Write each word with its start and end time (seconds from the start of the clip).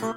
Web 0.00 0.12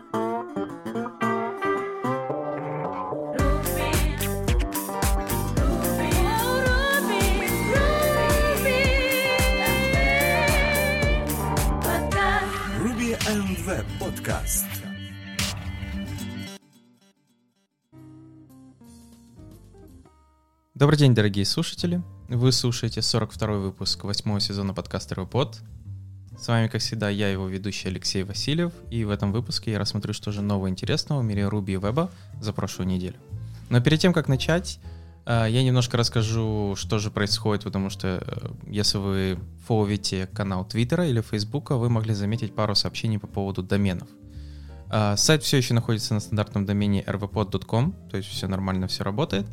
Podcast. 13.99 14.65
Добрый 20.73 20.97
день, 20.97 21.13
дорогие 21.13 21.45
слушатели. 21.45 22.01
Вы 22.29 22.53
слушаете 22.53 23.01
42-й 23.01 23.59
выпуск 23.59 24.05
8 24.05 24.39
сезона 24.39 24.73
подкаста 24.73 25.15
«Робот». 25.15 25.61
С 26.43 26.49
вами, 26.49 26.67
как 26.67 26.81
всегда, 26.81 27.07
я, 27.07 27.29
его 27.29 27.47
ведущий 27.47 27.87
Алексей 27.87 28.23
Васильев, 28.23 28.73
и 28.89 29.05
в 29.05 29.11
этом 29.11 29.31
выпуске 29.31 29.71
я 29.71 29.79
рассмотрю, 29.79 30.11
что 30.11 30.33
же 30.33 30.41
нового 30.41 30.67
интересного 30.67 31.21
в 31.21 31.23
мире 31.23 31.47
Руби 31.47 31.71
и 31.71 31.77
Веба 31.77 32.11
за 32.41 32.51
прошлую 32.51 32.89
неделю. 32.89 33.15
Но 33.69 33.79
перед 33.79 34.01
тем, 34.01 34.11
как 34.11 34.27
начать, 34.27 34.81
э, 35.25 35.45
я 35.49 35.63
немножко 35.63 35.95
расскажу, 35.95 36.75
что 36.75 36.99
же 36.99 37.11
происходит, 37.11 37.63
потому 37.63 37.89
что 37.89 38.21
э, 38.27 38.49
если 38.67 38.97
вы 38.97 39.39
фоловите 39.65 40.27
канал 40.33 40.65
Твиттера 40.65 41.07
или 41.07 41.21
Фейсбука, 41.21 41.77
вы 41.77 41.89
могли 41.89 42.13
заметить 42.13 42.53
пару 42.53 42.75
сообщений 42.75 43.19
по 43.19 43.27
поводу 43.27 43.63
доменов. 43.63 44.09
Э, 44.91 45.15
Сайт 45.15 45.43
все 45.43 45.55
еще 45.55 45.73
находится 45.73 46.13
на 46.13 46.19
стандартном 46.19 46.65
домене 46.65 47.03
rvpod.com, 47.03 47.95
то 48.11 48.17
есть 48.17 48.27
все 48.27 48.49
нормально, 48.49 48.87
все 48.87 49.05
работает. 49.05 49.45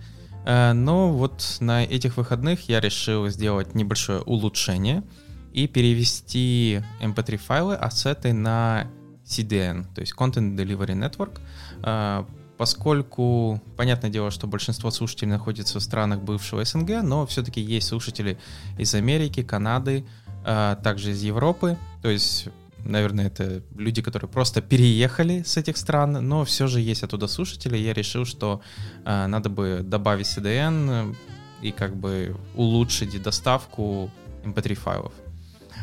Но 0.45 1.13
вот 1.13 1.59
на 1.61 1.85
этих 1.85 2.17
выходных 2.17 2.69
я 2.69 2.81
решил 2.81 3.29
сделать 3.29 3.75
небольшое 3.77 4.23
улучшение 4.23 5.05
и 5.53 5.67
перевести 5.67 6.83
mp3 7.01 7.37
файлы, 7.37 7.75
ассеты 7.75 8.33
на 8.33 8.87
CDN, 9.25 9.87
то 9.95 10.01
есть 10.01 10.15
Content 10.17 10.57
Delivery 10.57 10.95
Network, 10.95 11.41
Э, 11.83 12.25
поскольку, 12.57 13.61
понятное 13.77 14.11
дело, 14.11 14.31
что 14.31 14.47
большинство 14.47 14.91
слушателей 14.91 15.31
находится 15.31 15.79
в 15.79 15.83
странах 15.83 16.21
бывшего 16.21 16.65
СНГ, 16.65 17.03
но 17.03 17.27
все-таки 17.27 17.61
есть 17.61 17.89
слушатели 17.89 18.39
из 18.79 18.95
Америки, 18.95 19.43
Канады, 19.43 20.05
э, 20.45 20.77
также 20.83 21.13
из 21.13 21.23
Европы, 21.23 21.79
то 22.03 22.09
есть 22.11 22.49
наверное, 22.83 23.27
это 23.27 23.63
люди, 23.77 24.01
которые 24.01 24.31
просто 24.31 24.63
переехали 24.63 25.43
с 25.43 25.59
этих 25.59 25.77
стран, 25.77 26.13
но 26.27 26.47
все 26.47 26.67
же 26.67 26.81
есть 26.81 27.03
оттуда 27.03 27.27
слушатели. 27.27 27.77
Я 27.77 27.93
решил, 27.93 28.25
что 28.25 28.63
э, 29.05 29.27
надо 29.27 29.51
бы 29.51 29.83
добавить 29.85 30.27
CDN 30.27 31.15
и 31.61 31.73
как 31.73 31.95
бы 31.95 32.35
улучшить 32.57 33.23
доставку 33.23 34.11
MP3 34.45 34.75
файлов. 34.75 35.13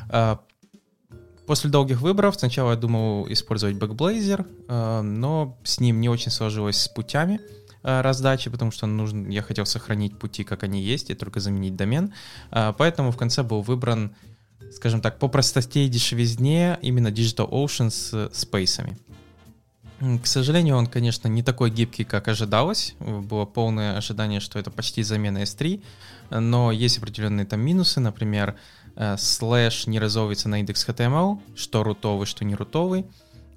Э, 0.09 0.37
После 1.47 1.69
долгих 1.69 2.01
выборов 2.01 2.35
сначала 2.35 2.71
я 2.71 2.75
думал 2.75 3.25
использовать 3.29 3.77
Backblazer, 3.77 4.45
э, 4.67 5.01
но 5.01 5.57
с 5.63 5.79
ним 5.79 6.01
не 6.01 6.09
очень 6.09 6.29
сложилось 6.29 6.75
с 6.75 6.89
путями 6.89 7.39
э, 7.83 8.01
раздачи, 8.01 8.49
потому 8.49 8.71
что 8.71 8.85
нужно, 8.85 9.31
я 9.31 9.41
хотел 9.41 9.65
сохранить 9.65 10.19
пути, 10.19 10.43
как 10.43 10.63
они 10.63 10.81
есть, 10.81 11.09
и 11.09 11.15
только 11.15 11.39
заменить 11.39 11.77
домен. 11.77 12.13
Э, 12.51 12.73
Поэтому 12.77 13.11
в 13.11 13.17
конце 13.17 13.43
был 13.43 13.61
выбран, 13.61 14.13
скажем 14.73 14.99
так, 14.99 15.19
по 15.19 15.29
простоте 15.29 15.85
и 15.85 15.87
дешевизне 15.87 16.79
именно 16.81 17.07
DigitalOcean 17.07 17.91
с 17.91 18.29
спейсами. 18.33 18.97
М, 20.01 20.19
К 20.19 20.27
сожалению, 20.27 20.75
он, 20.75 20.87
конечно, 20.87 21.29
не 21.29 21.43
такой 21.43 21.71
гибкий, 21.71 22.03
как 22.03 22.27
ожидалось. 22.27 22.93
Было 22.99 23.45
полное 23.45 23.95
ожидание, 23.95 24.41
что 24.41 24.59
это 24.59 24.69
почти 24.69 25.01
замена 25.01 25.43
S3, 25.43 25.81
но 26.29 26.73
есть 26.73 26.97
определенные 26.97 27.45
там 27.45 27.61
минусы, 27.61 28.01
например, 28.01 28.49
э, 28.49 28.55
слэш 29.17 29.87
не 29.87 29.99
разовывается 29.99 30.49
на 30.49 30.59
индекс 30.59 30.87
HTML, 30.87 31.39
что 31.55 31.83
рутовый, 31.83 32.25
что 32.25 32.45
не 32.45 32.55
рутовый, 32.55 33.05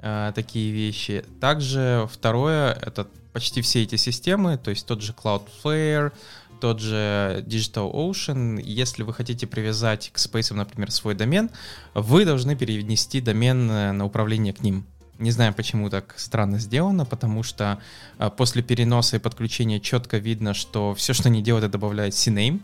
э, 0.00 0.32
такие 0.34 0.72
вещи. 0.72 1.24
Также 1.40 2.08
второе, 2.12 2.72
это 2.72 3.06
почти 3.32 3.62
все 3.62 3.82
эти 3.82 3.96
системы, 3.96 4.58
то 4.58 4.70
есть 4.70 4.86
тот 4.86 5.02
же 5.02 5.12
Cloudflare, 5.12 6.12
тот 6.60 6.80
же 6.80 7.42
DigitalOcean, 7.46 8.60
если 8.62 9.02
вы 9.02 9.14
хотите 9.14 9.46
привязать 9.46 10.10
к 10.12 10.18
Space, 10.18 10.52
например, 10.52 10.90
свой 10.90 11.14
домен, 11.14 11.50
вы 11.94 12.24
должны 12.24 12.54
перенести 12.54 13.20
домен 13.20 13.70
э, 13.70 13.92
на 13.92 14.04
управление 14.04 14.52
к 14.52 14.62
ним. 14.62 14.84
Не 15.18 15.30
знаю, 15.30 15.52
почему 15.52 15.90
так 15.90 16.14
странно 16.16 16.58
сделано, 16.58 17.04
потому 17.04 17.42
что 17.42 17.78
э, 18.18 18.30
после 18.36 18.62
переноса 18.62 19.16
и 19.16 19.20
подключения 19.20 19.80
четко 19.80 20.18
видно, 20.18 20.54
что 20.54 20.94
все, 20.94 21.12
что 21.12 21.28
они 21.28 21.42
делают, 21.42 21.64
это 21.64 21.72
добавляет 21.72 22.14
CNAME. 22.14 22.60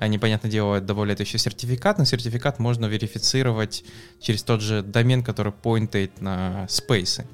Они, 0.00 0.18
понятное 0.18 0.50
дело, 0.50 0.80
добавляют 0.80 1.20
еще 1.20 1.36
сертификат, 1.36 1.98
но 1.98 2.06
сертификат 2.06 2.58
можно 2.58 2.86
верифицировать 2.86 3.84
через 4.18 4.42
тот 4.42 4.62
же 4.62 4.82
домен, 4.82 5.22
который 5.22 5.52
поинтает 5.52 6.22
на 6.22 6.66
спейсы. 6.70 7.26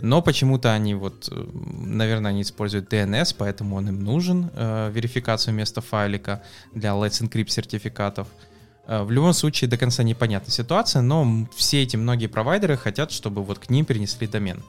Но 0.00 0.22
почему-то 0.22 0.72
они 0.72 0.94
вот, 0.94 1.28
э, 1.30 1.48
наверное, 1.52 2.30
они 2.30 2.42
используют 2.42 2.90
DNS, 2.90 3.34
поэтому 3.36 3.76
он 3.76 3.90
им 3.90 4.02
нужен, 4.02 4.50
э, 4.54 4.90
верификацию 4.90 5.52
вместо 5.52 5.82
файлика 5.82 6.42
для 6.74 6.92
Let's 6.92 7.20
Encrypt 7.22 7.50
сертификатов. 7.50 8.26
Э, 8.86 9.02
В 9.02 9.10
любом 9.10 9.34
случае 9.34 9.68
до 9.68 9.76
конца 9.76 10.02
непонятна 10.02 10.50
ситуация, 10.50 11.02
но 11.02 11.46
все 11.54 11.82
эти 11.82 11.96
многие 11.96 12.26
провайдеры 12.26 12.78
хотят, 12.78 13.12
чтобы 13.12 13.44
вот 13.44 13.58
к 13.58 13.68
ним 13.68 13.84
перенесли 13.84 14.26
домен. 14.26 14.62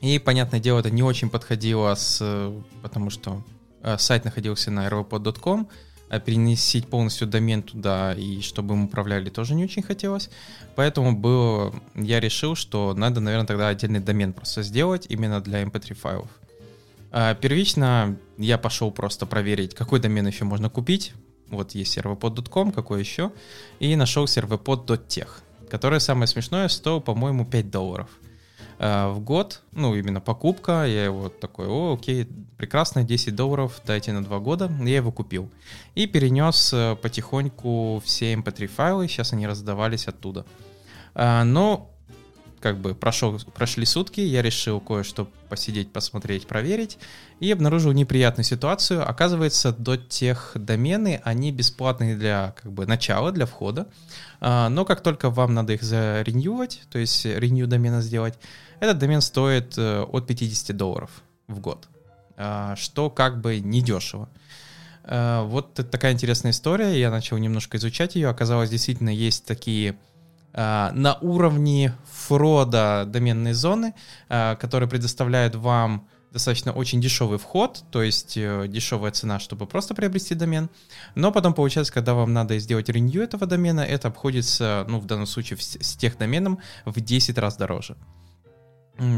И, 0.00 0.20
понятное 0.20 0.60
дело, 0.60 0.78
это 0.78 0.90
не 0.92 1.02
очень 1.02 1.28
подходило, 1.28 1.92
с, 1.94 2.18
э, 2.22 2.60
потому 2.82 3.10
что 3.10 3.42
э, 3.82 3.98
сайт 3.98 4.24
находился 4.24 4.70
на 4.70 4.86
rvpod.com, 4.86 5.68
а 6.10 6.18
переносить 6.18 6.88
полностью 6.88 7.28
домен 7.28 7.62
туда 7.62 8.12
и 8.14 8.40
чтобы 8.40 8.74
им 8.74 8.84
управляли 8.84 9.30
тоже 9.30 9.54
не 9.54 9.64
очень 9.64 9.82
хотелось. 9.82 10.28
Поэтому 10.74 11.16
было, 11.16 11.72
я 11.94 12.20
решил, 12.20 12.54
что 12.56 12.92
надо, 12.94 13.20
наверное, 13.20 13.46
тогда 13.46 13.68
отдельный 13.68 14.00
домен 14.00 14.32
просто 14.32 14.62
сделать 14.62 15.06
именно 15.08 15.40
для 15.40 15.62
mp3 15.62 15.94
файлов. 15.94 16.28
А, 17.12 17.34
Первично 17.34 18.16
я 18.36 18.58
пошел 18.58 18.90
просто 18.90 19.24
проверить, 19.24 19.74
какой 19.74 20.00
домен 20.00 20.26
еще 20.26 20.44
можно 20.44 20.68
купить. 20.68 21.14
Вот 21.48 21.72
есть 21.72 21.96
servpod.com, 21.96 22.72
какой 22.72 23.00
еще. 23.00 23.32
И 23.78 23.94
нашел 23.96 24.24
servpod.tech, 24.24 25.28
который, 25.68 26.00
самое 26.00 26.26
смешное, 26.26 26.68
стоил, 26.68 27.00
по-моему, 27.00 27.44
5 27.44 27.70
долларов 27.70 28.08
в 28.80 29.20
год, 29.20 29.60
ну, 29.72 29.94
именно 29.94 30.22
покупка, 30.22 30.86
я 30.86 31.04
его 31.04 31.28
такой, 31.28 31.66
о, 31.68 31.94
окей, 31.94 32.26
прекрасно, 32.56 33.04
10 33.04 33.34
долларов, 33.34 33.80
дайте 33.86 34.12
на 34.12 34.24
2 34.24 34.38
года, 34.38 34.72
я 34.80 34.96
его 34.96 35.12
купил. 35.12 35.50
И 35.94 36.06
перенес 36.06 36.72
э, 36.72 36.96
потихоньку 36.96 38.02
все 38.04 38.32
mp3 38.32 38.66
файлы, 38.68 39.06
сейчас 39.06 39.34
они 39.34 39.46
раздавались 39.46 40.08
оттуда. 40.08 40.46
А, 41.14 41.44
Но, 41.44 41.90
как 42.60 42.78
бы, 42.78 42.94
прошел, 42.94 43.38
прошли 43.54 43.84
сутки, 43.84 44.20
я 44.20 44.40
решил 44.40 44.80
кое-что 44.80 45.28
посидеть, 45.50 45.92
посмотреть, 45.92 46.46
проверить, 46.46 46.98
и 47.38 47.50
обнаружил 47.50 47.92
неприятную 47.92 48.44
ситуацию. 48.44 49.06
Оказывается, 49.06 49.72
до 49.72 49.96
тех 49.96 50.52
домены, 50.54 51.20
они 51.24 51.52
бесплатные 51.52 52.16
для, 52.16 52.54
как 52.62 52.72
бы, 52.72 52.86
начала, 52.86 53.32
для 53.32 53.44
входа, 53.44 53.88
а, 54.40 54.68
но 54.68 54.84
как 54.84 55.02
только 55.02 55.28
вам 55.28 55.52
надо 55.54 55.74
их 55.74 55.82
зареньювать, 55.82 56.82
то 56.90 56.98
есть 56.98 57.26
renew 57.26 57.66
домена 57.66 58.00
сделать, 58.00 58.38
этот 58.80 58.98
домен 58.98 59.20
стоит 59.20 59.78
э, 59.78 60.02
от 60.02 60.26
50 60.26 60.76
долларов 60.76 61.10
в 61.46 61.60
год, 61.60 61.88
а, 62.36 62.74
что 62.76 63.10
как 63.10 63.40
бы 63.40 63.60
недешево. 63.60 64.28
Э, 65.04 65.42
Вот 65.42 65.74
такая 65.74 66.12
интересная 66.12 66.52
история, 66.52 66.98
я 66.98 67.10
начал 67.10 67.36
немножко 67.36 67.76
изучать 67.76 68.16
ее, 68.16 68.28
оказалось, 68.28 68.70
действительно 68.70 69.10
есть 69.10 69.44
такие 69.44 69.96
а, 70.52 70.90
на 70.92 71.14
уровне 71.20 71.94
фрода 72.10 73.04
доменной 73.06 73.52
зоны, 73.52 73.94
а, 74.28 74.56
которые 74.56 74.88
предоставляют 74.88 75.54
вам 75.54 76.08
достаточно 76.32 76.72
очень 76.72 77.00
дешевый 77.00 77.38
вход, 77.38 77.82
то 77.90 78.02
есть 78.02 78.36
э, 78.36 78.66
дешевая 78.68 79.10
цена, 79.10 79.40
чтобы 79.40 79.66
просто 79.66 79.94
приобрести 79.94 80.36
домен. 80.36 80.70
Но 81.16 81.32
потом 81.32 81.54
получается, 81.54 81.92
когда 81.92 82.14
вам 82.14 82.32
надо 82.32 82.56
сделать 82.60 82.88
ренью 82.88 83.22
этого 83.22 83.46
домена, 83.46 83.80
это 83.80 84.08
обходится, 84.08 84.86
ну, 84.88 85.00
в 85.00 85.06
данном 85.06 85.26
случае, 85.26 85.58
с, 85.58 85.76
с 85.80 85.96
тех 85.96 86.16
доменом 86.18 86.60
в 86.84 87.00
10 87.00 87.36
раз 87.38 87.56
дороже 87.56 87.96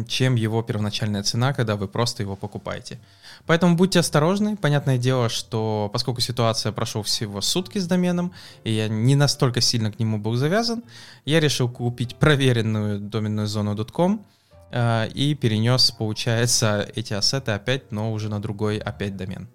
чем 0.07 0.37
его 0.37 0.63
первоначальная 0.63 1.23
цена, 1.23 1.53
когда 1.53 1.77
вы 1.77 1.89
просто 1.89 2.23
его 2.23 2.37
покупаете. 2.37 2.99
Поэтому 3.47 3.77
будьте 3.77 3.99
осторожны. 3.99 4.57
Понятное 4.57 4.99
дело, 4.99 5.29
что 5.29 5.91
поскольку 5.93 6.21
ситуация 6.21 6.73
прошел 6.73 7.03
всего 7.03 7.41
сутки 7.41 7.79
с 7.79 7.87
доменом, 7.87 8.33
и 8.65 8.73
я 8.73 8.89
не 8.89 9.17
настолько 9.17 9.61
сильно 9.61 9.91
к 9.91 9.99
нему 9.99 10.19
был 10.19 10.37
завязан, 10.37 10.83
я 11.25 11.41
решил 11.41 11.69
купить 11.69 12.17
проверенную 12.17 13.01
доменную 13.01 13.47
зону 13.47 13.77
.com 13.85 14.25
э, 14.71 15.09
и 15.09 15.35
перенес, 15.35 15.91
получается, 15.91 16.89
эти 16.95 17.15
ассеты 17.15 17.53
опять, 17.53 17.91
но 17.91 18.13
уже 18.13 18.29
на 18.29 18.41
другой 18.41 18.79
опять 18.79 19.17
домен. 19.17 19.49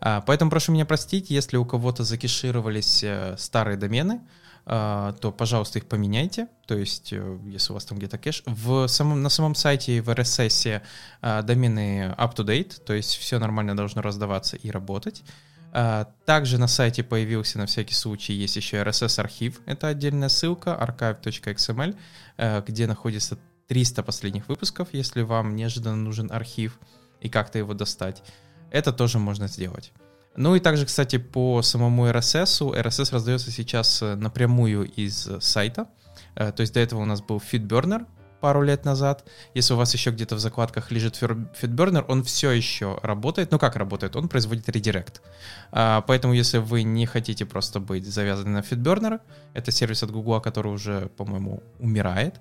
А, 0.00 0.20
Поэтому 0.20 0.50
прошу 0.50 0.72
меня 0.72 0.84
простить, 0.84 1.30
если 1.30 1.56
у 1.56 1.64
кого-то 1.64 2.04
закешировались 2.04 3.02
э, 3.02 3.36
старые 3.38 3.76
домены, 3.76 4.20
то, 4.64 5.34
пожалуйста, 5.36 5.78
их 5.78 5.86
поменяйте. 5.86 6.48
То 6.66 6.76
есть, 6.76 7.12
э, 7.12 7.38
если 7.46 7.72
у 7.72 7.74
вас 7.74 7.84
там 7.84 7.98
где-то 7.98 8.16
кэш. 8.16 8.42
В 8.46 8.86
самом, 8.86 9.22
на 9.22 9.28
самом 9.28 9.54
сайте 9.54 10.00
в 10.00 10.08
RSS 10.08 10.82
а, 11.20 11.42
домены 11.42 12.14
up-to-date, 12.16 12.82
то 12.84 12.92
есть 12.92 13.16
все 13.16 13.38
нормально 13.38 13.76
должно 13.76 14.02
раздаваться 14.02 14.56
и 14.56 14.70
работать. 14.70 15.24
А, 15.72 16.06
Также 16.26 16.58
на 16.58 16.68
сайте 16.68 17.02
появился 17.02 17.58
на 17.58 17.66
всякий 17.66 17.94
случай, 17.94 18.34
есть 18.34 18.56
еще 18.56 18.76
RSS-архив, 18.82 19.60
это 19.66 19.88
отдельная 19.88 20.28
ссылка, 20.28 20.70
archive.xml, 20.70 21.96
э, 22.36 22.62
где 22.66 22.86
находится 22.86 23.38
300 23.68 24.02
последних 24.02 24.48
выпусков, 24.48 24.88
если 24.92 25.22
вам 25.22 25.56
неожиданно 25.56 25.96
нужен 25.96 26.30
архив 26.30 26.78
и 27.20 27.28
как-то 27.28 27.58
его 27.58 27.74
достать. 27.74 28.22
Это 28.70 28.92
тоже 28.92 29.18
можно 29.18 29.48
сделать. 29.48 29.92
Ну 30.36 30.54
и 30.54 30.60
также, 30.60 30.86
кстати, 30.86 31.18
по 31.18 31.62
самому 31.62 32.08
RSS, 32.08 32.74
RSS 32.74 33.12
раздается 33.12 33.50
сейчас 33.50 34.02
э, 34.02 34.14
напрямую 34.14 34.90
из 34.90 35.28
сайта. 35.40 35.88
Э, 36.34 36.52
то 36.52 36.62
есть 36.62 36.74
до 36.74 36.80
этого 36.80 37.00
у 37.00 37.04
нас 37.04 37.20
был 37.20 37.42
FeedBurner, 37.52 38.06
пару 38.42 38.62
лет 38.62 38.84
назад. 38.84 39.24
Если 39.54 39.72
у 39.72 39.76
вас 39.76 39.94
еще 39.94 40.10
где-то 40.10 40.34
в 40.34 40.40
закладках 40.40 40.90
лежит 40.90 41.14
FeedBurner, 41.22 42.04
он 42.08 42.24
все 42.24 42.50
еще 42.50 42.98
работает. 43.02 43.52
Ну 43.52 43.58
как 43.58 43.76
работает? 43.76 44.16
Он 44.16 44.28
производит 44.28 44.68
редирект. 44.68 45.22
А, 45.70 46.00
поэтому 46.00 46.34
если 46.34 46.58
вы 46.58 46.82
не 46.82 47.06
хотите 47.06 47.46
просто 47.46 47.78
быть 47.78 48.04
завязаны 48.04 48.50
на 48.50 48.60
FeedBurner, 48.60 49.20
это 49.54 49.70
сервис 49.70 50.02
от 50.02 50.10
Google, 50.10 50.40
который 50.40 50.72
уже, 50.72 51.08
по-моему, 51.16 51.62
умирает, 51.78 52.40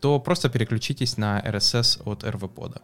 то 0.00 0.18
просто 0.20 0.48
переключитесь 0.48 1.18
на 1.18 1.40
RSS 1.40 2.02
от 2.04 2.24
RVPod. 2.24 2.80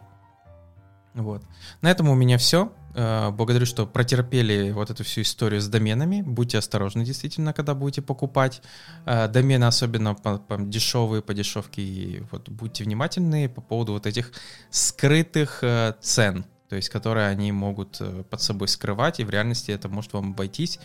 Вот. 1.15 1.43
На 1.81 1.89
этом 1.91 2.09
у 2.09 2.15
меня 2.15 2.37
все. 2.37 2.71
Э, 2.95 3.31
благодарю, 3.31 3.65
что 3.65 3.85
протерпели 3.85 4.71
вот 4.71 4.89
эту 4.89 5.03
всю 5.03 5.21
историю 5.21 5.61
с 5.61 5.67
доменами. 5.67 6.21
Будьте 6.21 6.57
осторожны, 6.57 7.03
действительно, 7.03 7.53
когда 7.53 7.73
будете 7.73 8.01
покупать 8.01 8.61
э, 9.05 9.27
домены, 9.27 9.65
особенно 9.65 10.13
по, 10.13 10.37
по 10.37 10.57
дешевые, 10.57 11.21
по 11.21 11.33
дешевке. 11.33 11.81
И 11.81 12.23
вот 12.31 12.49
будьте 12.49 12.83
внимательны 12.83 13.49
по 13.49 13.61
поводу 13.61 13.93
вот 13.93 14.05
этих 14.05 14.31
скрытых 14.69 15.59
э, 15.63 15.93
цен, 16.01 16.45
то 16.69 16.75
есть 16.75 16.89
которые 16.89 17.27
они 17.27 17.51
могут 17.51 18.01
под 18.29 18.41
собой 18.41 18.67
скрывать, 18.67 19.19
и 19.19 19.23
в 19.23 19.29
реальности 19.29 19.71
это 19.71 19.89
может 19.89 20.13
вам 20.13 20.31
обойтись 20.31 20.79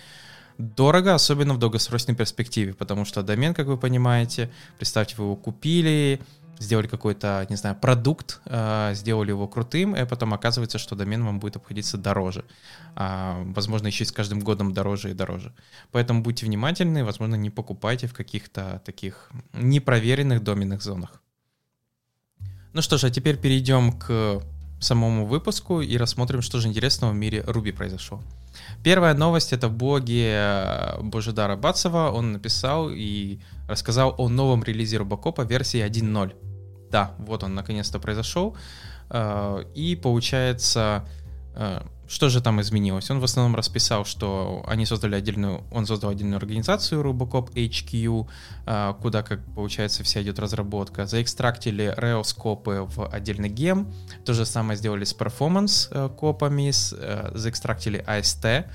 дорого, 0.59 1.15
особенно 1.15 1.55
в 1.55 1.59
долгосрочной 1.59 2.17
перспективе, 2.17 2.75
потому 2.75 3.05
что 3.05 3.23
домен, 3.23 3.55
как 3.55 3.69
вы 3.69 3.77
понимаете, 3.77 4.51
представьте, 4.77 5.15
вы 5.17 5.25
его 5.25 5.37
купили, 5.37 6.21
сделали 6.59 6.87
какой-то, 6.87 7.47
не 7.49 7.57
знаю, 7.57 7.77
продукт, 7.77 8.41
э, 8.47 8.93
сделали 8.95 9.31
его 9.31 9.47
крутым, 9.49 9.95
и 9.95 10.05
потом 10.05 10.35
оказывается, 10.35 10.79
что 10.79 10.97
домен 10.97 11.25
вам 11.25 11.39
будет 11.41 11.57
обходиться 11.57 11.97
дороже. 11.99 12.45
А, 12.95 13.43
возможно, 13.55 13.87
еще 13.87 14.05
и 14.05 14.07
с 14.07 14.13
каждым 14.13 14.41
годом 14.41 14.73
дороже 14.73 15.11
и 15.11 15.15
дороже. 15.15 15.53
Поэтому 15.93 16.23
будьте 16.23 16.47
внимательны, 16.47 17.05
возможно, 17.05 17.37
не 17.37 17.51
покупайте 17.51 18.07
в 18.07 18.15
каких-то 18.15 18.83
таких 18.85 19.31
непроверенных 19.53 20.43
доменных 20.43 20.83
зонах. 20.83 21.23
Ну 22.73 22.83
что 22.83 22.99
ж, 22.99 23.05
а 23.05 23.11
теперь 23.11 23.37
перейдем 23.37 23.93
к 23.93 24.43
самому 24.81 25.27
выпуску 25.27 25.81
и 25.81 25.97
рассмотрим, 25.97 26.43
что 26.43 26.61
же 26.61 26.69
интересного 26.69 27.13
в 27.13 27.15
мире 27.15 27.41
Ruby 27.47 27.73
произошло. 27.73 28.21
Первая 28.83 29.15
новость— 29.15 29.53
это 29.55 29.69
в 29.69 29.73
блоге 29.73 30.33
э, 30.35 31.03
Божидара 31.03 31.57
Бацева. 31.57 32.11
Он 32.11 32.33
написал 32.33 32.91
и 32.91 33.41
рассказал 33.69 34.15
о 34.19 34.29
новом 34.29 34.63
релизе 34.63 34.99
Робокопа 34.99 35.43
версии 35.43 35.81
1.0. 35.81 36.48
Да, 36.91 37.13
вот 37.19 37.43
он 37.43 37.55
наконец-то 37.55 37.99
произошел. 37.99 38.57
Э, 39.11 39.65
и 39.75 39.97
получается, 39.97 41.05
э, 41.55 41.83
что 42.07 42.29
же 42.29 42.41
там 42.41 42.61
изменилось? 42.61 43.11
Он 43.11 43.21
в 43.21 43.25
основном 43.25 43.57
расписал, 43.57 44.05
что 44.05 44.65
они 44.67 44.87
создали 44.87 45.15
отдельную, 45.15 45.63
он 45.71 45.87
создал 45.87 46.11
отдельную 46.11 46.39
организацию 46.39 47.03
Robocop 47.03 47.53
HQ, 47.53 48.27
э, 48.67 48.95
куда, 49.01 49.23
как 49.23 49.41
получается, 49.55 50.05
вся 50.05 50.23
идет 50.23 50.39
разработка. 50.39 51.07
Заэкстрактили 51.07 51.95
Rails 51.97 52.35
копы 52.35 52.87
в 52.89 53.09
отдельный 53.09 53.49
гем. 53.49 53.93
То 54.25 54.33
же 54.33 54.47
самое 54.47 54.77
сделали 54.79 55.05
с 55.05 55.15
performance 55.15 56.15
копами, 56.17 56.71
заэкстрактили 56.71 58.05
AST 58.07 58.67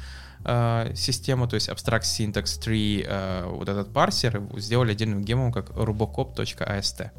систему, 0.93 1.47
то 1.47 1.55
есть 1.55 1.69
Abstract 1.69 2.01
Syntax 2.01 2.59
3, 2.59 3.07
вот 3.45 3.69
этот 3.69 3.93
парсер, 3.93 4.43
сделали 4.57 4.91
отдельным 4.91 5.23
гемом, 5.23 5.53
как 5.53 5.69
robocop.ast. 5.69 7.11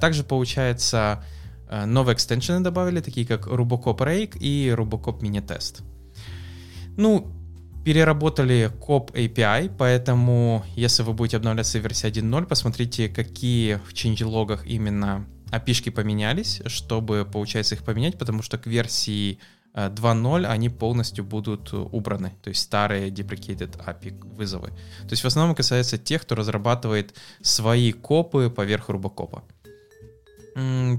Также, 0.00 0.24
получается, 0.24 1.22
Э, 1.68 1.84
новые 1.84 2.14
экстеншены 2.14 2.60
добавили, 2.60 3.00
такие 3.00 3.26
как 3.26 3.46
Rubocop 3.46 3.98
Rake 3.98 4.38
и 4.38 4.68
Rubocop 4.76 5.20
Mini 5.20 5.44
Test. 5.44 5.82
Ну, 6.96 7.32
переработали 7.84 8.70
COP 8.80 9.12
API, 9.12 9.70
поэтому 9.76 10.64
если 10.76 11.02
вы 11.02 11.12
будете 11.12 11.36
обновляться 11.36 11.78
в 11.78 11.82
версии 11.82 12.08
1.0, 12.10 12.46
посмотрите, 12.46 13.08
какие 13.08 13.80
в 13.86 13.92
changelogах 13.94 14.66
именно 14.66 15.26
api 15.50 15.90
поменялись, 15.90 16.60
чтобы, 16.66 17.26
получается, 17.30 17.74
их 17.74 17.84
поменять, 17.84 18.18
потому 18.18 18.42
что 18.42 18.58
к 18.58 18.66
версии 18.66 19.38
2.0 19.74 20.42
э, 20.42 20.46
они 20.46 20.68
полностью 20.68 21.24
будут 21.24 21.72
убраны, 21.72 22.32
то 22.42 22.48
есть 22.48 22.62
старые 22.62 23.10
deprecated 23.10 23.78
API 23.86 24.18
вызовы. 24.34 24.68
То 24.68 25.10
есть 25.10 25.22
в 25.22 25.26
основном 25.26 25.54
касается 25.54 25.98
тех, 25.98 26.22
кто 26.22 26.34
разрабатывает 26.34 27.14
свои 27.42 27.92
копы 27.92 28.50
поверх 28.50 28.88
рубокопа. 28.88 29.44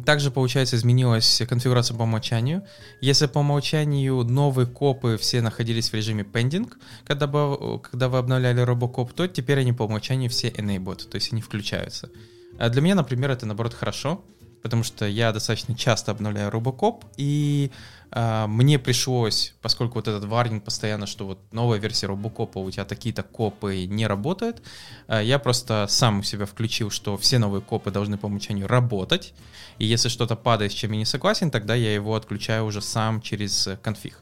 Также, 0.06 0.32
получается, 0.32 0.76
изменилась 0.76 1.42
конфигурация 1.48 1.98
по 1.98 2.04
умолчанию. 2.04 2.64
Если 3.02 3.26
по 3.28 3.40
умолчанию 3.40 4.24
новые 4.24 4.68
копы 4.68 5.18
все 5.20 5.42
находились 5.42 5.90
в 5.90 5.94
режиме 5.94 6.24
pending, 6.24 6.72
когда, 7.06 7.28
бы, 7.28 7.80
когда 7.82 8.10
вы 8.10 8.20
обновляли 8.20 8.62
робокоп, 8.62 9.12
то 9.14 9.28
теперь 9.28 9.60
они 9.60 9.74
по 9.74 9.84
умолчанию 9.84 10.30
все 10.30 10.50
enabled, 10.50 11.10
то 11.10 11.16
есть 11.16 11.34
они 11.34 11.42
включаются. 11.42 12.10
А 12.58 12.70
для 12.70 12.82
меня, 12.82 12.96
например, 12.96 13.32
это 13.32 13.46
наоборот 13.46 13.74
хорошо, 13.74 14.24
потому 14.62 14.84
что 14.84 15.06
я 15.08 15.32
достаточно 15.32 15.76
часто 15.76 16.12
обновляю 16.12 16.50
робокоп, 16.52 17.06
и 17.18 17.72
а, 18.12 18.48
мне 18.48 18.80
пришлось, 18.80 19.54
поскольку 19.62 19.96
вот 19.96 20.08
этот 20.08 20.26
варнинг 20.26 20.64
постоянно, 20.64 21.06
что 21.06 21.26
вот 21.26 21.40
новая 21.52 21.80
версия 21.80 22.08
робокопа, 22.08 22.60
у 22.60 22.70
тебя 22.72 22.86
такие-то 22.86 23.24
копы 23.24 23.86
не 23.86 24.08
работают, 24.08 24.62
а, 25.08 25.22
я 25.22 25.40
просто 25.40 25.86
сам 25.90 26.20
у 26.20 26.24
себя 26.24 26.46
включил, 26.46 26.90
что 26.90 27.18
все 27.18 27.40
новые 27.40 27.62
копы 27.62 27.92
должны 27.92 28.18
по 28.18 28.26
умолчанию 28.26 28.68
работать, 28.68 29.34
и 29.78 29.86
если 29.86 30.10
что-то 30.10 30.36
падает, 30.36 30.72
с 30.72 30.76
чем 30.76 30.92
я 30.92 30.98
не 30.98 31.06
согласен, 31.06 31.52
тогда 31.52 31.76
я 31.76 31.94
его 31.94 32.16
отключаю 32.16 32.66
уже 32.66 32.82
сам 32.82 33.22
через 33.22 33.70
конфиг, 33.82 34.20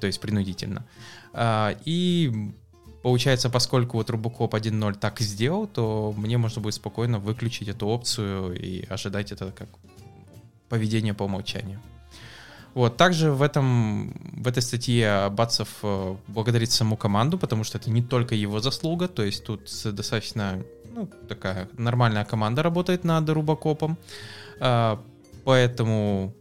то 0.00 0.06
есть 0.06 0.20
принудительно. 0.20 0.84
А, 1.32 1.76
и 1.84 2.52
Получается, 3.02 3.48
поскольку 3.48 3.96
вот 3.96 4.10
Robocop 4.10 4.50
1.0 4.50 4.94
так 4.98 5.20
сделал, 5.20 5.66
то 5.66 6.14
мне 6.16 6.38
можно 6.38 6.60
будет 6.60 6.74
спокойно 6.74 7.18
выключить 7.18 7.68
эту 7.68 7.86
опцию 7.86 8.54
и 8.54 8.84
ожидать 8.88 9.32
это 9.32 9.52
как 9.52 9.68
поведение 10.68 11.14
по 11.14 11.24
умолчанию. 11.24 11.80
Вот, 12.74 12.96
также 12.96 13.32
в, 13.32 13.42
этом, 13.42 14.12
в 14.42 14.46
этой 14.46 14.62
статье 14.62 15.28
Бацев 15.30 15.68
э, 15.82 16.16
благодарит 16.28 16.70
саму 16.70 16.96
команду, 16.96 17.36
потому 17.36 17.64
что 17.64 17.78
это 17.78 17.90
не 17.90 18.00
только 18.00 18.36
его 18.36 18.60
заслуга, 18.60 19.08
то 19.08 19.24
есть 19.24 19.44
тут 19.44 19.68
достаточно 19.84 20.62
ну, 20.94 21.08
такая 21.28 21.68
нормальная 21.76 22.24
команда 22.24 22.62
работает 22.62 23.04
над 23.04 23.28
Рубокопом, 23.28 23.98
а, 24.60 25.02
поэтому 25.44 26.32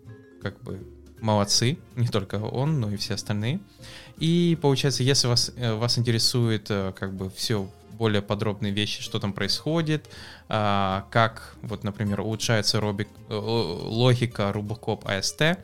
как 0.41 0.61
бы 0.61 0.85
молодцы, 1.21 1.77
не 1.95 2.07
только 2.07 2.35
он, 2.35 2.79
но 2.79 2.91
и 2.91 2.97
все 2.97 3.15
остальные. 3.15 3.59
И 4.19 4.57
получается, 4.61 5.03
если 5.03 5.27
вас, 5.27 5.51
э, 5.55 5.73
вас 5.73 5.97
интересует 5.97 6.67
э, 6.69 6.93
как 6.97 7.13
бы 7.13 7.29
все 7.29 7.69
более 7.93 8.21
подробные 8.21 8.71
вещи, 8.71 9.01
что 9.01 9.19
там 9.19 9.33
происходит, 9.33 10.09
а, 10.47 11.05
как, 11.11 11.55
вот, 11.61 11.83
например, 11.83 12.21
улучшается 12.21 12.79
робик, 12.79 13.09
логика 13.27 14.53
Rubocop 14.55 15.03
AST, 15.03 15.57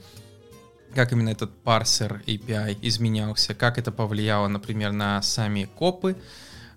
как 0.94 1.12
именно 1.12 1.30
этот 1.30 1.56
парсер 1.64 2.24
API 2.26 2.78
изменялся, 2.82 3.54
как 3.54 3.78
это 3.78 3.92
повлияло, 3.92 4.48
например, 4.48 4.92
на 4.92 5.22
сами 5.22 5.70
копы, 5.78 6.16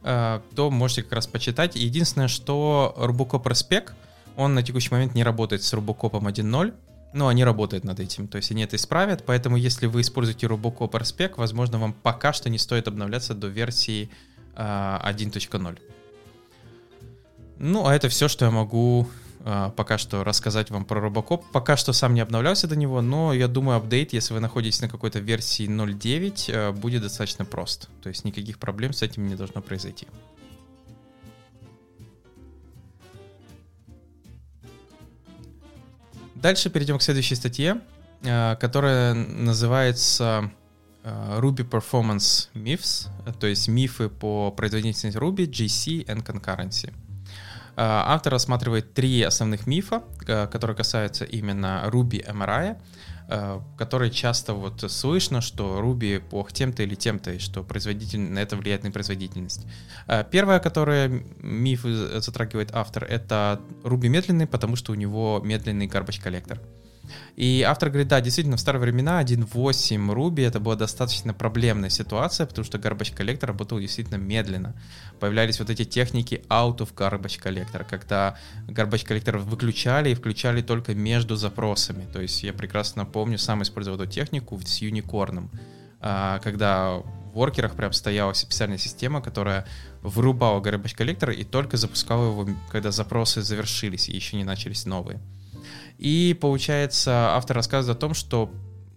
э, 0.03 0.41
то 0.55 0.71
можете 0.71 1.03
как 1.03 1.13
раз 1.13 1.27
почитать. 1.27 1.77
Единственное, 1.77 2.29
что 2.29 2.95
Rubocop 2.97 3.45
Respec, 3.45 3.93
он 4.37 4.55
на 4.55 4.63
текущий 4.63 4.91
момент 4.91 5.15
не 5.15 5.23
работает 5.25 5.63
с 5.63 5.73
Rubocop 5.73 6.13
1.0, 6.13 6.75
но 7.13 7.29
они 7.29 7.45
работают 7.45 7.85
над 7.85 8.01
этим, 8.01 8.29
то 8.29 8.37
есть 8.37 8.51
они 8.51 8.63
это 8.63 8.77
исправят, 8.77 9.25
поэтому 9.25 9.57
если 9.57 9.87
вы 9.87 10.03
используете 10.03 10.47
Rubocop 10.47 10.91
Respec, 10.93 11.35
возможно, 11.37 11.79
вам 11.79 11.93
пока 11.93 12.33
что 12.33 12.51
не 12.51 12.59
стоит 12.59 12.89
обновляться 12.89 13.35
до 13.35 13.49
версии 13.49 14.11
1.0. 14.55 15.73
Э, 15.73 15.77
ну, 17.59 17.87
а 17.87 17.95
это 17.95 18.09
все, 18.09 18.29
что 18.29 18.45
я 18.45 18.51
могу 18.51 19.09
а, 19.51 19.71
пока 19.71 19.99
что 19.99 20.25
рассказать 20.25 20.71
вам 20.71 20.85
про 20.85 21.01
Робокоп. 21.01 21.45
Пока 21.53 21.77
что 21.77 21.93
сам 21.93 22.15
не 22.15 22.21
обновлялся 22.21 22.67
до 22.67 22.77
него, 22.77 23.01
но 23.01 23.33
я 23.33 23.49
думаю, 23.49 23.79
апдейт, 23.79 24.13
если 24.13 24.35
вы 24.35 24.41
находитесь 24.41 24.81
на 24.81 24.89
какой-то 24.89 25.21
версии 25.21 25.67
0.9, 25.67 26.51
а, 26.53 26.73
будет 26.73 27.03
достаточно 27.03 27.45
прост. 27.45 27.89
То 28.03 28.09
есть 28.09 28.25
никаких 28.25 28.59
проблем 28.59 28.93
с 28.93 29.03
этим 29.03 29.27
не 29.27 29.37
должно 29.37 29.63
произойти. 29.63 30.07
Дальше 36.41 36.71
перейдем 36.71 36.99
к 36.99 37.03
следующей 37.03 37.35
статье, 37.35 37.81
а, 38.25 38.57
которая 38.57 39.15
называется 39.15 40.51
Ruby 41.05 41.69
Performance 41.69 42.49
Myths, 42.55 43.09
то 43.41 43.47
есть 43.47 43.69
мифы 43.69 44.09
по 44.09 44.51
производительности 44.51 45.07
Ruby, 45.17 45.49
GC 45.49 46.07
and 46.07 46.23
Concurrency. 46.25 46.93
Автор 47.77 48.33
рассматривает 48.33 48.93
три 48.93 49.23
основных 49.23 49.67
мифа, 49.69 50.03
которые 50.19 50.77
касаются 50.77 51.25
именно 51.25 51.85
Ruby 51.87 52.27
MRI, 52.27 52.77
которые 53.77 54.11
часто 54.11 54.55
вот 54.55 54.91
слышно, 54.91 55.41
что 55.41 55.81
Ruby 55.81 56.19
плох 56.21 56.53
тем-то 56.53 56.83
или 56.83 56.95
тем-то, 56.95 57.33
и 57.33 57.39
что 57.39 57.63
производитель, 57.63 58.21
на 58.21 58.39
это 58.39 58.57
влияет 58.57 58.85
на 58.85 58.91
производительность. 58.91 59.67
Первое, 60.31 60.61
которое 60.61 61.23
миф 61.41 61.83
затрагивает 61.83 62.71
автор, 62.73 63.05
это 63.05 63.61
Ruby 63.83 64.09
медленный, 64.09 64.47
потому 64.47 64.77
что 64.77 64.93
у 64.93 64.95
него 64.95 65.41
медленный 65.45 65.87
garbage 65.87 66.23
коллектор. 66.23 66.59
И 67.37 67.63
автор 67.63 67.89
говорит, 67.91 68.09
да, 68.09 68.21
действительно, 68.21 68.57
в 68.57 68.61
старые 68.61 68.83
времена 68.83 69.23
1.8 69.23 70.15
Ruby 70.15 70.47
это 70.47 70.61
была 70.61 70.77
достаточно 70.77 71.35
проблемная 71.35 71.91
ситуация, 71.91 72.47
потому 72.47 72.65
что 72.65 72.79
garbage 72.79 73.17
collector 73.17 73.47
работал 73.47 73.79
действительно 73.79 74.17
медленно. 74.17 74.75
Появлялись 75.21 75.59
вот 75.59 75.71
эти 75.71 75.85
техники 75.85 76.43
out 76.49 76.79
of 76.79 76.95
garbage 76.95 77.41
collector, 77.43 77.87
когда 77.89 78.37
garbage 78.67 79.07
collector 79.07 79.39
выключали 79.39 80.11
и 80.11 80.15
включали 80.15 80.63
только 80.63 80.95
между 80.95 81.37
запросами. 81.37 82.07
То 82.13 82.21
есть 82.21 82.43
я 82.43 82.53
прекрасно 82.53 83.05
помню, 83.05 83.39
сам 83.39 83.63
использовал 83.63 84.01
эту 84.01 84.11
технику 84.11 84.59
с 84.61 84.83
Unicorn, 84.83 85.49
а, 86.01 86.39
когда 86.41 87.03
в 87.29 87.33
воркерах 87.35 87.75
прям 87.75 87.93
стояла 87.93 88.33
специальная 88.33 88.79
система, 88.79 89.21
которая 89.21 89.67
вырубала 90.03 90.61
garbage 90.61 90.97
collector 90.97 91.33
и 91.33 91.45
только 91.45 91.77
запускала 91.77 92.31
его, 92.31 92.49
когда 92.71 92.91
запросы 92.91 93.43
завершились 93.43 94.09
и 94.09 94.15
еще 94.15 94.37
не 94.37 94.45
начались 94.45 94.87
новые. 94.87 95.21
И 95.99 96.37
получается, 96.41 97.35
автор 97.35 97.57
рассказывает 97.57 97.97
о 97.97 98.01
том, 98.01 98.15
что 98.15 98.51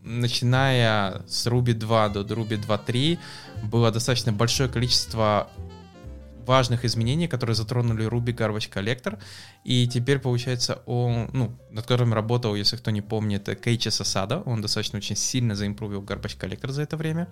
начиная 0.04 1.22
с 1.28 1.48
Ruby 1.48 1.74
2 1.74 2.10
до 2.10 2.22
Ruby 2.22 2.64
2.3 2.64 3.20
было 3.64 3.92
достаточно 3.92 4.32
большое 4.32 4.70
количество 4.70 5.50
важных 6.46 6.86
изменений, 6.86 7.28
которые 7.28 7.56
затронули 7.56 8.08
Ruby 8.08 8.36
Garbage 8.36 8.72
Collector. 8.72 9.20
И 9.64 9.88
теперь, 9.88 10.20
получается, 10.20 10.82
он, 10.86 11.30
ну, 11.34 11.58
над 11.70 11.86
которым 11.86 12.14
работал, 12.14 12.56
если 12.56 12.78
кто 12.78 12.92
не 12.92 13.02
помнит, 13.02 13.50
Кейчи 13.62 13.90
Сасада. 13.90 14.42
Он 14.46 14.62
достаточно 14.62 14.98
очень 14.98 15.16
сильно 15.16 15.56
заимпровил 15.56 16.02
Garbage 16.02 16.38
Collector 16.40 16.72
за 16.72 16.84
это 16.84 16.98
время. 16.98 17.28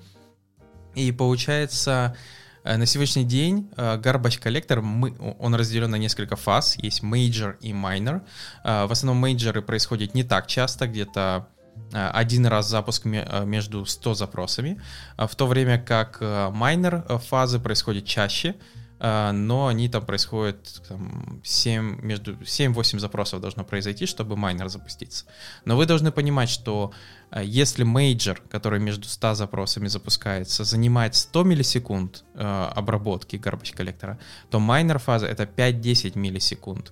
И 0.95 1.11
получается, 1.11 2.15
на 2.63 2.85
сегодняшний 2.85 3.23
день 3.23 3.69
э, 3.77 3.97
Garbage 3.97 4.41
Collector, 4.41 4.81
мы, 4.81 5.15
он 5.39 5.55
разделен 5.55 5.91
на 5.91 5.97
несколько 5.97 6.35
фаз, 6.35 6.77
есть 6.77 7.03
Major 7.03 7.55
и 7.61 7.71
Minor. 7.71 8.21
Э, 8.63 8.85
в 8.85 8.91
основном 8.91 9.17
major 9.21 9.54
ы 9.54 9.61
происходят 9.61 10.13
не 10.13 10.23
так 10.23 10.47
часто, 10.47 10.87
где-то 10.87 11.47
один 11.91 12.45
раз 12.45 12.67
запуск 12.67 13.05
между 13.05 13.85
100 13.85 14.13
запросами, 14.13 14.81
в 15.17 15.33
то 15.35 15.47
время 15.47 15.79
как 15.79 16.21
minor 16.21 17.19
фазы 17.19 17.57
происходят 17.57 18.05
чаще, 18.05 18.55
но 18.99 19.67
они 19.67 19.87
там 19.87 20.05
происходят 20.05 20.81
там, 20.87 21.41
7, 21.43 22.01
между 22.01 22.33
7-8 22.33 22.99
запросов 22.99 23.41
должно 23.41 23.63
произойти, 23.63 24.05
чтобы 24.05 24.35
minor 24.35 24.67
запуститься. 24.69 25.25
Но 25.65 25.77
вы 25.77 25.85
должны 25.85 26.11
понимать, 26.11 26.49
что 26.49 26.91
а 27.31 27.43
если 27.43 27.83
major, 27.83 28.41
который 28.49 28.79
между 28.79 29.07
100 29.07 29.35
запросами 29.35 29.87
запускается, 29.87 30.63
занимает 30.63 31.15
100 31.15 31.43
миллисекунд 31.43 32.23
э, 32.33 32.69
обработки 32.75 33.35
garbage 33.35 33.75
collector 33.75 34.11
а, 34.11 34.19
то 34.49 34.59
minor 34.59 34.97
фаза 34.97 35.27
это 35.27 35.43
5-10 35.43 36.17
миллисекунд, 36.17 36.91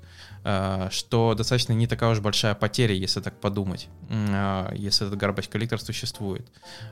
что 0.92 1.34
достаточно 1.36 1.74
не 1.74 1.88
такая 1.88 2.12
уж 2.12 2.20
большая 2.20 2.56
потеря, 2.56 2.96
если 2.96 3.20
так 3.20 3.39
подумать, 3.39 3.89
э, 4.10 4.70
если 4.75 5.06
этот 5.06 5.22
garbage 5.22 5.50
collector 5.50 5.80
существует. 5.80 6.48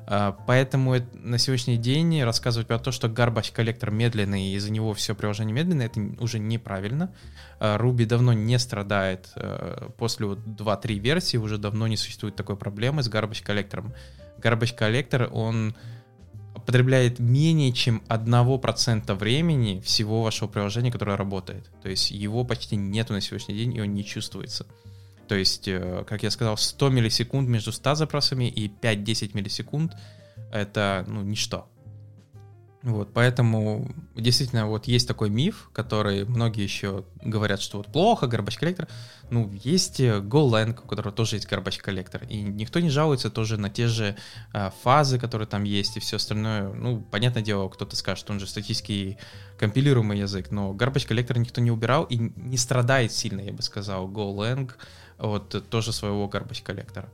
Э, 0.07 0.33
поэтому 0.45 0.95
на 1.13 1.37
сегодняшний 1.37 1.77
день 1.77 2.21
рассказывать 2.23 2.67
про 2.67 2.79
то, 2.79 2.91
что 2.91 3.07
garbage 3.07 3.53
collector 3.53 3.91
медленный 3.91 4.47
и 4.47 4.55
из-за 4.55 4.71
него 4.71 4.93
все 4.93 5.15
приложение 5.15 5.53
медленное, 5.53 5.85
это 5.85 6.01
уже 6.19 6.39
неправильно. 6.39 7.13
Э, 7.59 7.77
Ruby 7.77 8.05
давно 8.05 8.33
не 8.33 8.59
страдает 8.59 9.29
э, 9.35 9.89
после 9.97 10.25
вот 10.25 10.39
2-3 10.39 10.99
версии, 10.99 11.37
уже 11.37 11.57
давно 11.57 11.87
не 11.87 11.97
существует 11.97 12.35
такой 12.35 12.57
проблемы 12.57 13.03
с 13.03 13.09
garbage 13.09 13.43
collector 13.43 13.81
ом. 13.81 13.93
Garbage 14.37 14.75
collector, 14.75 15.29
он 15.31 15.75
потребляет 16.65 17.19
менее 17.19 17.71
чем 17.71 18.01
1% 18.09 19.13
времени 19.15 19.79
всего 19.81 20.23
вашего 20.23 20.47
приложения, 20.47 20.91
которое 20.91 21.17
работает. 21.17 21.69
То 21.81 21.89
есть 21.89 22.11
его 22.11 22.43
почти 22.43 22.75
нету 22.75 23.13
на 23.13 23.21
сегодняшний 23.21 23.55
день, 23.55 23.75
и 23.75 23.81
он 23.81 23.93
не 23.93 24.03
чувствуется. 24.03 24.65
То 25.27 25.35
есть, 25.35 25.67
э, 25.67 26.03
как 26.07 26.23
я 26.23 26.31
сказал, 26.31 26.57
100 26.57 26.89
миллисекунд 26.89 27.49
между 27.49 27.71
100 27.71 27.95
запросами 27.95 28.45
и 28.45 28.67
5-10 28.67 29.31
миллисекунд— 29.33 29.93
это 30.51 31.03
ну, 31.07 31.21
ничто. 31.21 31.67
Вот, 32.85 33.13
поэтому 33.15 33.91
действительно 34.13 34.67
вот 34.67 34.85
есть 34.85 35.07
такой 35.07 35.31
миф, 35.31 35.71
который 35.73 36.23
многие 36.23 36.61
еще 36.61 37.03
говорят, 37.23 37.59
что 37.59 37.77
вот 37.77 37.87
плохо, 37.87 38.27
garbage 38.27 38.59
коллектор. 38.59 38.87
Ну, 39.31 39.51
есть 39.63 39.99
э, 39.99 40.19
GoLang, 40.19 40.79
у 40.83 40.87
которого 40.87 41.11
тоже 41.11 41.37
есть 41.37 41.51
garbage 41.51 41.79
коллектор, 41.79 42.23
и 42.29 42.43
никто 42.43 42.79
не 42.79 42.91
жалуется 42.91 43.31
тоже 43.31 43.57
на 43.57 43.71
те 43.71 43.87
же 43.87 44.15
а, 44.53 44.71
фазы, 44.83 45.17
которые 45.17 45.47
там 45.47 45.63
есть, 45.63 45.97
и 45.97 45.99
все 45.99 46.17
остальное. 46.17 46.71
Ну, 46.73 47.01
понятное 47.01 47.41
дело, 47.41 47.69
кто-то 47.69 47.95
скажет, 47.95 48.19
что 48.19 48.33
он 48.33 48.39
же 48.39 48.45
статический 48.45 49.17
компилируемый 49.57 50.19
язык, 50.19 50.51
но 50.51 50.71
garbage 50.71 51.07
коллектор 51.07 51.39
никто 51.39 51.61
не 51.61 51.71
убирал 51.71 52.03
и 52.03 52.17
не 52.17 52.57
страдает 52.57 53.11
сильно, 53.11 53.41
я 53.41 53.51
бы 53.51 53.63
сказал, 53.63 54.07
GoLang 54.07 54.71
от 55.17 55.69
тоже 55.71 55.91
своего 55.91 56.27
garbage 56.27 56.61
коллектора. 56.61 57.09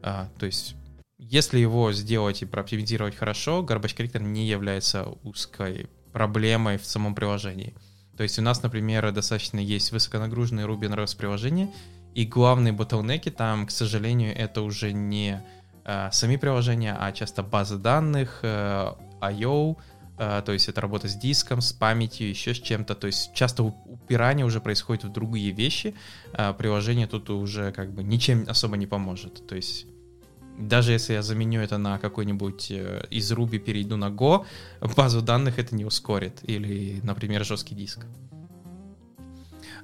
А, 0.00 0.28
то 0.38 0.46
есть 0.46 0.76
если 1.18 1.58
его 1.58 1.92
сделать 1.92 2.42
и 2.42 2.46
прооптимизировать 2.46 3.16
хорошо, 3.16 3.64
Garbage 3.68 3.96
Collector 3.96 4.22
не 4.22 4.46
является 4.46 5.06
узкой 5.24 5.90
проблемой 6.12 6.78
в 6.78 6.86
самом 6.86 7.14
приложении. 7.14 7.74
То 8.16 8.22
есть 8.22 8.38
у 8.38 8.42
нас, 8.42 8.62
например, 8.62 9.10
достаточно 9.12 9.58
есть 9.58 9.92
высоконагруженные 9.92 10.66
Ruby 10.66 10.88
on 10.88 10.96
Rails 10.96 11.16
приложения, 11.16 11.70
и 12.14 12.24
главные 12.24 12.72
ботлнеки 12.72 13.30
там, 13.30 13.66
к 13.66 13.70
сожалению, 13.70 14.36
это 14.36 14.62
уже 14.62 14.92
не 14.92 15.42
э, 15.84 16.08
сами 16.10 16.36
приложения, 16.36 16.96
а 16.98 17.12
часто 17.12 17.42
базы 17.42 17.76
данных, 17.76 18.40
э, 18.42 18.92
I.O., 19.20 19.76
э, 20.18 20.42
то 20.44 20.52
есть 20.52 20.68
это 20.68 20.80
работа 20.80 21.08
с 21.08 21.14
диском, 21.14 21.60
с 21.60 21.72
памятью, 21.72 22.28
еще 22.28 22.54
с 22.54 22.60
чем-то. 22.60 22.94
То 22.94 23.06
есть 23.06 23.32
часто 23.34 23.62
упирание 23.62 24.46
уже 24.46 24.60
происходит 24.60 25.04
в 25.04 25.12
другие 25.12 25.52
вещи, 25.52 25.94
э, 26.32 26.54
приложение 26.54 27.06
тут 27.06 27.30
уже 27.30 27.70
как 27.72 27.92
бы 27.92 28.02
ничем 28.02 28.46
особо 28.48 28.76
не 28.76 28.86
поможет. 28.86 29.46
То 29.46 29.54
есть 29.54 29.86
даже 30.58 30.92
если 30.92 31.14
я 31.14 31.22
заменю 31.22 31.60
это 31.60 31.78
на 31.78 31.98
какой-нибудь 31.98 32.70
э, 32.70 33.06
из 33.10 33.30
Ruby 33.32 33.58
перейду 33.58 33.96
на 33.96 34.10
Go, 34.10 34.44
базу 34.96 35.22
данных 35.22 35.58
это 35.58 35.74
не 35.74 35.84
ускорит. 35.84 36.40
Или, 36.42 37.00
например, 37.02 37.44
жесткий 37.44 37.74
диск. 37.74 38.00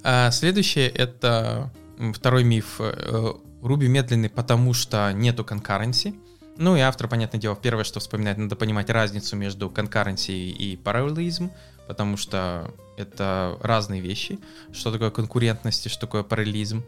А 0.02 0.30
следующее 0.30 0.88
это 0.88 1.72
второй 2.12 2.44
миф. 2.44 2.76
Э, 2.80 3.32
Ruby 3.62 3.86
медленный, 3.86 4.28
потому 4.28 4.74
что 4.74 5.10
нету 5.12 5.42
concurrency. 5.42 6.14
Ну 6.56 6.76
и 6.76 6.80
автор, 6.80 7.08
понятное 7.08 7.40
дело, 7.40 7.56
первое, 7.56 7.84
что 7.84 7.98
вспоминает, 7.98 8.38
надо 8.38 8.56
понимать 8.56 8.90
разницу 8.90 9.36
между 9.36 9.68
concurrency 9.68 10.50
и 10.50 10.76
параллелизм, 10.76 11.50
потому 11.88 12.16
что 12.16 12.72
это 12.96 13.58
разные 13.60 14.00
вещи. 14.00 14.38
Что 14.72 14.92
такое 14.92 15.10
конкурентность 15.10 15.86
и 15.86 15.88
что 15.88 16.02
такое 16.02 16.22
параллелизм. 16.22 16.84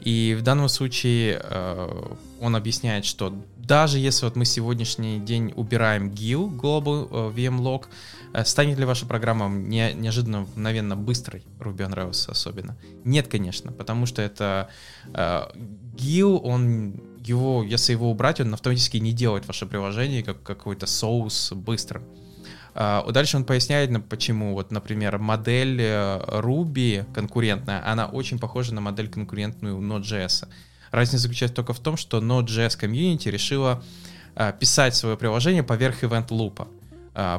И 0.00 0.36
в 0.38 0.42
данном 0.42 0.68
случае 0.68 1.40
э, 1.42 2.14
он 2.40 2.56
объясняет, 2.56 3.04
что 3.04 3.34
даже 3.56 3.98
если 3.98 4.24
вот 4.24 4.34
мы 4.34 4.44
сегодняшний 4.44 5.20
день 5.20 5.52
убираем 5.54 6.10
GIL, 6.10 6.50
Global 6.56 7.08
э, 7.10 7.36
VM 7.36 7.60
Log, 7.60 7.84
э, 8.32 8.44
станет 8.44 8.78
ли 8.78 8.84
ваша 8.84 9.06
программа 9.06 9.48
не, 9.48 9.92
неожиданно, 9.92 10.40
мгновенно 10.40 10.96
быстрой, 10.96 11.44
Ruby 11.58 11.88
on 11.88 11.94
Rails 11.94 12.30
особенно? 12.30 12.76
Нет, 13.04 13.28
конечно, 13.28 13.72
потому 13.72 14.06
что 14.06 14.22
это 14.22 14.70
э, 15.14 15.42
GIL, 15.96 16.40
он 16.42 17.00
его, 17.24 17.62
если 17.62 17.92
его 17.92 18.10
убрать, 18.10 18.40
он 18.40 18.52
автоматически 18.54 18.96
не 18.96 19.12
делает 19.12 19.46
ваше 19.46 19.66
приложение 19.66 20.22
как 20.22 20.42
какой-то 20.42 20.86
соус 20.86 21.52
быстрым. 21.52 22.02
А, 22.02 22.29
дальше 23.10 23.36
он 23.36 23.44
поясняет, 23.44 23.90
почему, 24.08 24.54
вот, 24.54 24.70
например, 24.70 25.18
модель 25.18 25.82
э, 25.82 26.40
Ruby 26.40 27.04
конкурентная, 27.12 27.86
она 27.86 28.06
очень 28.06 28.38
похожа 28.38 28.74
на 28.74 28.80
модель 28.80 29.08
конкурентную 29.08 29.78
Node.js. 29.78 30.48
Разница 30.90 31.18
заключается 31.18 31.56
только 31.56 31.74
в 31.74 31.80
том, 31.80 31.98
что 31.98 32.20
Node.js 32.20 32.78
комьюнити 32.78 33.28
решила 33.28 33.82
а, 34.34 34.52
писать 34.52 34.96
свое 34.96 35.16
приложение 35.16 35.62
поверх 35.62 36.02
event 36.02 36.28
лупа. 36.30 36.68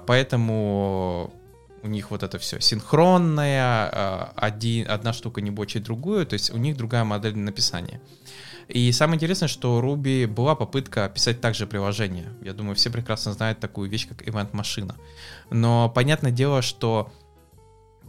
Поэтому 0.05 1.33
у 1.81 1.88
них 1.88 2.12
вот 2.12 2.24
это 2.24 2.38
все 2.38 2.60
синхронное, 2.60 3.88
одна 4.36 5.13
штука 5.13 5.41
не 5.41 5.50
бочит 5.50 5.83
другую, 5.83 6.25
то 6.25 6.33
есть 6.33 6.53
у 6.53 6.57
них 6.57 6.77
другая 6.77 7.03
модель 7.03 7.38
написания. 7.38 8.00
И 8.68 8.91
самое 8.91 9.18
интересное, 9.18 9.48
что 9.48 9.77
у 9.77 9.82
Ruby 9.82 10.27
была 10.27 10.56
попытка 10.56 11.10
писать 11.10 11.41
также 11.41 11.68
приложение. 11.68 12.34
Я 12.41 12.53
думаю, 12.53 12.75
все 12.75 12.89
прекрасно 12.89 13.34
знают 13.34 13.60
такую 13.60 13.89
вещь, 13.89 14.08
как 14.08 14.22
event-машина. 14.22 14.96
Но 15.50 15.89
понятное 15.89 16.32
дело, 16.32 16.62
что 16.62 17.12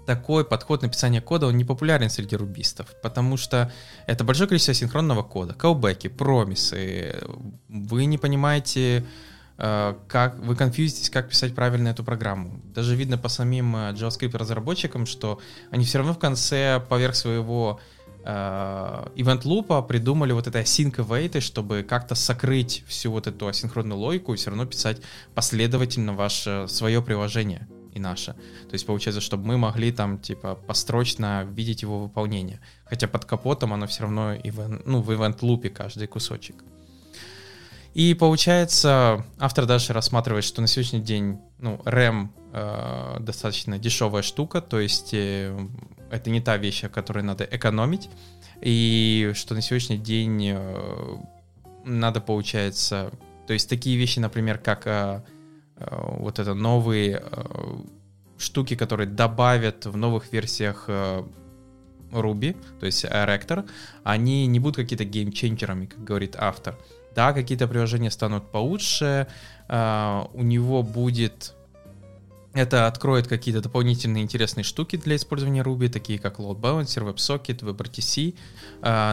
такой 0.06 0.44
подход 0.44 0.82
написания 0.82 1.20
кода, 1.20 1.46
он 1.46 1.56
не 1.56 1.64
популярен 1.64 2.10
среди 2.10 2.36
рубистов, 2.36 2.88
потому 3.02 3.36
что 3.36 3.72
это 4.06 4.24
большое 4.24 4.48
количество 4.48 4.74
синхронного 4.74 5.22
кода, 5.22 5.54
колбеки, 5.54 6.08
промисы. 6.08 7.16
Вы 7.68 8.06
не 8.06 8.18
понимаете, 8.18 9.04
э, 9.58 9.94
как 10.08 10.38
вы 10.38 10.56
конфьюзитесь, 10.56 11.10
как 11.10 11.28
писать 11.28 11.54
правильно 11.54 11.88
эту 11.88 12.04
программу. 12.04 12.60
Даже 12.74 12.96
видно 12.96 13.18
по 13.18 13.28
самим 13.28 13.76
э, 13.76 13.92
JavaScript 13.92 14.36
разработчикам, 14.36 15.06
что 15.06 15.40
они 15.70 15.84
все 15.84 15.98
равно 15.98 16.14
в 16.14 16.18
конце 16.18 16.82
поверх 16.88 17.14
своего 17.14 17.80
event 18.24 19.40
лупа 19.44 19.82
придумали 19.82 20.32
вот 20.32 20.46
это 20.46 20.60
async 20.60 20.94
await, 20.96 21.40
чтобы 21.40 21.82
как-то 21.82 22.14
сокрыть 22.14 22.84
всю 22.86 23.10
вот 23.10 23.26
эту 23.26 23.48
асинхронную 23.48 23.98
логику 23.98 24.32
и 24.32 24.36
все 24.36 24.50
равно 24.50 24.66
писать 24.66 25.00
последовательно 25.34 26.14
ваше 26.14 26.66
свое 26.68 27.02
приложение 27.02 27.68
и 27.94 28.00
наше. 28.00 28.32
То 28.32 28.72
есть 28.72 28.86
получается, 28.86 29.20
чтобы 29.20 29.46
мы 29.46 29.58
могли 29.58 29.92
там 29.92 30.18
типа 30.18 30.54
построчно 30.54 31.44
видеть 31.44 31.82
его 31.82 31.98
выполнение. 32.00 32.60
Хотя 32.84 33.08
под 33.08 33.24
капотом 33.24 33.72
оно 33.72 33.86
все 33.86 34.02
равно 34.02 34.34
event, 34.34 34.82
ну, 34.86 35.02
в 35.02 35.10
event 35.10 35.38
лупе 35.42 35.68
каждый 35.68 36.06
кусочек. 36.06 36.64
И 37.94 38.14
получается, 38.14 39.24
автор 39.38 39.66
дальше 39.66 39.92
рассматривает, 39.92 40.44
что 40.44 40.60
на 40.60 40.66
сегодняшний 40.66 41.00
день 41.00 41.38
ну, 41.58 41.76
RAM 41.84 42.28
э, 42.52 43.16
достаточно 43.20 43.78
дешевая 43.78 44.22
штука, 44.22 44.60
то 44.60 44.80
есть 44.80 45.12
э, 45.12 45.54
это 46.10 46.30
не 46.30 46.40
та 46.40 46.56
вещь, 46.56 46.84
о 46.84 46.88
которой 46.88 47.22
надо 47.22 47.44
экономить, 47.44 48.08
и 48.62 49.32
что 49.34 49.54
на 49.54 49.60
сегодняшний 49.60 49.98
день 49.98 50.52
э, 50.54 51.16
надо, 51.84 52.20
получается, 52.20 53.12
то 53.46 53.52
есть 53.52 53.68
такие 53.68 53.98
вещи, 53.98 54.20
например, 54.20 54.56
как 54.56 54.86
э, 54.86 55.22
Э, 55.82 56.16
вот 56.18 56.38
это 56.38 56.54
новые 56.54 57.22
э, 57.22 57.44
штуки, 58.38 58.76
которые 58.76 59.06
добавят 59.08 59.86
в 59.86 59.96
новых 59.96 60.32
версиях 60.32 60.84
э, 60.88 61.24
Ruby, 62.10 62.56
то 62.78 62.86
есть 62.86 63.04
Rector, 63.04 63.68
они 64.04 64.46
не 64.46 64.60
будут 64.60 64.76
какие-то 64.76 65.04
геймченджерами, 65.04 65.86
как 65.86 66.04
говорит 66.04 66.36
автор. 66.38 66.78
Да, 67.14 67.32
какие-то 67.32 67.68
приложения 67.68 68.10
станут 68.10 68.50
получше, 68.50 69.26
у 69.68 70.42
него 70.42 70.82
будет... 70.82 71.54
Это 72.54 72.86
откроет 72.86 73.28
какие-то 73.28 73.62
дополнительные 73.62 74.22
интересные 74.22 74.62
штуки 74.62 74.96
для 74.96 75.16
использования 75.16 75.62
Ruby, 75.62 75.88
такие 75.88 76.18
как 76.18 76.38
Load 76.38 76.60
Balancer, 76.60 77.02
WebSocket, 77.10 77.60
WebRTC, 77.60 78.34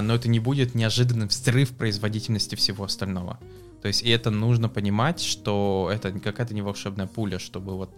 но 0.02 0.14
это 0.14 0.28
не 0.28 0.40
будет 0.42 0.76
неожиданный 0.76 1.28
взрыв 1.28 1.70
производительности 1.78 2.56
всего 2.56 2.84
остального. 2.84 3.40
То 3.82 3.88
есть 3.88 4.02
и 4.04 4.10
это 4.10 4.30
нужно 4.30 4.68
понимать, 4.68 5.22
что 5.22 5.90
это 5.94 6.12
какая-то 6.12 6.54
не 6.54 6.62
волшебная 6.62 7.08
пуля, 7.08 7.40
чтобы 7.40 7.78
вот 7.78 7.92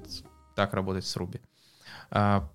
так 0.56 0.76
работать 0.76 1.08
с 1.08 1.18
Ruby. 1.18 1.42
А, 2.12 2.48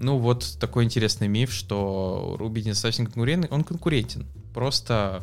ну 0.00 0.18
вот 0.18 0.56
такой 0.58 0.82
интересный 0.82 1.28
миф, 1.28 1.52
что 1.52 2.36
Ruby 2.40 2.62
недостаточно 2.62 3.04
конкурентный. 3.04 3.48
Он 3.50 3.62
конкурентен. 3.62 4.26
Просто 4.52 5.22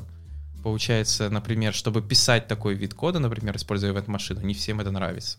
получается, 0.63 1.29
например, 1.29 1.73
чтобы 1.73 2.01
писать 2.01 2.47
такой 2.47 2.73
вид 2.73 2.93
кода, 2.93 3.19
например, 3.19 3.55
используя 3.55 3.91
event-машину, 3.91 4.41
не 4.41 4.53
всем 4.53 4.79
это 4.79 4.91
нравится. 4.91 5.37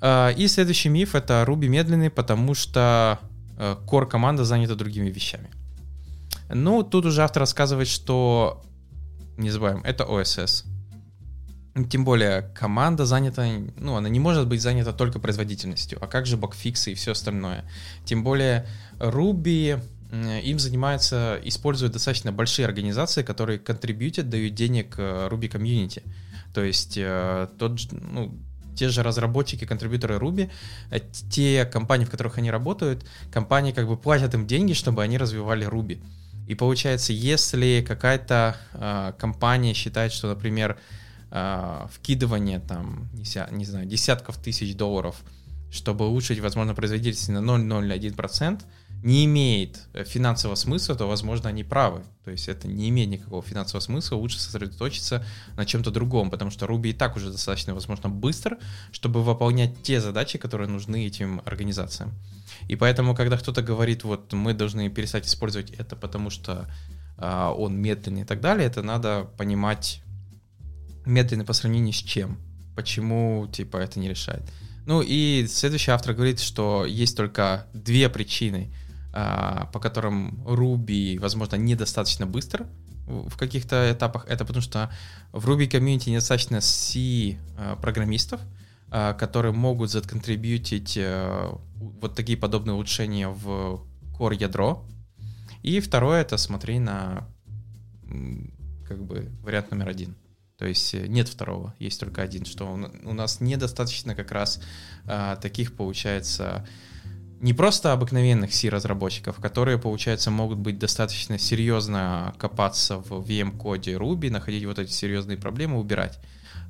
А, 0.00 0.30
и 0.30 0.48
следующий 0.48 0.88
миф— 0.88 1.14
это 1.14 1.44
Ruby 1.46 1.68
медленный, 1.68 2.10
потому 2.10 2.54
что 2.54 3.18
э, 3.56 3.76
core 3.86 4.06
команда 4.06 4.44
занята 4.44 4.74
другими 4.74 5.10
вещами. 5.10 5.50
Ну, 6.48 6.82
тут 6.82 7.06
уже 7.06 7.22
автор 7.22 7.40
рассказывает, 7.40 7.88
что 7.88 8.62
не 9.36 9.50
забываем, 9.50 9.82
это 9.84 10.04
OSS. 10.04 10.64
Тем 11.90 12.04
более 12.04 12.42
команда 12.54 13.04
занята, 13.04 13.46
ну, 13.76 13.96
она 13.96 14.08
не 14.08 14.18
может 14.18 14.48
быть 14.48 14.62
занята 14.62 14.92
только 14.92 15.18
производительностью, 15.18 15.98
а 16.00 16.06
как 16.06 16.24
же 16.26 16.36
бокфиксы 16.36 16.92
и 16.92 16.94
все 16.94 17.12
остальное. 17.12 17.64
Тем 18.06 18.24
более 18.24 18.66
Ruby 18.98 19.82
им 20.10 20.58
занимаются, 20.58 21.40
используют 21.42 21.92
достаточно 21.92 22.32
большие 22.32 22.66
организации, 22.66 23.22
которые 23.22 23.58
контрибьютят, 23.58 24.28
дают 24.28 24.54
денег 24.54 24.94
э, 24.98 25.28
Ruby 25.30 25.48
комьюнити. 25.48 26.02
То 26.54 26.62
есть 26.62 26.96
э, 26.96 27.48
тот, 27.58 27.80
ну, 27.90 28.38
те 28.76 28.88
же 28.88 29.02
разработчики, 29.02 29.64
контрибьюторы 29.64 30.16
Ruby, 30.16 30.50
э, 30.90 31.00
те 31.30 31.64
компании, 31.64 32.04
в 32.04 32.10
которых 32.10 32.38
они 32.38 32.50
работают, 32.50 33.04
компании 33.32 33.72
как 33.72 33.88
бы 33.88 33.96
платят 33.96 34.34
им 34.34 34.46
деньги, 34.46 34.74
чтобы 34.74 35.02
они 35.02 35.18
развивали 35.18 35.66
Ruby. 35.66 36.00
И 36.46 36.54
получается, 36.54 37.12
если 37.12 37.84
какая-то 37.86 38.56
э, 38.74 39.12
компания 39.18 39.74
считает, 39.74 40.12
что, 40.12 40.28
например, 40.28 40.78
э, 41.30 41.86
вкидывание 41.92 42.60
там, 42.60 43.08
не 43.50 43.64
знаю, 43.64 43.86
десятков 43.86 44.36
тысяч 44.36 44.76
долларов, 44.76 45.16
чтобы 45.72 46.06
улучшить, 46.06 46.38
возможно, 46.38 46.74
производительность 46.74 47.28
на 47.28 47.38
0,01%, 47.38 48.62
не 49.06 49.24
имеет 49.24 49.86
финансового 50.04 50.56
смысла, 50.56 50.96
то, 50.96 51.06
возможно, 51.06 51.48
они 51.48 51.62
правы. 51.62 52.02
То 52.24 52.32
есть 52.32 52.48
это 52.48 52.66
не 52.66 52.88
имеет 52.88 53.08
никакого 53.08 53.40
финансового 53.40 53.80
смысла, 53.80 54.16
лучше 54.16 54.40
сосредоточиться 54.40 55.24
на 55.56 55.64
чем-то 55.64 55.92
другом, 55.92 56.28
потому 56.28 56.50
что 56.50 56.66
Ruby 56.66 56.88
и 56.88 56.92
так 56.92 57.14
уже 57.14 57.30
достаточно, 57.30 57.72
возможно, 57.72 58.08
быстр, 58.08 58.58
чтобы 58.90 59.22
выполнять 59.22 59.80
те 59.80 60.00
задачи, 60.00 60.38
которые 60.38 60.68
нужны 60.68 61.06
этим 61.06 61.40
организациям. 61.44 62.14
И 62.66 62.74
поэтому, 62.74 63.14
когда 63.14 63.36
кто-то 63.38 63.62
говорит, 63.62 64.02
вот 64.02 64.32
мы 64.32 64.54
должны 64.54 64.90
перестать 64.90 65.28
использовать 65.28 65.70
это, 65.70 65.94
потому 65.94 66.28
что 66.28 66.68
а, 67.16 67.52
он 67.52 67.76
медленный 67.80 68.22
и 68.22 68.24
так 68.24 68.40
далее, 68.40 68.66
это 68.66 68.82
надо 68.82 69.30
понимать 69.38 70.02
медленный 71.04 71.44
по 71.44 71.52
сравнению 71.52 71.92
с 71.92 72.02
чем, 72.02 72.38
почему 72.74 73.46
типа 73.52 73.76
это 73.76 74.00
не 74.00 74.08
решает. 74.08 74.42
Ну 74.84 75.00
и 75.00 75.46
следующий 75.48 75.92
автор 75.92 76.12
говорит, 76.12 76.40
что 76.40 76.84
есть 76.84 77.16
только 77.16 77.68
две 77.72 78.08
причины, 78.08 78.68
по 79.72 79.80
которым 79.80 80.42
Ruby, 80.44 81.18
возможно, 81.18 81.56
недостаточно 81.56 82.26
быстро 82.26 82.66
в 83.06 83.36
каких-то 83.36 83.90
этапах. 83.90 84.26
Это 84.28 84.44
потому 84.44 84.62
что 84.62 84.90
в 85.32 85.48
Ruby 85.48 85.68
комьюнити 85.68 86.10
недостаточно 86.10 86.60
C-программистов, 86.60 88.40
а, 88.90 89.14
которые 89.14 89.52
могут 89.52 89.90
законтрибьютить 89.90 90.98
вот 91.78 92.14
такие 92.14 92.36
подобные 92.36 92.74
улучшения 92.74 93.28
в 93.28 93.80
core 94.18 94.36
ядро. 94.36 94.84
И 95.62 95.80
второе 95.80 96.22
это 96.22 96.36
смотри 96.36 96.78
на 96.78 97.26
как 98.86 99.02
бы 99.02 99.30
вариант 99.42 99.70
номер 99.70 99.88
один. 99.88 100.16
То 100.58 100.64
есть 100.64 100.94
э, 100.94 101.06
нет 101.06 101.28
второго, 101.28 101.74
есть 101.78 102.00
только 102.00 102.22
один, 102.22 102.44
что 102.44 102.64
у 103.04 103.12
нас 103.12 103.40
недостаточно 103.40 104.14
как 104.14 104.32
раз 104.32 104.60
а, 105.04 105.36
таких 105.36 105.76
получается 105.76 106.66
не 107.46 107.54
просто 107.54 107.92
обыкновенных 107.92 108.52
C-разработчиков, 108.52 109.36
которые, 109.36 109.78
получается, 109.78 110.32
могут 110.32 110.58
быть 110.58 110.80
достаточно 110.80 111.38
серьезно 111.38 112.34
копаться 112.38 112.98
в 112.98 113.24
VM-коде 113.24 113.92
Ruby, 113.92 114.30
находить 114.30 114.64
вот 114.64 114.80
эти 114.80 114.90
серьезные 114.90 115.38
проблемы, 115.38 115.78
убирать. 115.78 116.18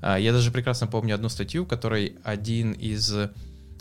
А, 0.03 0.19
я 0.19 0.33
даже 0.33 0.51
прекрасно 0.51 0.87
помню 0.87 1.15
одну 1.15 1.31
статью, 1.31 1.65
в 1.65 1.67
которой 1.67 2.17
один 2.25 2.73
из 2.73 3.11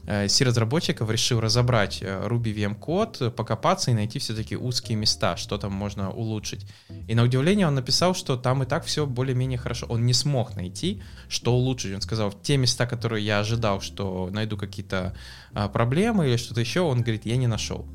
C-разработчиков 0.05 1.09
решил 1.09 1.39
разобрать 1.39 2.01
э, 2.01 2.27
Ruby 2.27 2.53
VM 2.53 2.75
код, 2.75 3.33
покопаться 3.35 3.91
и 3.91 3.93
найти 3.93 4.19
все-таки 4.19 4.55
узкие 4.55 4.97
места, 4.97 5.35
что 5.35 5.57
там 5.57 5.73
можно 5.73 6.11
улучшить. 6.11 6.67
И 7.07 7.15
на 7.15 7.23
удивление 7.23 7.67
он 7.67 7.75
написал, 7.75 8.13
что 8.13 8.37
там 8.37 8.63
и 8.63 8.65
так 8.65 8.85
все 8.85 9.07
более-менее 9.07 9.57
хорошо. 9.57 9.87
Он 9.89 10.05
не 10.05 10.13
смог 10.13 10.55
найти, 10.55 11.01
что 11.27 11.55
улучшить. 11.55 11.93
Он 11.95 12.01
сказал, 12.01 12.31
те 12.31 12.57
места, 12.57 12.85
которые 12.85 13.25
я 13.25 13.39
ожидал, 13.39 13.81
что 13.81 14.29
найду 14.31 14.57
какие-то 14.57 15.15
а, 15.53 15.69
проблемы 15.69 16.27
или 16.27 16.37
что-то 16.37 16.61
еще, 16.61 16.81
он 16.81 17.01
говорит, 17.01 17.25
я 17.25 17.37
не 17.37 17.47
нашел. 17.47 17.87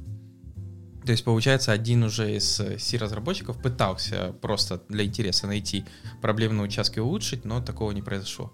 То 1.05 1.13
есть, 1.13 1.25
получается, 1.25 1.73
один 1.73 2.03
уже 2.03 2.37
из 2.37 2.61
C-разработчиков 2.79 3.61
пытался 3.61 4.35
просто 4.41 4.83
для 4.89 5.05
интереса 5.05 5.47
найти 5.47 5.85
проблемные 6.21 6.65
участки 6.65 6.99
улучшить, 6.99 7.45
но 7.45 7.61
такого 7.61 7.93
не 7.93 8.03
произошло. 8.03 8.53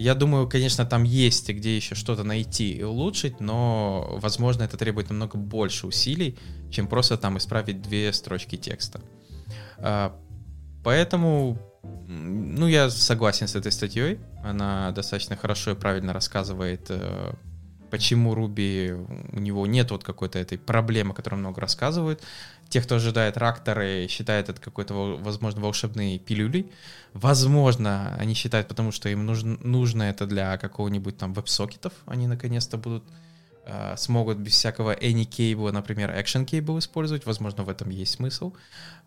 Я 0.00 0.14
думаю, 0.14 0.48
конечно, 0.48 0.86
там 0.86 1.02
есть 1.02 1.50
где 1.50 1.76
еще 1.76 1.94
что-то 1.94 2.24
найти 2.24 2.72
и 2.72 2.82
улучшить, 2.82 3.38
но, 3.38 4.16
возможно, 4.22 4.62
это 4.62 4.78
требует 4.78 5.10
намного 5.10 5.36
больше 5.36 5.86
усилий, 5.86 6.38
чем 6.70 6.86
просто 6.86 7.18
там 7.18 7.36
исправить 7.36 7.82
две 7.82 8.10
строчки 8.14 8.56
текста. 8.56 9.02
А, 9.76 10.16
поэтому, 10.82 11.58
ну, 12.08 12.66
я 12.66 12.88
согласен 12.88 13.46
с 13.46 13.56
этой 13.56 13.72
статьей. 13.72 14.20
Она 14.42 14.90
достаточно 14.92 15.36
хорошо 15.36 15.72
и 15.72 15.74
правильно 15.74 16.14
рассказывает 16.14 16.86
э, 16.88 17.34
почему 17.90 18.34
Руби 18.34 18.92
у 19.32 19.38
него 19.38 19.66
нет 19.66 19.90
вот 19.90 20.02
какой-то 20.02 20.38
этой 20.38 20.56
проблемы, 20.56 21.10
о 21.10 21.14
которой 21.14 21.34
много 21.34 21.60
рассказывают. 21.60 22.22
Те, 22.70 22.80
кто 22.80 22.94
ожидает 22.94 23.36
ракторы, 23.36 24.06
считают 24.08 24.48
это 24.48 24.60
какой-то, 24.60 25.18
возможно, 25.20 25.60
волшебной 25.60 26.18
пилюлей. 26.18 26.70
Возможно, 27.14 28.16
они 28.16 28.34
считают, 28.34 28.68
потому 28.68 28.92
что 28.92 29.08
им 29.08 29.26
нужно, 29.26 29.58
нужно 29.60 30.04
это 30.04 30.24
для 30.24 30.56
какого-нибудь 30.56 31.18
там 31.18 31.34
веб-сокетов. 31.34 31.92
Они 32.06 32.28
наконец-то 32.28 32.78
будут 32.78 33.02
э, 33.66 33.96
смогут 33.96 34.38
без 34.38 34.52
всякого 34.52 34.94
any 34.94 35.28
cable, 35.28 35.72
например, 35.72 36.10
action 36.10 36.46
cable 36.46 36.78
использовать. 36.78 37.26
Возможно, 37.26 37.64
в 37.64 37.68
этом 37.68 37.90
есть 37.90 38.14
смысл. 38.14 38.52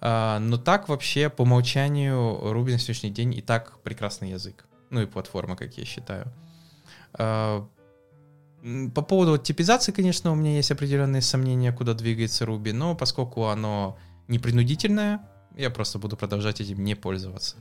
Э, 0.01 0.39
но 0.39 0.57
так 0.57 0.89
вообще 0.89 1.29
по 1.29 1.43
умолчанию 1.43 2.17
Ruby 2.17 2.73
на 2.73 2.79
сегодняшний 2.79 3.11
день 3.11 3.33
и 3.33 3.41
так 3.41 3.79
прекрасный 3.83 4.31
язык. 4.31 4.65
Ну 4.89 5.01
и 5.01 5.05
платформа, 5.05 5.55
как 5.55 5.77
я 5.77 5.85
считаю. 5.85 6.31
По 8.95 9.01
поводу 9.01 9.37
типизации, 9.37 9.91
конечно, 9.91 10.31
у 10.31 10.35
меня 10.35 10.55
есть 10.55 10.71
определенные 10.71 11.21
сомнения, 11.21 11.73
куда 11.73 11.93
двигается 11.93 12.45
Ruby, 12.45 12.71
но 12.71 12.95
поскольку 12.95 13.47
оно 13.47 13.97
не 14.29 14.39
принудительное, 14.39 15.19
я 15.57 15.69
просто 15.69 15.99
буду 15.99 16.15
продолжать 16.15 16.61
этим 16.61 16.81
не 16.81 16.95
пользоваться. 16.95 17.57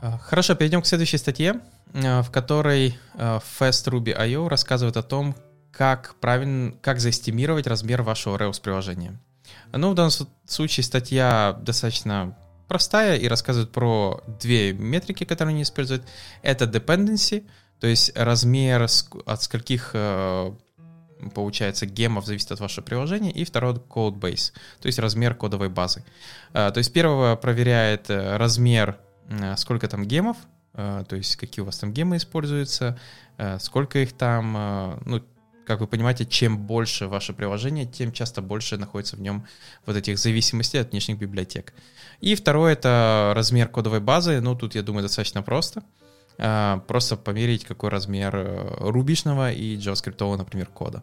А, 0.00 0.18
хорошо, 0.18 0.54
перейдем 0.54 0.80
к 0.80 0.86
следующей 0.86 1.18
статье, 1.18 1.60
а, 1.92 2.22
в 2.22 2.30
которой 2.30 2.96
а, 3.14 3.40
Fast 3.40 3.90
Ruby 3.90 4.16
IO 4.16 4.48
рассказывает 4.48 4.96
о 4.96 5.02
том, 5.02 5.34
как 5.72 6.14
правильно, 6.20 6.72
как 6.82 7.00
заэстимировать 7.00 7.66
размер 7.66 8.02
вашего 8.02 8.36
Rails 8.36 8.60
приложения. 8.62 9.18
Ну, 9.72 9.90
в 9.90 9.94
данном 9.94 10.12
случае 10.46 10.84
статья 10.84 11.58
достаточно 11.60 12.36
простая 12.68 13.16
и 13.16 13.28
рассказывает 13.28 13.70
про 13.70 14.22
две 14.40 14.72
метрики, 14.72 15.24
которые 15.24 15.52
они 15.52 15.62
используют. 15.62 16.02
Это 16.42 16.64
dependency, 16.64 17.44
то 17.80 17.86
есть 17.86 18.16
размер 18.16 18.82
от 18.82 19.42
скольких 19.42 19.90
э, 19.92 20.52
получается 21.34 21.86
гемов 21.86 22.26
зависит 22.26 22.52
от 22.52 22.60
вашего 22.60 22.84
приложения, 22.84 23.30
и 23.30 23.44
второй 23.44 23.74
code 23.74 24.18
base, 24.18 24.52
то 24.80 24.86
есть 24.86 24.98
размер 24.98 25.34
кодовой 25.34 25.68
базы. 25.68 26.04
Э, 26.52 26.70
то 26.72 26.78
есть 26.78 26.92
первого 26.92 27.36
проверяет 27.36 28.10
э, 28.10 28.36
размер, 28.36 28.98
сколько 29.56 29.88
там 29.88 30.04
гемов, 30.04 30.36
то 30.72 31.06
есть 31.10 31.34
какие 31.34 31.64
у 31.64 31.66
вас 31.66 31.78
там 31.78 31.92
гемы 31.92 32.16
используются, 32.16 32.96
сколько 33.58 33.98
их 33.98 34.12
там, 34.12 35.00
ну, 35.04 35.20
как 35.66 35.80
вы 35.80 35.86
понимаете, 35.86 36.24
чем 36.24 36.58
больше 36.58 37.08
ваше 37.08 37.32
приложение, 37.32 37.86
тем 37.86 38.12
часто 38.12 38.40
больше 38.40 38.76
находится 38.76 39.16
в 39.16 39.20
нем 39.20 39.46
вот 39.84 39.96
этих 39.96 40.18
зависимостей 40.18 40.78
от 40.78 40.92
внешних 40.92 41.18
библиотек. 41.18 41.74
И 42.20 42.34
второе— 42.34 42.72
это 42.74 43.32
размер 43.34 43.68
кодовой 43.68 44.00
базы. 44.00 44.40
Ну, 44.40 44.54
тут, 44.54 44.74
я 44.74 44.82
думаю, 44.82 45.02
достаточно 45.02 45.42
просто. 45.42 45.82
А, 46.38 46.78
просто 46.86 47.16
померить, 47.16 47.64
какой 47.64 47.90
размер 47.90 48.36
э, 48.36 48.76
рубишного 48.80 49.52
и 49.52 49.76
JavaScript, 49.76 50.36
например, 50.36 50.66
кода. 50.66 51.02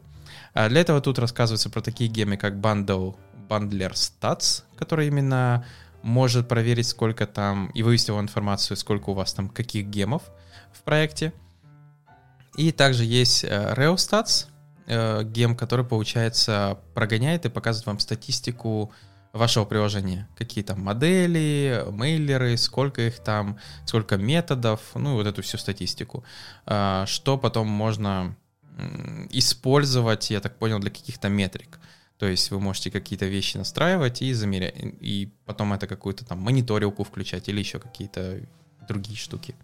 А 0.54 0.69
для 0.69 0.82
этого 0.82 1.02
тут 1.02 1.19
рассказывается 1.19 1.69
про 1.69 1.82
такие 1.82 2.10
гемы, 2.10 2.38
как 2.38 2.54
bundle, 2.56 3.15
bundler 3.49 3.93
stats, 3.93 4.63
который 4.76 5.08
именно 5.08 5.65
может 6.04 6.47
проверить, 6.47 6.88
сколько 6.88 7.26
там, 7.26 7.67
и 7.73 7.82
вывести 7.82 8.12
вам 8.12 8.26
информацию, 8.26 8.78
сколько 8.78 9.10
у 9.10 9.13
вас 9.13 9.34
там 9.34 9.49
каких 9.49 9.88
гемов 9.88 10.23
в 10.71 10.84
проекте. 10.84 11.34
И 12.56 12.71
также 12.71 13.04
есть 13.04 13.43
э, 13.43 13.73
ReoStats, 13.76 14.47
э, 14.88 15.24
гем, 15.24 15.56
который, 15.56 15.86
получается, 15.86 16.80
прогоняет 16.93 17.46
и 17.46 17.50
показывает 17.50 17.88
вам 17.88 18.00
статистику 18.00 18.91
вашего 19.34 19.65
приложения. 19.65 20.28
Какие 20.38 20.63
там 20.63 20.82
модели, 20.82 21.86
мейлеры, 21.89 22.58
сколько 22.58 23.02
их 23.02 23.19
там, 23.19 23.58
сколько 23.86 24.17
методов, 24.17 24.80
ну 24.96 25.12
и 25.12 25.13
вот 25.15 25.28
эту 25.28 25.41
всю 25.41 25.58
статистику. 25.58 26.24
Э, 26.65 27.06
что 27.08 27.38
потом 27.38 27.67
можно 27.67 28.36
использовать, 29.30 30.32
я 30.32 30.39
так 30.39 30.58
понял, 30.58 30.80
для 30.80 30.89
каких-то 30.89 31.30
метрик. 31.30 31.80
То 32.17 32.28
есть 32.28 32.52
вы 32.52 32.60
можете 32.60 32.91
какие-то 32.91 33.26
вещи 33.26 33.58
настраивать 33.58 34.22
и 34.22 34.34
замерять, 34.34 34.76
и 35.02 35.32
потом 35.46 35.74
это 35.74 35.88
какую-то 35.88 36.26
там 36.26 36.39
мониторилку 36.39 37.04
включать 37.04 37.50
или 37.50 37.60
еще 37.60 37.80
какие-то 37.80 38.39
другие 38.88 39.17
штуки. 39.17 39.56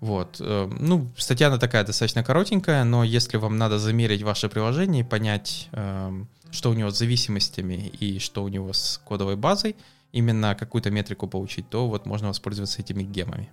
Вот. 0.00 0.36
Э, 0.40 0.70
ну, 0.78 1.10
статья 1.16 1.48
она 1.48 1.58
такая 1.58 1.84
достаточно 1.84 2.22
коротенькая, 2.22 2.84
но 2.84 3.02
если 3.02 3.36
вам 3.36 3.58
надо 3.58 3.78
замерить 3.78 4.22
ваше 4.22 4.48
приложение 4.48 5.02
и 5.02 5.06
понять, 5.06 5.68
эм, 5.72 6.28
что 6.50 6.70
у 6.70 6.74
него 6.74 6.90
с 6.90 6.98
зависимостями 6.98 7.92
и 7.98 8.18
что 8.18 8.44
у 8.44 8.48
него 8.48 8.72
с 8.72 9.00
кодовой 9.04 9.36
базой, 9.36 9.76
именно 10.12 10.54
какую-то 10.54 10.90
метрику 10.90 11.26
получить, 11.26 11.68
то 11.68 11.88
вот 11.88 12.06
можно 12.06 12.28
воспользоваться 12.28 12.80
этими 12.80 13.02
гемами. 13.02 13.50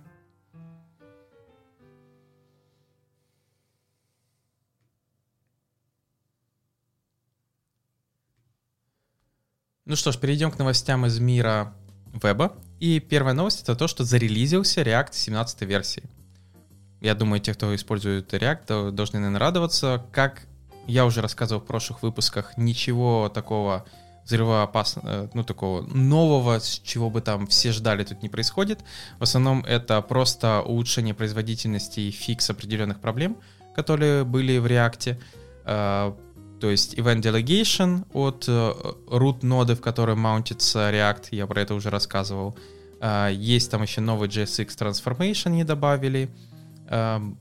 Ну 9.84 9.94
что 9.94 10.10
ж, 10.10 10.18
перейдем 10.18 10.50
к 10.50 10.58
новостям 10.58 11.06
из 11.06 11.20
мира 11.20 11.72
веба. 12.12 12.56
И 12.80 12.98
первая 12.98 13.34
новость 13.34 13.62
это 13.62 13.76
то, 13.76 13.86
что 13.86 14.04
зарелизился 14.04 14.82
React 14.82 15.12
17 15.12 15.62
версии. 15.62 16.02
Я 17.00 17.14
думаю, 17.14 17.40
те, 17.40 17.54
кто 17.54 17.74
использует 17.74 18.32
React, 18.32 18.90
должны, 18.92 19.18
наверное, 19.18 19.40
радоваться. 19.40 20.04
Как 20.12 20.46
я 20.86 21.04
уже 21.04 21.20
рассказывал 21.20 21.62
в 21.62 21.66
прошлых 21.66 22.02
выпусках, 22.02 22.56
ничего 22.56 23.28
такого 23.28 23.84
взрывоопасного, 24.26 25.08
э, 25.08 25.28
ну, 25.34 25.44
такого 25.44 25.82
нового, 25.82 26.58
с 26.58 26.80
чего 26.84 27.10
бы 27.10 27.20
там 27.20 27.46
все 27.46 27.72
ждали, 27.72 28.04
тут 28.04 28.22
не 28.22 28.28
происходит. 28.28 28.80
В 29.18 29.22
основном 29.22 29.64
это 29.64 30.02
просто 30.02 30.62
улучшение 30.62 31.14
производительности 31.14 32.00
и 32.00 32.10
фикс 32.10 32.50
определенных 32.50 33.00
проблем, 33.00 33.36
которые 33.74 34.24
были 34.24 34.58
в 34.58 34.66
React. 34.66 35.16
Э, 35.64 36.12
то 36.60 36.70
есть 36.70 36.94
Event 36.94 37.22
Delegation 37.22 38.04
от 38.12 38.46
э, 38.48 38.74
root 39.08 39.44
ноды, 39.46 39.74
в 39.76 39.80
которой 39.80 40.16
маунтится 40.16 40.90
React, 40.90 41.28
я 41.30 41.46
про 41.46 41.60
это 41.62 41.74
уже 41.74 41.90
рассказывал. 41.90 42.56
Есть 43.30 43.70
там 43.70 43.82
еще 43.82 44.00
новый 44.00 44.26
JSX 44.26 44.68
Transformation 44.68 45.50
не 45.50 45.64
добавили. 45.64 46.30
Эм, 46.88 47.38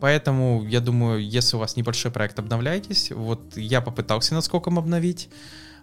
поэтому, 0.00 0.64
я 0.64 0.80
думаю, 0.80 1.22
если 1.26 1.56
у 1.56 1.58
вас 1.58 1.76
небольшой 1.76 2.10
проект, 2.10 2.38
обновляйтесь. 2.38 3.10
Вот 3.10 3.56
я 3.56 3.80
попытался 3.80 4.34
наскоком 4.34 4.78
обновить 4.78 5.28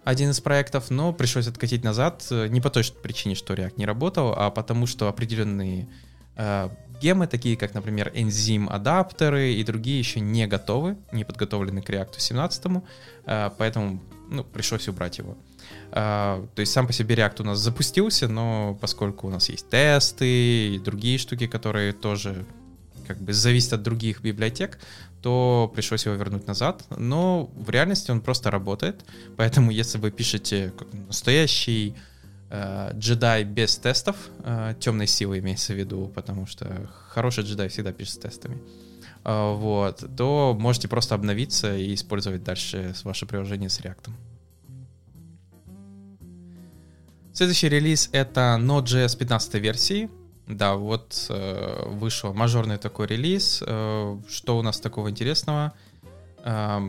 один 0.04 0.30
из 0.30 0.40
проектов, 0.40 0.90
но 0.90 1.12
пришлось 1.12 1.46
откатить 1.46 1.84
назад. 1.84 2.26
Э, 2.30 2.48
не 2.48 2.60
по 2.60 2.70
той 2.70 2.84
причине, 3.02 3.34
что 3.34 3.54
React 3.54 3.74
не 3.76 3.86
работал, 3.86 4.34
а 4.36 4.50
потому 4.50 4.86
что 4.86 5.08
определенные 5.08 5.88
э, 6.36 6.68
гемы, 7.00 7.26
такие 7.26 7.56
как, 7.56 7.74
например, 7.74 8.10
энзим 8.14 8.68
адаптеры 8.68 9.52
и 9.52 9.64
другие 9.64 9.98
еще 9.98 10.20
не 10.20 10.46
готовы, 10.46 10.96
не 11.12 11.24
подготовлены 11.24 11.82
к 11.82 11.90
React 11.90 12.14
17, 12.18 12.82
э, 13.26 13.50
поэтому 13.58 14.02
ну, 14.30 14.44
пришлось 14.44 14.88
убрать 14.88 15.18
его. 15.18 15.36
Uh, 15.90 16.46
то 16.54 16.60
есть 16.60 16.72
сам 16.72 16.86
по 16.86 16.92
себе 16.92 17.14
React 17.14 17.42
у 17.42 17.44
нас 17.44 17.58
запустился, 17.58 18.28
но 18.28 18.76
поскольку 18.80 19.26
у 19.26 19.30
нас 19.30 19.48
есть 19.48 19.68
тесты 19.70 20.74
и 20.74 20.78
другие 20.78 21.18
штуки, 21.18 21.46
которые 21.46 21.92
тоже 21.92 22.46
как 23.08 23.18
бы 23.20 23.32
зависит 23.32 23.72
от 23.72 23.82
других 23.82 24.20
библиотек, 24.20 24.78
то 25.22 25.72
пришлось 25.74 26.06
его 26.06 26.14
вернуть 26.14 26.46
назад. 26.46 26.84
Но 26.96 27.50
в 27.56 27.70
реальности 27.70 28.10
он 28.10 28.20
просто 28.20 28.50
работает. 28.50 29.04
Поэтому 29.36 29.70
если 29.70 29.98
вы 29.98 30.10
пишете 30.10 30.72
настоящий 31.08 31.96
э, 32.50 32.92
джедай 32.94 33.44
без 33.44 33.76
тестов, 33.78 34.16
э, 34.44 34.74
темной 34.78 35.06
силы 35.06 35.38
имеется 35.38 35.72
в 35.72 35.76
виду, 35.76 36.12
потому 36.14 36.46
что 36.46 36.88
хороший 37.08 37.44
джедай 37.44 37.68
всегда 37.68 37.92
пишет 37.92 38.14
с 38.14 38.18
тестами, 38.18 38.58
э, 39.24 39.54
вот, 39.54 40.04
то 40.16 40.56
можете 40.58 40.86
просто 40.86 41.14
обновиться 41.14 41.76
и 41.76 41.94
использовать 41.94 42.44
дальше 42.44 42.94
ваше 43.04 43.26
приложение 43.26 43.70
с 43.70 43.80
React. 43.80 44.10
Следующий 47.32 47.68
релиз 47.68 48.10
это 48.12 48.58
Node.js 48.60 49.16
15 49.16 49.54
версии. 49.54 50.10
Да, 50.48 50.76
вот 50.76 51.26
э, 51.28 51.82
вышел 51.86 52.32
мажорный 52.32 52.78
такой 52.78 53.06
релиз. 53.06 53.62
Э, 53.66 54.18
что 54.28 54.58
у 54.58 54.62
нас 54.62 54.80
такого 54.80 55.10
интересного? 55.10 55.74
Э, 56.42 56.80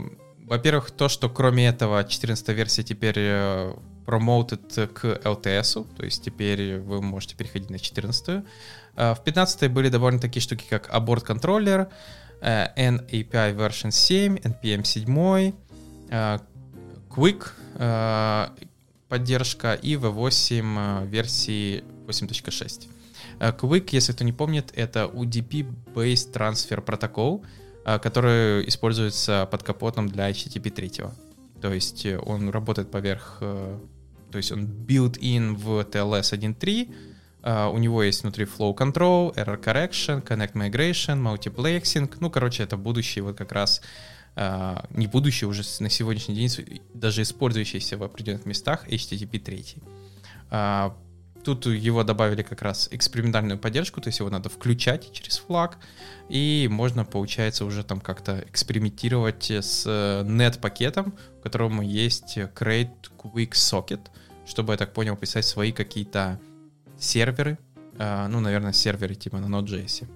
во-первых, 0.45 0.91
то, 0.91 1.09
что 1.09 1.29
кроме 1.29 1.67
этого 1.67 2.03
14 2.03 2.47
версия 2.49 2.83
теперь 2.83 3.17
э, 3.17 3.73
промоутит 4.05 4.73
к 4.93 5.05
LTS, 5.05 5.85
то 5.95 6.05
есть 6.05 6.23
теперь 6.23 6.79
вы 6.79 7.01
можете 7.01 7.35
переходить 7.35 7.69
на 7.69 7.79
14. 7.79 8.45
Э, 8.95 9.13
в 9.13 9.23
15 9.25 9.69
были 9.69 9.89
довольно 9.89 10.19
такие 10.19 10.41
штуки, 10.41 10.65
как 10.69 10.89
аборт 10.89 11.25
контроллер, 11.25 11.89
э, 12.39 12.67
NAPI 12.77 13.55
version 13.55 13.91
7, 13.91 14.37
NPM 14.37 14.85
7, 14.85 15.53
э, 16.09 16.39
Quick 17.09 17.47
э, 17.75 18.47
поддержка 19.09 19.73
и 19.73 19.95
V8 19.95 21.03
э, 21.03 21.05
версии 21.07 21.83
8.6. 22.07 22.87
Э, 23.39 23.51
Quick, 23.51 23.89
если 23.91 24.13
кто 24.13 24.23
не 24.23 24.33
помнит, 24.33 24.71
это 24.75 25.09
UDP-based 25.13 26.33
Transfer 26.33 26.83
Protocol, 26.83 27.45
э, 27.85 27.99
который 27.99 28.67
используется 28.67 29.47
под 29.49 29.63
капотом 29.63 30.07
для 30.09 30.29
HTTP 30.29 30.69
3. 30.69 30.91
То 31.61 31.73
есть 31.73 32.05
э, 32.05 32.17
он 32.19 32.49
работает 32.49 32.91
поверх, 32.91 33.37
то 33.39 34.37
есть 34.37 34.51
он 34.51 34.65
built-in 34.65 35.55
в 35.55 35.79
TLS 35.81 36.33
1.3, 36.33 36.89
у 37.71 37.77
него 37.77 38.03
есть 38.03 38.23
внутри 38.23 38.43
flow 38.43 38.75
control, 38.75 39.33
error 39.35 39.57
correction, 39.57 40.21
connect 40.21 40.53
migration, 40.53 41.17
multiplexing. 41.23 42.13
Ну, 42.19 42.29
короче, 42.29 42.63
это 42.63 42.75
будущее 42.75 43.23
вот 43.23 43.37
как 43.37 43.53
раз 43.53 43.81
не 44.35 45.07
будущее 45.07 45.47
уже 45.47 45.63
на 45.79 45.89
сегодняшний 45.89 46.35
день, 46.35 46.81
даже 46.93 47.21
использующийся 47.21 47.97
в 47.97 48.03
определенных 48.03 48.45
местах 48.45 48.87
HTTP 48.89 49.39
3. 49.39 49.65
Тут 51.49 51.65
его 51.65 52.03
добавили 52.03 52.43
как 52.43 52.61
раз 52.61 52.89
экспериментальную 52.91 53.57
поддержку, 53.57 54.01
то 54.01 54.09
есть 54.09 54.19
его 54.19 54.29
надо 54.29 54.49
включать 54.49 55.11
через 55.11 55.39
флаг, 55.39 55.79
и 56.29 56.67
можно, 56.69 57.05
получается, 57.05 57.65
уже 57.65 57.83
там 57.83 58.01
как-то 58.01 58.45
экспериментировать 58.47 59.49
с 59.49 59.87
net-пакетом, 59.87 61.15
в 61.39 61.41
котором 61.41 61.81
есть 61.81 62.37
create 62.37 62.91
quick 63.17 63.53
socket, 63.53 63.99
чтобы, 64.45 64.73
я 64.73 64.77
так 64.77 64.93
понял, 64.93 65.17
писать 65.17 65.43
свои 65.43 65.71
какие-то 65.71 66.39
серверы, 66.99 67.57
а, 67.97 68.27
ну, 68.27 68.41
наверное, 68.41 68.71
серверы 68.71 69.15
типа 69.15 69.39
на 69.39 69.47
Node.js. 69.47 70.07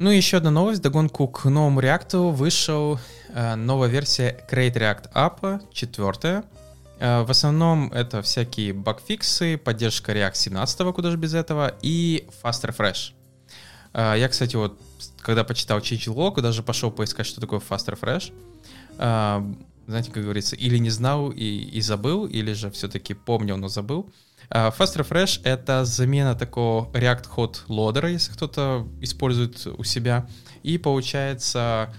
Ну 0.00 0.10
и 0.10 0.16
еще 0.16 0.38
одна 0.38 0.50
новость. 0.50 0.80
Догонку 0.80 1.28
к 1.28 1.44
новому 1.44 1.80
реакту 1.80 2.30
вышел 2.30 2.98
э, 3.34 3.54
новая 3.54 3.90
версия 3.90 4.42
Create 4.50 4.72
React 4.72 5.12
App, 5.12 5.62
четвертая. 5.74 6.44
Э, 6.98 7.20
в 7.20 7.30
основном 7.30 7.92
это 7.92 8.22
всякие 8.22 8.72
багфиксы, 8.72 9.58
поддержка 9.58 10.12
React 10.12 10.34
17, 10.36 10.94
куда 10.94 11.10
же 11.10 11.18
без 11.18 11.34
этого, 11.34 11.74
и 11.82 12.26
Fast 12.42 12.64
Refresh. 12.64 13.12
Э, 13.92 14.14
я, 14.16 14.30
кстати, 14.30 14.56
вот 14.56 14.80
когда 15.20 15.44
почитал 15.44 15.80
changelog, 15.80 16.40
даже 16.40 16.62
пошел 16.62 16.90
поискать, 16.90 17.26
что 17.26 17.42
такое 17.42 17.60
Fast 17.60 17.94
Refresh. 17.94 18.32
Э, 18.96 19.42
знаете, 19.90 20.10
как 20.10 20.22
говорится, 20.22 20.56
или 20.56 20.78
не 20.78 20.90
знал 20.90 21.30
и, 21.30 21.44
и 21.44 21.80
забыл, 21.80 22.26
или 22.26 22.52
же 22.52 22.70
все-таки 22.70 23.14
помнил, 23.14 23.56
но 23.56 23.68
забыл. 23.68 24.10
Fast 24.50 24.96
Refresh— 24.96 25.42
это 25.44 25.84
замена 25.84 26.34
такого 26.34 26.90
React 26.92 27.26
Hot 27.36 27.56
Loader, 27.68 28.10
если 28.10 28.32
кто-то 28.32 28.88
использует 29.00 29.66
у 29.66 29.84
себя. 29.84 30.26
И 30.64 30.76
получается, 30.76 31.94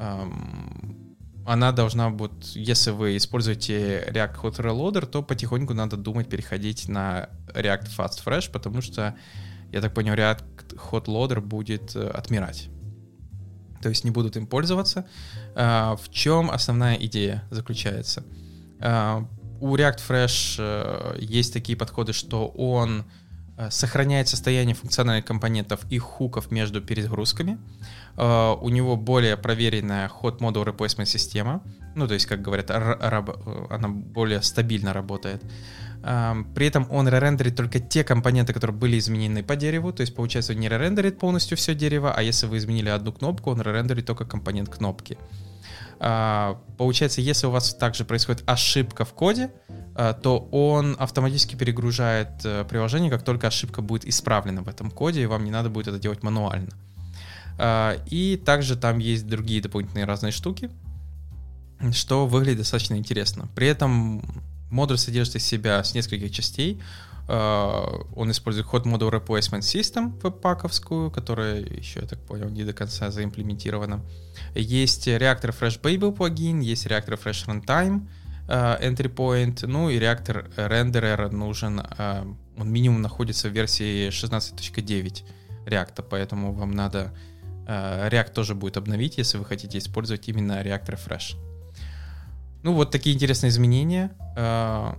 эм, 0.00 1.16
она 1.46 1.70
должна 1.70 2.10
будет, 2.10 2.44
если 2.54 2.90
вы 2.90 3.16
используете 3.16 4.04
React 4.10 4.42
Hot 4.42 4.56
Reloader, 4.56 5.06
то 5.06 5.22
потихоньку 5.22 5.74
надо 5.74 5.96
думать 5.96 6.28
переходить 6.28 6.88
на 6.88 7.28
React 7.54 7.88
Fast 7.96 8.24
Fresh, 8.24 8.50
потому 8.50 8.80
что, 8.80 9.14
я 9.70 9.80
так 9.80 9.94
понял, 9.94 10.14
React 10.14 10.44
Hot 10.90 11.04
Loader 11.04 11.40
будет 11.40 11.94
э, 11.94 12.08
отмирать. 12.08 12.68
То 13.82 13.88
есть 13.88 14.04
не 14.04 14.10
будут 14.10 14.36
им 14.36 14.46
пользоваться. 14.46 15.04
А, 15.54 15.96
в 15.96 16.10
чем 16.10 16.50
основная 16.50 16.94
идея 16.94 17.42
заключается? 17.50 18.22
А, 18.80 19.26
у 19.60 19.76
React 19.76 20.00
Fresh 20.08 20.56
э, 20.58 21.18
есть 21.20 21.52
такие 21.52 21.76
подходы, 21.76 22.12
что 22.12 22.48
он 22.48 23.04
э, 23.56 23.70
сохраняет 23.70 24.28
состояние 24.28 24.74
функциональных 24.74 25.24
компонентов 25.24 25.80
и 25.88 25.98
хуков 25.98 26.50
между 26.50 26.80
перегрузками. 26.80 27.58
Uh, 28.14 28.58
у 28.60 28.68
него 28.68 28.96
более 28.96 29.38
проверенная 29.38 30.10
hot 30.22 30.40
model 30.40 30.66
replacement 30.66 31.06
система. 31.06 31.62
Ну, 31.94 32.06
то 32.06 32.12
есть, 32.12 32.26
как 32.26 32.42
говорят, 32.42 32.70
она 32.70 33.88
более 33.88 34.42
стабильно 34.42 34.92
работает. 34.92 35.42
При 36.02 36.66
этом 36.66 36.86
он 36.90 37.08
ререндерит 37.08 37.56
только 37.56 37.78
те 37.78 38.02
компоненты, 38.02 38.52
которые 38.52 38.76
были 38.76 38.98
изменены 38.98 39.42
по 39.42 39.54
дереву. 39.56 39.92
То 39.92 40.00
есть, 40.00 40.14
получается, 40.14 40.52
он 40.52 40.58
не 40.58 40.68
ререндерит 40.68 41.18
полностью 41.18 41.56
все 41.56 41.74
дерево, 41.74 42.12
а 42.12 42.22
если 42.22 42.46
вы 42.46 42.58
изменили 42.58 42.88
одну 42.88 43.12
кнопку, 43.12 43.50
он 43.50 43.62
ререндерит 43.62 44.06
только 44.06 44.24
компонент 44.24 44.68
кнопки. 44.68 45.16
Uh, 46.00 46.58
получается, 46.78 47.20
если 47.20 47.46
у 47.46 47.50
вас 47.50 47.74
также 47.74 48.04
происходит 48.04 48.42
ошибка 48.46 49.04
в 49.04 49.12
коде, 49.12 49.52
то 49.94 50.48
он 50.50 50.96
автоматически 50.98 51.54
перегружает 51.54 52.28
э, 52.44 52.64
приложение, 52.64 53.10
как 53.10 53.22
только 53.22 53.48
ошибка 53.48 53.82
будет 53.82 54.06
исправлена 54.06 54.62
в 54.62 54.68
этом 54.68 54.90
коде, 54.90 55.22
и 55.22 55.26
вам 55.26 55.44
не 55.44 55.50
надо 55.50 55.68
будет 55.68 55.88
это 55.88 55.98
делать 55.98 56.22
мануально. 56.22 56.70
А, 57.58 57.96
и 58.06 58.36
также 58.36 58.76
там 58.76 58.98
есть 58.98 59.26
другие 59.26 59.60
дополнительные 59.60 60.06
разные 60.06 60.32
штуки, 60.32 60.70
что 61.92 62.26
выглядит 62.26 62.58
достаточно 62.58 62.94
интересно. 62.94 63.48
При 63.54 63.66
этом 63.66 64.22
модуль 64.72 64.98
содержит 64.98 65.36
из 65.36 65.44
себя 65.44 65.82
с 65.82 65.94
нескольких 65.94 66.32
частей. 66.32 66.80
А, 67.28 68.04
он 68.16 68.30
использует 68.30 68.66
Hot 68.66 68.84
Model 68.84 69.10
Replacement 69.10 69.60
System 69.60 70.20
веб-паковскую, 70.20 71.10
которая 71.10 71.60
еще, 71.60 72.00
я 72.00 72.06
так 72.06 72.18
понял, 72.20 72.48
не 72.48 72.64
до 72.64 72.72
конца 72.72 73.10
заимплементирована. 73.10 74.04
Есть 74.54 75.06
реактор 75.06 75.50
Fresh 75.50 75.80
Babel 75.80 76.12
плагин, 76.12 76.60
есть 76.60 76.86
реактор 76.86 77.14
Fresh 77.14 77.46
Runtime, 77.46 78.08
а, 78.48 78.78
Entry 78.82 79.14
Point, 79.14 79.66
ну 79.66 79.90
и 79.90 79.98
реактор 79.98 80.50
Renderer 80.56 81.30
нужен, 81.30 81.80
он 82.58 82.70
минимум 82.70 83.00
находится 83.00 83.48
в 83.48 83.52
версии 83.52 84.08
16.9 84.08 85.22
реакта, 85.66 86.02
поэтому 86.02 86.52
вам 86.52 86.72
надо 86.72 87.12
Э, 87.66 88.08
React 88.08 88.32
тоже 88.32 88.54
будет 88.54 88.76
обновить, 88.76 89.18
если 89.18 89.38
вы 89.38 89.44
хотите 89.44 89.78
использовать 89.78 90.28
именно 90.28 90.62
React 90.62 90.96
Refresh. 90.96 91.51
Ну, 92.62 92.74
вот 92.74 92.90
такие 92.90 93.14
интересные 93.14 93.50
изменения. 93.50 94.16
Э, 94.36 94.94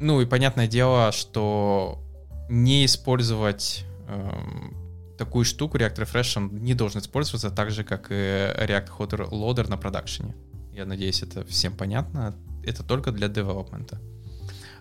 ну 0.00 0.20
и 0.20 0.26
понятное 0.26 0.66
дело, 0.66 1.12
что 1.12 2.02
не 2.48 2.84
использовать 2.84 3.84
эм, 4.06 4.76
такую 5.18 5.44
штуку 5.44 5.78
React 5.78 6.04
Refresh 6.04 6.38
он 6.38 6.62
не 6.62 6.74
должен 6.74 7.00
использоваться 7.00 7.50
так 7.50 7.70
же, 7.70 7.82
как 7.82 8.10
и 8.10 8.14
React 8.14 8.88
Hot 8.98 9.30
Loader 9.30 9.68
на 9.68 9.76
продакшене. 9.76 10.36
Я 10.72 10.84
надеюсь, 10.84 11.22
это 11.22 11.44
всем 11.44 11.74
понятно. 11.76 12.36
Это 12.64 12.84
только 12.84 13.10
для 13.10 13.28
девелопмента. 13.28 14.00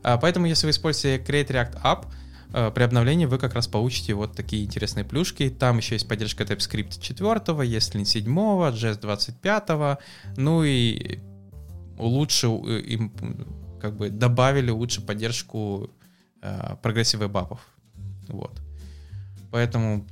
Э, 0.03 0.17
поэтому, 0.21 0.45
если 0.45 0.67
вы 0.67 0.71
используете 0.71 1.23
Create 1.23 1.47
React 1.47 1.81
App, 1.81 2.05
Э, 2.53 2.71
при 2.73 2.83
обновлении 2.83 3.25
вы 3.25 3.37
как 3.37 3.53
раз 3.53 3.67
получите 3.67 4.13
вот 4.13 4.33
такие 4.35 4.63
интересные 4.63 5.03
плюшки. 5.03 5.49
Там 5.49 5.77
еще 5.77 5.95
есть 5.95 6.07
поддержка 6.07 6.45
TypeScript 6.45 7.01
4, 7.01 7.63
есть 7.67 7.93
Lean 7.95 8.05
7, 8.05 8.25
JS 8.25 9.01
25, 9.01 9.99
ну 10.37 10.63
и 10.63 11.19
лучше 11.97 12.47
э, 12.47 12.79
им 12.81 13.11
как 13.81 13.97
бы 13.97 14.09
добавили 14.09 14.71
лучше 14.71 15.01
поддержку 15.01 15.89
э, 16.41 16.75
прогрессивных 16.81 17.29
бапов. 17.29 17.59
Вот. 18.27 18.59
Поэтому, 19.51 20.05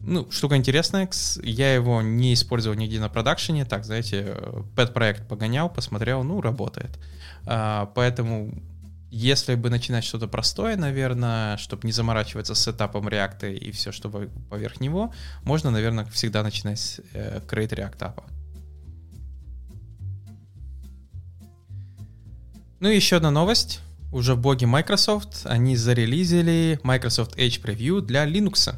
ну, 0.00 0.30
штука 0.30 0.56
интересная. 0.56 1.08
Я 1.42 1.74
его 1.74 2.02
не 2.02 2.34
использовал 2.34 2.76
нигде 2.76 2.98
на 2.98 3.08
продакшене. 3.08 3.64
Так, 3.64 3.84
знаете, 3.84 4.36
пэт-проект 4.74 5.28
погонял, 5.28 5.68
посмотрел, 5.68 6.24
ну, 6.24 6.40
работает. 6.40 6.98
А, 7.46 7.86
поэтому 7.94 8.52
если 9.10 9.54
бы 9.54 9.70
начинать 9.70 10.02
что-то 10.02 10.26
простое, 10.26 10.76
наверное, 10.76 11.56
чтобы 11.56 11.86
не 11.86 11.92
заморачиваться 11.92 12.56
с 12.56 12.66
этапом 12.66 13.06
React 13.06 13.54
и 13.54 13.70
все, 13.70 13.92
что 13.92 14.10
поверх 14.50 14.80
него, 14.80 15.14
можно, 15.44 15.70
наверное, 15.70 16.04
всегда 16.06 16.42
начинать 16.42 16.80
с 16.80 17.00
э, 17.12 17.40
Create 17.46 17.70
React. 17.70 18.24
Ну 22.80 22.88
и 22.88 22.96
еще 22.96 23.16
одна 23.16 23.30
новость. 23.30 23.80
Уже 24.12 24.34
в 24.34 24.38
боге 24.38 24.66
Microsoft 24.66 25.42
они 25.44 25.76
зарелизили 25.76 26.78
Microsoft 26.82 27.36
Edge 27.36 27.60
Preview 27.60 28.00
для 28.00 28.26
Linux. 28.26 28.74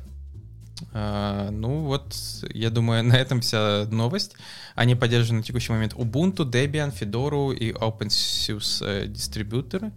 Uh, 0.93 1.51
ну 1.51 1.81
вот, 1.81 2.15
я 2.53 2.71
думаю, 2.71 3.03
на 3.05 3.15
этом 3.15 3.41
вся 3.41 3.87
новость. 3.91 4.35
Они 4.75 4.95
поддерживают 4.95 5.43
на 5.43 5.47
текущий 5.47 5.73
момент 5.73 5.95
Ubuntu, 5.95 6.51
Debian, 6.51 6.95
Fedora 6.99 7.55
и 7.55 7.73
OpenSUSE 7.73 8.85
э, 8.87 9.07
дистрибьюторы. 9.07 9.93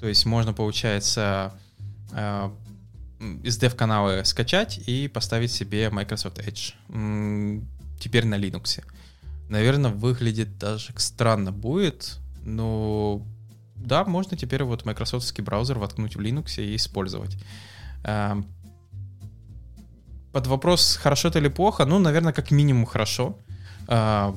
То 0.00 0.08
есть 0.08 0.26
можно, 0.26 0.52
получается, 0.52 1.52
э, 2.12 2.50
из 3.42 3.58
dev-канала 3.58 4.22
скачать 4.24 4.80
и 4.86 5.08
поставить 5.08 5.52
себе 5.52 5.90
Microsoft 5.90 6.38
Edge. 6.38 6.74
Теперь 8.00 8.26
на 8.26 8.34
Linux. 8.34 8.82
Наверное, 9.48 9.90
выглядит 9.90 10.58
даже 10.58 10.92
странно 10.96 11.52
будет, 11.52 12.18
но 12.44 13.22
да, 13.76 14.04
можно 14.04 14.36
теперь 14.36 14.64
вот 14.64 14.84
майкрософтский 14.84 15.42
браузер 15.42 15.78
воткнуть 15.78 16.16
в 16.16 16.20
Linux 16.20 16.62
и 16.62 16.76
использовать. 16.76 17.36
Э, 18.04 18.34
под 20.32 20.46
вопрос, 20.46 20.96
хорошо 20.96 21.28
это 21.28 21.38
или 21.38 21.48
плохо, 21.48 21.84
ну, 21.84 21.98
наверное, 21.98 22.32
как 22.32 22.50
минимум 22.50 22.86
хорошо. 22.86 23.38
Э, 23.88 24.32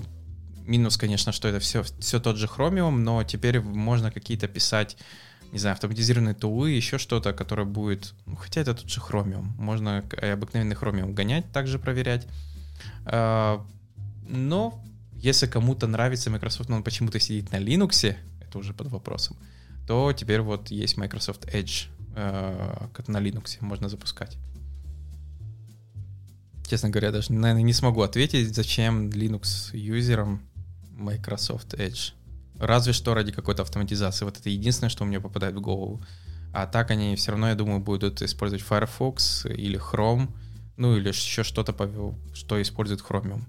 минус, 0.65 0.98
конечно, 0.98 1.32
что 1.32 1.48
это 1.48 1.60
все, 1.60 1.84
все 2.00 2.20
тот 2.20 2.38
же 2.38 2.48
Chromium, 2.48 2.98
но 2.98 3.24
теперь 3.24 3.62
можно 3.62 4.12
какие-то 4.12 4.48
писать 4.48 4.98
не 5.52 5.60
знаю, 5.60 5.74
автоматизированные 5.76 6.34
тулы, 6.34 6.72
еще 6.72 6.98
что-то, 6.98 7.32
которое 7.32 7.63
будет... 7.63 8.13
Ну, 8.26 8.36
хотя 8.36 8.60
это 8.60 8.74
тут 8.74 8.89
же 8.89 9.00
Chromium. 9.00 9.46
Можно 9.58 10.04
обыкновенный 10.22 10.76
Chromium 10.76 11.13
гонять, 11.13 11.50
также 11.54 11.80
проверять. 11.80 12.28
А, 13.06 13.65
но 14.28 14.84
если 15.26 15.48
кому-то 15.48 15.88
нравится 15.88 16.30
Microsoft, 16.30 16.70
но 16.70 16.76
он 16.76 16.84
почему-то 16.84 17.20
сидит 17.20 17.52
на 17.52 17.56
Linux, 17.56 18.16
это 18.42 18.60
уже 18.60 18.74
под 18.74 18.88
вопросом, 18.88 19.36
то 19.88 20.14
теперь 20.14 20.42
вот 20.42 20.70
есть 20.70 20.98
Microsoft 20.98 21.46
Edge, 21.46 21.88
а, 22.16 22.90
как 22.94 23.08
на 23.08 23.18
Linux 23.18 23.58
можно 23.62 23.90
запускать. 23.90 24.38
Честно 26.68 26.90
говоря, 26.90 27.12
даже, 27.12 27.34
наверное, 27.34 27.64
не 27.64 27.74
смогу 27.74 28.02
ответить, 28.02 28.56
зачем 28.56 29.10
Linux-юзерам 29.10 30.42
Microsoft 30.92 31.74
Edge. 31.74 32.14
Разве 32.60 32.94
что 32.94 33.16
ради 33.16 33.32
какой-то 33.32 33.64
автоматизации. 33.64 34.26
Вот 34.26 34.38
это 34.38 34.50
единственное, 34.50 34.90
что 34.90 35.06
мне 35.06 35.20
попадает 35.20 35.56
в 35.56 35.62
голову. 35.62 36.04
А 36.54 36.68
так 36.68 36.92
они 36.92 37.16
все 37.16 37.32
равно, 37.32 37.50
я 37.50 37.56
думаю, 37.56 37.80
будут 37.80 38.22
использовать 38.22 38.64
Firefox 38.64 39.46
или 39.48 39.80
Chrome, 39.80 40.30
ну 40.78 40.96
или 40.96 41.08
еще 41.08 41.44
что-то, 41.44 41.74
что 42.34 42.62
использует 42.62 43.02
Chromium. 43.02 43.42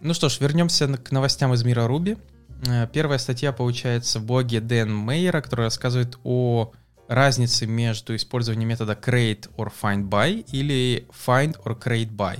Ну 0.00 0.14
что 0.14 0.28
ж, 0.28 0.40
вернемся 0.40 0.86
к 0.96 1.10
новостям 1.10 1.52
из 1.54 1.64
мира 1.64 1.82
Ruby. 1.88 2.18
Э, 2.66 2.86
первая 2.92 3.18
статья 3.18 3.52
получается 3.52 4.20
в 4.20 4.24
блоге 4.24 4.60
Дэн 4.60 4.94
Мейера, 4.94 5.40
который 5.40 5.62
рассказывает 5.62 6.18
о 6.22 6.72
разницы 7.08 7.66
между 7.66 8.14
использованием 8.14 8.68
метода 8.68 8.92
create 8.92 9.50
or 9.56 9.72
find 9.82 10.08
by 10.08 10.46
или 10.52 11.08
find 11.26 11.56
or 11.64 11.76
create 11.76 12.14
by. 12.14 12.38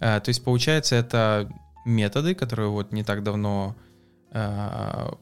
Uh, 0.00 0.20
то 0.20 0.28
есть 0.28 0.44
получается 0.44 0.96
это 0.96 1.50
методы, 1.86 2.34
которые 2.34 2.68
вот 2.68 2.92
не 2.92 3.02
так 3.02 3.22
давно 3.22 3.74
uh, 4.32 5.16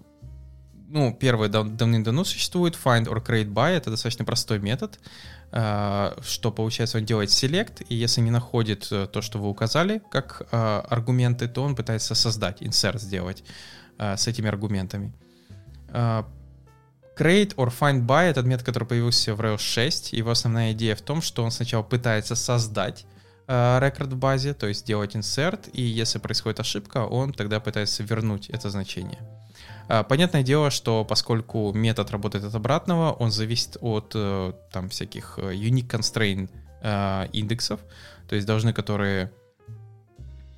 ну, 0.92 1.16
первое 1.18 1.48
дав- 1.48 1.74
давным-давно 1.74 2.24
существует, 2.24 2.74
find 2.82 3.06
or 3.06 3.24
create 3.24 3.50
by, 3.50 3.70
это 3.70 3.90
достаточно 3.90 4.26
простой 4.26 4.58
метод, 4.58 4.98
э, 4.98 5.41
что 5.52 6.50
получается 6.50 6.96
он 6.96 7.04
делает 7.04 7.28
select, 7.28 7.84
и 7.90 7.94
если 7.94 8.22
не 8.22 8.30
находит 8.30 8.88
э, 8.90 9.06
то, 9.06 9.20
что 9.20 9.38
вы 9.38 9.50
указали 9.50 10.00
как 10.10 10.48
э, 10.50 10.82
аргументы, 10.88 11.46
то 11.46 11.62
он 11.62 11.76
пытается 11.76 12.14
создать, 12.14 12.62
insert 12.62 12.98
сделать 12.98 13.44
э, 13.98 14.16
с 14.16 14.26
этими 14.26 14.48
аргументами. 14.48 15.12
Create 17.18 17.54
or 17.56 17.70
find 17.70 18.06
by 18.06 18.30
этот 18.30 18.46
метод, 18.46 18.64
который 18.64 18.88
появился 18.88 19.34
в 19.34 19.40
Rails 19.42 19.58
6. 19.58 20.14
Его 20.14 20.30
основная 20.30 20.72
идея 20.72 20.96
в 20.96 21.02
том, 21.02 21.20
что 21.20 21.44
он 21.44 21.50
сначала 21.50 21.82
пытается 21.82 22.34
создать 22.34 23.04
рекорд 23.46 24.14
в 24.14 24.16
базе, 24.16 24.54
то 24.54 24.66
есть 24.66 24.86
делать 24.86 25.14
insert, 25.14 25.70
и 25.72 25.82
если 25.82 26.18
происходит 26.18 26.60
ошибка, 26.60 27.04
он 27.04 27.34
тогда 27.34 27.60
пытается 27.60 28.02
вернуть 28.02 28.48
это 28.48 28.70
значение. 28.70 29.18
Э, 29.88 30.04
понятное 30.04 30.42
дело, 30.42 30.70
что 30.70 31.04
поскольку 31.04 31.72
метод 31.72 32.10
работает 32.10 32.44
от 32.44 32.54
обратного, 32.54 33.12
он 33.12 33.30
зависит 33.30 33.76
от 33.80 34.12
э, 34.14 34.52
там 34.72 34.88
всяких 34.88 35.38
э, 35.38 35.52
unique 35.54 35.88
constraint 35.88 36.50
э, 36.82 37.28
индексов, 37.32 37.80
то 38.28 38.34
есть 38.34 38.46
должны, 38.46 38.72
которые 38.72 39.32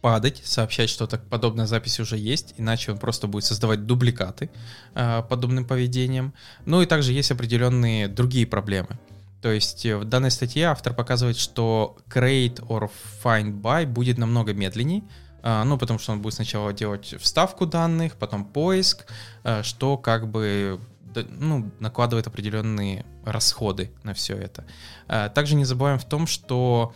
падать, 0.00 0.42
сообщать, 0.44 0.90
что 0.90 1.06
так 1.06 1.26
подобная 1.28 1.66
запись 1.66 1.98
уже 1.98 2.18
есть, 2.18 2.54
иначе 2.58 2.92
он 2.92 2.98
просто 2.98 3.26
будет 3.26 3.44
создавать 3.44 3.86
дубликаты 3.86 4.50
подобным 4.92 5.64
поведением. 5.64 6.34
Ну 6.66 6.82
и 6.82 6.86
также 6.86 7.14
есть 7.14 7.30
определенные 7.30 8.06
другие 8.06 8.46
проблемы. 8.46 8.98
То 9.40 9.50
есть 9.50 9.86
в 9.86 10.04
данной 10.04 10.30
статье 10.30 10.66
автор 10.66 10.92
показывает, 10.92 11.38
что 11.38 11.96
create 12.08 12.60
or 12.66 12.90
find 13.22 13.62
by 13.62 13.86
будет 13.86 14.18
намного 14.18 14.52
медленней, 14.52 15.04
ну 15.44 15.76
потому 15.76 15.98
что 15.98 16.12
он 16.12 16.22
будет 16.22 16.34
сначала 16.34 16.72
делать 16.72 17.14
вставку 17.20 17.66
данных, 17.66 18.16
потом 18.16 18.44
поиск, 18.46 19.06
э, 19.44 19.62
что 19.62 19.98
как 19.98 20.28
бы 20.28 20.80
ну, 21.28 21.70
накладывает 21.80 22.26
определенные 22.26 23.04
расходы 23.24 23.92
на 24.02 24.14
все 24.14 24.36
это. 24.36 24.64
Э, 25.06 25.28
Также 25.34 25.54
не 25.54 25.64
забываем 25.64 25.98
в 25.98 26.04
том, 26.04 26.26
что 26.26 26.94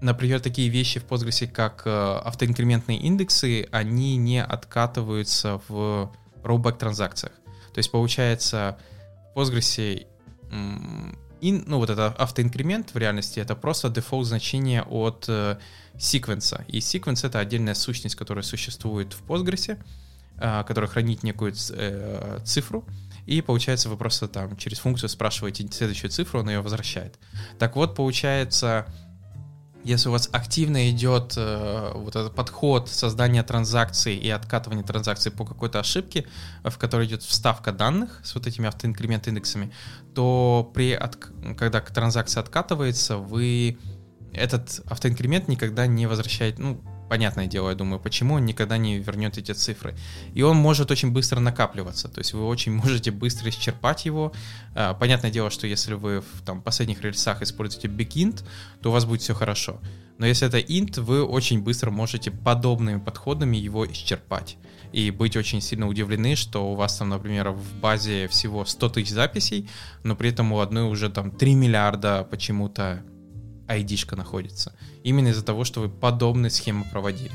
например, 0.00 0.40
такие 0.40 0.70
вещи 0.70 0.98
в 0.98 1.04
Postgres, 1.04 1.46
как 1.46 1.82
э, 1.84 1.90
автоинкрементные 1.90 2.98
индексы, 2.98 3.68
они 3.70 4.16
не 4.16 4.42
откатываются 4.42 5.60
в 5.68 6.10
rollback 6.42 6.78
транзакциях. 6.78 7.34
То 7.74 7.78
есть 7.78 7.90
получается 7.90 8.78
в 9.34 9.38
Postgres 9.38 10.06
ин- 11.40 11.64
ну 11.66 11.78
вот 11.78 11.90
это 11.90 12.08
автоинкремент 12.08 12.94
в 12.94 12.98
реальности 12.98 13.40
это 13.40 13.54
просто 13.54 13.88
дефолт 13.88 14.26
значение 14.26 14.82
от 14.82 15.24
э, 15.28 15.58
секвенса. 15.98 16.64
И 16.68 16.80
секвенс 16.80 17.24
это 17.24 17.38
отдельная 17.38 17.74
сущность, 17.74 18.16
которая 18.16 18.42
существует 18.42 19.12
в 19.12 19.24
Postgres, 19.26 19.78
э, 20.38 20.64
которая 20.66 20.90
хранит 20.90 21.22
некую 21.22 21.54
э, 21.70 22.38
цифру. 22.44 22.84
И 23.26 23.42
получается, 23.42 23.88
вы 23.88 23.96
просто 23.96 24.28
там 24.28 24.56
через 24.56 24.78
функцию 24.78 25.08
спрашиваете 25.08 25.68
следующую 25.70 26.10
цифру, 26.10 26.40
он 26.40 26.48
ее 26.48 26.60
возвращает. 26.60 27.18
Так 27.58 27.76
вот, 27.76 27.94
получается, 27.94 28.86
если 29.84 30.08
у 30.08 30.12
вас 30.12 30.28
активно 30.32 30.90
идет 30.90 31.34
э, 31.36 31.92
вот 31.94 32.16
этот 32.16 32.34
подход 32.34 32.88
создания 32.88 33.42
транзакций 33.42 34.14
и 34.14 34.28
откатывания 34.28 34.84
транзакций 34.84 35.32
по 35.32 35.44
какой-то 35.44 35.80
ошибке, 35.80 36.26
в 36.64 36.76
которой 36.76 37.06
идет 37.06 37.22
вставка 37.22 37.72
данных 37.72 38.20
с 38.22 38.34
вот 38.34 38.46
этими 38.46 38.68
автоинкремент 38.68 39.26
индексами, 39.28 39.72
то 40.14 40.70
при 40.74 40.92
от, 40.92 41.16
когда 41.56 41.80
транзакция 41.80 42.42
откатывается, 42.42 43.16
вы 43.16 43.78
этот 44.32 44.80
автоинкремент 44.86 45.48
никогда 45.48 45.86
не 45.86 46.06
возвращает, 46.06 46.58
ну, 46.58 46.80
понятное 47.10 47.46
дело, 47.46 47.70
я 47.70 47.74
думаю, 47.74 47.98
почему 47.98 48.34
он 48.34 48.46
никогда 48.46 48.78
не 48.78 48.98
вернет 48.98 49.36
эти 49.36 49.52
цифры. 49.52 49.94
И 50.32 50.42
он 50.42 50.56
может 50.56 50.90
очень 50.90 51.10
быстро 51.10 51.40
накапливаться, 51.40 52.08
то 52.08 52.20
есть 52.20 52.32
вы 52.32 52.46
очень 52.46 52.72
можете 52.82 53.10
быстро 53.10 53.50
исчерпать 53.50 54.06
его. 54.06 54.32
А, 54.74 54.94
Понятное 54.94 55.30
дело, 55.30 55.50
что 55.50 55.66
если 55.66 55.94
вы 55.94 56.20
в 56.20 56.42
там, 56.46 56.62
последних 56.62 57.02
рельсах 57.02 57.42
используете 57.42 57.88
bigint, 57.88 58.44
то 58.80 58.90
у 58.90 58.92
вас 58.92 59.04
будет 59.04 59.22
все 59.22 59.34
хорошо. 59.34 59.80
Но 60.18 60.26
если 60.26 60.46
это 60.46 60.58
int, 60.58 61.00
вы 61.00 61.24
очень 61.24 61.62
быстро 61.62 61.90
можете 61.90 62.30
подобными 62.30 63.00
подходами 63.00 63.56
его 63.56 63.84
исчерпать. 63.90 64.56
И 64.92 65.10
быть 65.10 65.36
очень 65.36 65.60
сильно 65.60 65.88
удивлены, 65.88 66.36
что 66.36 66.72
у 66.72 66.74
вас 66.74 66.96
там, 66.96 67.08
например, 67.08 67.50
в 67.50 67.80
базе 67.80 68.28
всего 68.28 68.64
100 68.64 68.88
тысяч 68.90 69.10
записей, 69.10 69.68
но 70.04 70.14
при 70.14 70.30
этом 70.30 70.52
у 70.52 70.60
одной 70.60 70.84
уже 70.84 71.10
там 71.10 71.30
3 71.30 71.54
миллиарда 71.54 72.26
почему-то 72.30 73.02
ID-шка 73.70 74.16
находится. 74.16 74.74
Именно 75.04 75.28
из-за 75.28 75.44
того, 75.44 75.64
что 75.64 75.80
вы 75.80 75.88
подобные 75.88 76.50
схемы 76.50 76.84
проводили. 76.90 77.32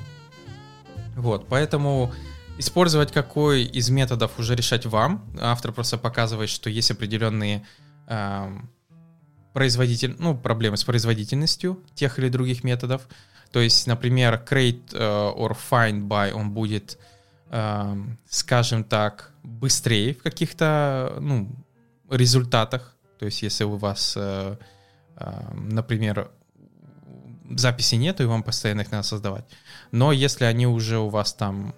Вот, 1.16 1.48
поэтому 1.48 2.14
использовать 2.58 3.12
какой 3.12 3.64
из 3.64 3.90
методов 3.90 4.38
уже 4.40 4.56
решать 4.56 4.86
вам. 4.86 5.26
Автор 5.40 5.72
просто 5.72 5.98
показывает, 5.98 6.50
что 6.50 6.70
есть 6.70 6.92
определенные 6.92 7.66
эм, 8.08 8.70
производитель, 9.54 10.16
ну, 10.20 10.38
проблемы 10.38 10.78
с 10.78 10.84
производительностью 10.84 11.80
тех 11.94 12.20
или 12.20 12.30
других 12.30 12.64
методов. 12.64 13.08
То 13.52 13.60
есть, 13.62 13.88
например, 13.88 14.44
create 14.50 14.84
э, 14.94 15.00
or 15.00 15.56
find 15.72 16.08
by, 16.08 16.32
он 16.32 16.52
будет, 16.52 16.98
эм, 17.52 18.20
скажем 18.28 18.84
так, 18.84 19.32
быстрее 19.44 20.14
в 20.14 20.22
каких-то, 20.24 21.18
ну, 21.22 21.50
результатах. 22.10 22.96
То 23.18 23.26
есть, 23.26 23.42
если 23.44 23.64
у 23.64 23.78
вас, 23.78 24.16
э, 24.18 24.58
э, 24.60 24.66
например, 25.54 26.32
записи 27.50 27.96
нету, 27.96 28.24
и 28.24 28.28
вам 28.28 28.44
постоянно 28.44 28.82
их 28.82 28.92
надо 28.92 29.04
создавать. 29.04 29.46
Но 29.92 30.12
если 30.12 30.46
они 30.46 30.68
уже 30.68 31.00
у 31.00 31.10
вас 31.10 31.34
там 31.34 31.76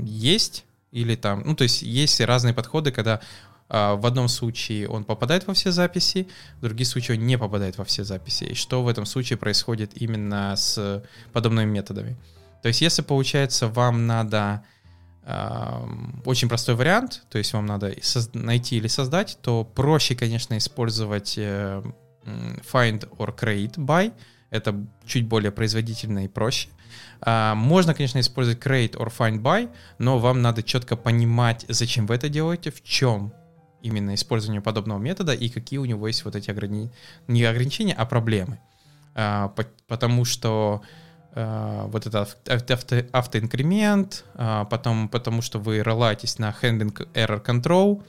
есть, 0.00 0.64
или 0.92 1.16
там, 1.16 1.42
ну, 1.44 1.54
то 1.54 1.64
есть 1.64 1.82
есть 1.82 2.20
разные 2.20 2.54
подходы, 2.54 2.92
когда 2.92 3.20
а, 3.68 3.96
в 3.96 4.04
одном 4.04 4.28
случае 4.28 4.88
он 4.88 5.04
попадает 5.04 5.46
во 5.46 5.54
все 5.54 5.72
записи, 5.72 6.28
в 6.58 6.60
других 6.60 6.86
случаях 6.86 7.18
он 7.18 7.26
не 7.26 7.38
попадает 7.38 7.78
во 7.78 7.84
все 7.84 8.04
записи. 8.04 8.44
И 8.44 8.54
что 8.54 8.82
в 8.82 8.88
этом 8.88 9.06
случае 9.06 9.38
происходит 9.38 9.92
именно 9.94 10.54
с 10.56 11.02
подобными 11.32 11.70
методами. 11.70 12.16
То 12.62 12.68
есть 12.68 12.82
если, 12.82 13.02
получается, 13.02 13.68
вам 13.68 14.06
надо 14.06 14.62
ам, 15.24 16.22
очень 16.26 16.48
простой 16.48 16.74
вариант, 16.74 17.22
то 17.30 17.38
есть 17.38 17.54
вам 17.54 17.64
надо 17.64 17.94
найти 18.34 18.76
или 18.76 18.88
создать, 18.88 19.38
то 19.40 19.64
проще, 19.64 20.14
конечно, 20.14 20.56
использовать 20.58 21.34
э, 21.38 21.82
find 22.24 23.08
or 23.18 23.34
create 23.36 23.74
by, 23.76 24.12
это 24.50 24.74
чуть 25.06 25.26
более 25.26 25.50
производительно 25.50 26.24
и 26.24 26.28
проще. 26.28 26.68
А, 27.20 27.54
Можно, 27.54 27.94
конечно, 27.94 28.18
использовать 28.20 28.60
create 28.60 28.92
or 28.96 29.12
find 29.16 29.40
by, 29.40 29.70
но 29.98 30.18
вам 30.18 30.42
надо 30.42 30.62
четко 30.62 30.96
понимать, 30.96 31.64
зачем 31.68 32.06
вы 32.06 32.16
это 32.16 32.28
делаете, 32.28 32.70
в 32.70 32.82
чем 32.82 33.32
именно 33.80 34.14
использование 34.14 34.60
подобного 34.60 34.98
метода 34.98 35.32
и 35.32 35.48
какие 35.48 35.78
у 35.78 35.84
него 35.84 36.06
есть 36.06 36.24
вот 36.24 36.36
эти 36.36 36.50
ограни... 36.50 36.90
не 37.28 37.42
ограничения, 37.44 37.94
а 37.94 38.04
проблемы. 38.06 38.58
А, 39.14 39.48
по- 39.48 39.66
Потому 39.88 40.24
что 40.24 40.82
а, 41.34 41.86
вот 41.86 42.06
это 42.06 42.22
авто- 42.22 42.74
авто- 42.74 43.08
автоинкремент, 43.12 44.24
потом 44.34 45.08
потому 45.08 45.42
что 45.42 45.58
вы 45.58 45.78
релайтесь 45.78 46.38
на 46.38 46.54
handling 46.62 47.08
error 47.14 47.44
control, 47.44 48.02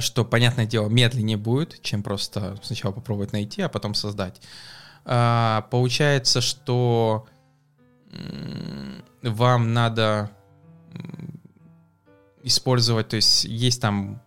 что, 0.00 0.24
понятное 0.24 0.66
дело, 0.66 0.88
медленнее 0.88 1.36
будет, 1.36 1.80
чем 1.82 2.02
просто 2.02 2.58
сначала 2.62 2.92
попробовать 2.92 3.32
найти, 3.32 3.62
а 3.62 3.68
потом 3.68 3.94
создать. 3.94 4.40
А, 5.04 5.62
Получается, 5.70 6.40
что 6.40 7.26
вам 9.22 9.72
надо 9.72 10.30
использовать, 12.42 13.08
то 13.08 13.16
есть 13.16 13.44
есть 13.44 13.80
там 13.80 14.22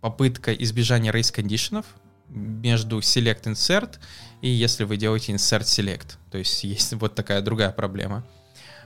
попытка 0.00 0.52
избежания 0.52 1.12
race 1.12 1.32
кондишенов 1.32 1.86
между 2.28 2.98
select 2.98 3.44
insert 3.44 3.98
и 4.40 4.48
если 4.48 4.84
вы 4.84 4.96
делаете 4.96 5.32
insert 5.32 5.62
select. 5.62 6.16
То 6.30 6.38
есть 6.38 6.64
есть 6.64 6.92
вот 6.94 7.14
такая 7.14 7.40
другая 7.40 7.70
проблема. 7.70 8.24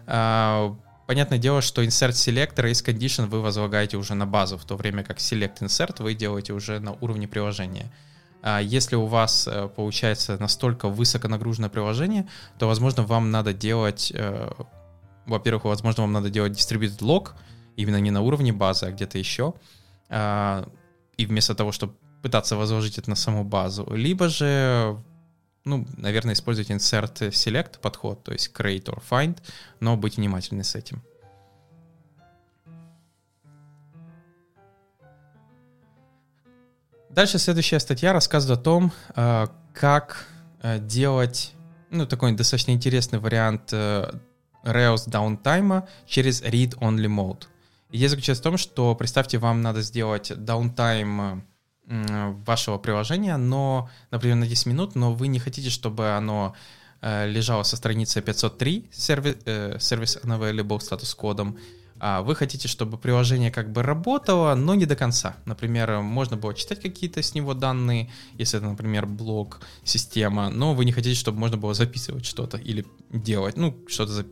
А, 0.06 0.76
Понятное 1.10 1.38
дело, 1.38 1.60
что 1.60 1.82
insert 1.82 2.12
select, 2.12 2.54
race 2.54 2.86
condition 2.86 3.26
вы 3.26 3.40
возлагаете 3.40 3.96
уже 3.96 4.14
на 4.14 4.26
базу, 4.26 4.56
в 4.56 4.64
то 4.64 4.76
время 4.76 5.02
как 5.02 5.18
select 5.18 5.58
insert 5.58 6.00
вы 6.00 6.14
делаете 6.14 6.52
уже 6.52 6.78
на 6.78 6.92
уровне 6.92 7.26
приложения. 7.26 7.90
А 8.42 8.60
Если 8.60 8.94
у 8.94 9.06
вас 9.06 9.48
э, 9.48 9.68
получается 9.74 10.36
настолько 10.38 10.88
высоконагруженное 10.88 11.68
приложение, 11.68 12.28
то, 12.60 12.68
возможно, 12.68 13.02
вам 13.02 13.32
надо 13.32 13.52
делать, 13.52 14.12
э, 14.14 14.52
во-первых, 15.26 15.64
возможно, 15.64 16.04
вам 16.04 16.12
надо 16.12 16.30
делать 16.30 16.52
distributed 16.52 17.00
log, 17.00 17.30
именно 17.74 18.00
не 18.00 18.12
на 18.12 18.20
уровне 18.20 18.52
базы, 18.52 18.86
а 18.86 18.92
где-то 18.92 19.18
еще, 19.18 19.54
а, 20.10 20.64
и 21.16 21.26
вместо 21.26 21.56
того, 21.56 21.72
чтобы 21.72 21.94
пытаться 22.22 22.54
возложить 22.54 22.98
это 22.98 23.10
на 23.10 23.16
саму 23.16 23.42
базу, 23.42 23.92
либо 23.92 24.28
же, 24.28 24.96
ну, 25.64 25.86
наверное, 25.96 26.34
использовать 26.34 26.70
insert 26.70 27.30
select 27.30 27.80
подход, 27.80 28.22
то 28.24 28.32
есть 28.32 28.50
create 28.54 28.84
or 28.84 29.02
find, 29.08 29.38
но 29.80 29.96
быть 29.96 30.16
внимательны 30.16 30.64
с 30.64 30.74
этим. 30.74 31.02
Дальше 37.10 37.38
следующая 37.38 37.80
статья 37.80 38.12
рассказывает 38.12 38.60
о 38.60 38.62
том, 38.62 38.92
э, 39.16 39.48
как 39.74 40.26
э, 40.62 40.78
делать, 40.78 41.54
ну, 41.90 42.06
такой 42.06 42.32
достаточно 42.32 42.70
интересный 42.70 43.18
вариант 43.18 43.72
э, 43.72 44.10
Rails 44.62 45.08
даунтайма 45.08 45.88
через 46.06 46.40
read-only 46.42 47.08
mode. 47.08 47.46
Идея 47.90 48.08
заключается 48.08 48.42
в 48.42 48.44
том, 48.44 48.56
что 48.56 48.94
представьте, 48.94 49.38
вам 49.38 49.60
надо 49.60 49.82
сделать 49.82 50.32
даунтайм 50.36 51.44
вашего 52.46 52.78
приложения, 52.78 53.36
но, 53.36 53.90
например, 54.10 54.36
на 54.36 54.46
10 54.46 54.66
минут, 54.66 54.94
но 54.94 55.12
вы 55.12 55.26
не 55.28 55.40
хотите, 55.40 55.70
чтобы 55.70 56.10
оно 56.10 56.54
э, 57.00 57.28
лежало 57.28 57.64
со 57.64 57.76
страницы 57.76 58.22
503 58.22 58.88
сервис, 58.92 59.36
э, 59.44 59.76
сервис 59.80 60.18
unavailable 60.22 60.80
статус-кодом, 60.80 61.58
а 61.98 62.22
вы 62.22 62.34
хотите, 62.34 62.68
чтобы 62.68 62.96
приложение 62.96 63.50
как 63.50 63.72
бы 63.72 63.82
работало, 63.82 64.54
но 64.54 64.74
не 64.74 64.86
до 64.86 64.96
конца. 64.96 65.36
Например, 65.44 66.00
можно 66.00 66.36
было 66.36 66.54
читать 66.54 66.80
какие-то 66.80 67.22
с 67.22 67.34
него 67.34 67.54
данные, 67.54 68.10
если 68.38 68.58
это, 68.58 68.68
например, 68.68 69.06
блок, 69.06 69.60
система, 69.84 70.48
но 70.48 70.74
вы 70.74 70.84
не 70.84 70.92
хотите, 70.92 71.18
чтобы 71.18 71.38
можно 71.38 71.58
было 71.58 71.74
записывать 71.74 72.24
что-то 72.24 72.56
или 72.56 72.86
делать, 73.10 73.56
ну, 73.56 73.76
что-то 73.88 74.24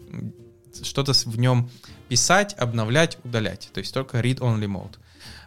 что-то 0.82 1.12
в 1.12 1.38
нем 1.38 1.70
писать, 2.08 2.54
обновлять, 2.54 3.18
удалять. 3.24 3.70
То 3.72 3.80
есть 3.80 3.92
только 3.92 4.20
read-only 4.20 4.66
mode. 4.66 4.96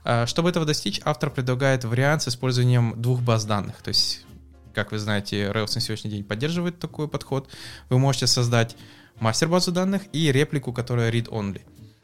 А, 0.04 0.26
чтобы 0.26 0.50
этого 0.50 0.66
достичь, 0.66 1.02
автор 1.04 1.30
предлагает 1.30 1.84
вариант 1.84 2.24
с 2.24 2.28
использованием 2.28 3.00
двух 3.02 3.22
баз 3.22 3.46
данных. 3.46 3.82
То 3.82 3.90
есть, 3.90 4.26
как 4.74 4.92
вы 4.92 5.00
знаете, 5.00 5.46
Rails 5.46 5.76
на 5.76 5.82
сегодняшний 5.82 6.12
день 6.12 6.24
поддерживает 6.24 6.80
такой 6.80 7.08
подход. 7.08 7.50
Вы 7.90 8.00
можете 8.00 8.28
создать 8.28 8.76
мастер-базу 9.20 9.72
данных 9.72 10.04
и 10.14 10.32
реплику, 10.32 10.74
которая 10.74 11.12
read-only. 11.12 11.62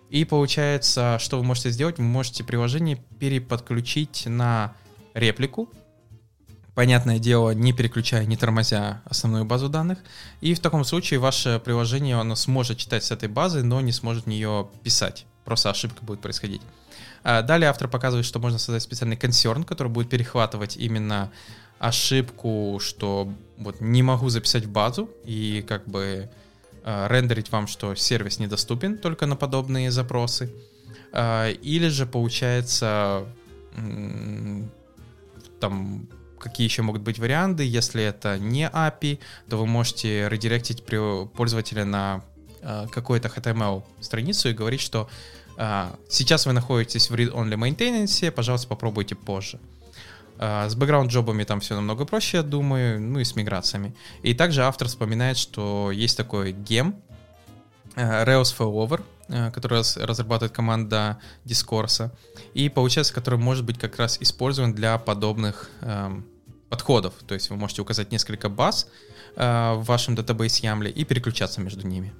И 0.09 0.23
получается, 0.23 1.17
что 1.19 1.37
вы 1.37 1.43
можете 1.43 1.69
сделать? 1.69 1.97
Вы 1.97 2.05
можете 2.05 2.43
приложение 2.43 3.03
переподключить 3.19 4.23
на 4.25 4.73
реплику, 5.13 5.69
понятное 6.75 7.17
дело, 7.17 7.51
не 7.51 7.73
переключая, 7.73 8.25
не 8.25 8.37
тормозя 8.37 9.01
основную 9.05 9.45
базу 9.45 9.67
данных. 9.67 9.99
И 10.39 10.53
в 10.53 10.59
таком 10.59 10.85
случае 10.85 11.19
ваше 11.19 11.59
приложение 11.65 12.15
оно 12.17 12.35
сможет 12.35 12.77
читать 12.77 13.03
с 13.03 13.11
этой 13.11 13.27
базы, 13.27 13.63
но 13.63 13.81
не 13.81 13.91
сможет 13.91 14.25
в 14.25 14.27
нее 14.27 14.69
писать. 14.83 15.25
Просто 15.43 15.71
ошибка 15.71 16.05
будет 16.05 16.21
происходить. 16.21 16.61
А 17.29 17.41
далее 17.41 17.69
автор 17.69 17.87
показывает, 17.87 18.25
что 18.25 18.39
можно 18.39 18.57
создать 18.57 18.83
специальный 18.83 19.17
консерн, 19.17 19.63
который 19.63 19.89
будет 19.89 20.09
перехватывать 20.09 20.77
именно 20.77 21.31
ошибку, 21.77 22.79
что 22.81 23.31
вот 23.57 23.81
не 23.81 24.01
могу 24.01 24.29
записать 24.29 24.65
в 24.65 24.71
базу, 24.71 25.09
и 25.25 25.63
как 25.67 25.85
бы 25.87 26.29
Э, 26.89 27.05
рендерить 27.09 27.51
вам, 27.51 27.67
что 27.67 27.95
сервис 27.95 28.39
недоступен 28.39 28.97
только 28.97 29.25
на 29.25 29.35
подобные 29.35 29.91
запросы. 29.91 30.53
Э, 31.11 31.51
или 31.51 31.89
же 31.89 32.05
получается 32.05 33.25
там 35.59 36.07
какие 36.39 36.65
еще 36.65 36.83
могут 36.83 37.01
быть 37.01 37.19
варианты. 37.19 37.63
Если 37.65 38.01
это 38.01 38.39
не 38.39 38.69
API, 38.69 39.19
то 39.49 39.57
вы 39.57 39.65
можете 39.65 40.29
редиректить 40.29 40.83
пользователя 40.85 41.83
на 41.85 42.23
какую-то 42.91 43.27
HTML 43.27 43.83
страницу 43.99 44.49
и 44.49 44.53
говорить, 44.53 44.81
что 44.81 45.09
сейчас 46.07 46.45
вы 46.45 46.53
находитесь 46.53 47.09
в 47.09 47.15
read-only 47.15 47.55
maintenance, 47.55 48.31
пожалуйста, 48.31 48.67
попробуйте 48.67 49.15
позже. 49.15 49.59
А, 50.39 50.69
с 50.69 50.75
бэкграунд-джобами 50.75 51.43
там 51.43 51.59
все 51.59 51.75
намного 51.75 52.05
проще, 52.05 52.37
я 52.37 52.43
думаю, 52.43 53.01
ну 53.01 53.19
и 53.19 53.23
с 53.23 53.35
миграциями. 53.35 53.95
И 54.21 54.33
также 54.33 54.63
автор 54.63 54.87
вспоминает, 54.87 55.37
что 55.37 55.91
есть 55.91 56.15
такой 56.15 56.51
гем, 56.51 56.95
э, 57.95 58.23
Rails 58.23 58.55
Failover, 58.57 59.03
э, 59.29 59.51
который 59.51 59.79
разрабатывает 59.79 60.51
команда 60.53 61.17
Discourse, 61.45 62.11
и 62.53 62.69
получается, 62.69 63.13
который 63.13 63.39
может 63.39 63.65
быть 63.65 63.79
как 63.79 63.97
раз 63.97 64.17
использован 64.21 64.73
для 64.73 64.97
подобных 64.99 65.69
эм, 65.81 66.25
подходов. 66.69 67.13
То 67.25 67.33
есть 67.33 67.49
вы 67.49 67.57
можете 67.57 67.81
указать 67.81 68.11
несколько 68.11 68.49
баз 68.49 68.87
э, 69.35 69.73
в 69.73 69.83
вашем 69.85 70.15
датабейс 70.15 70.61
YAML 70.61 70.89
и 70.89 71.03
переключаться 71.03 71.61
между 71.61 71.87
ними. 71.87 72.13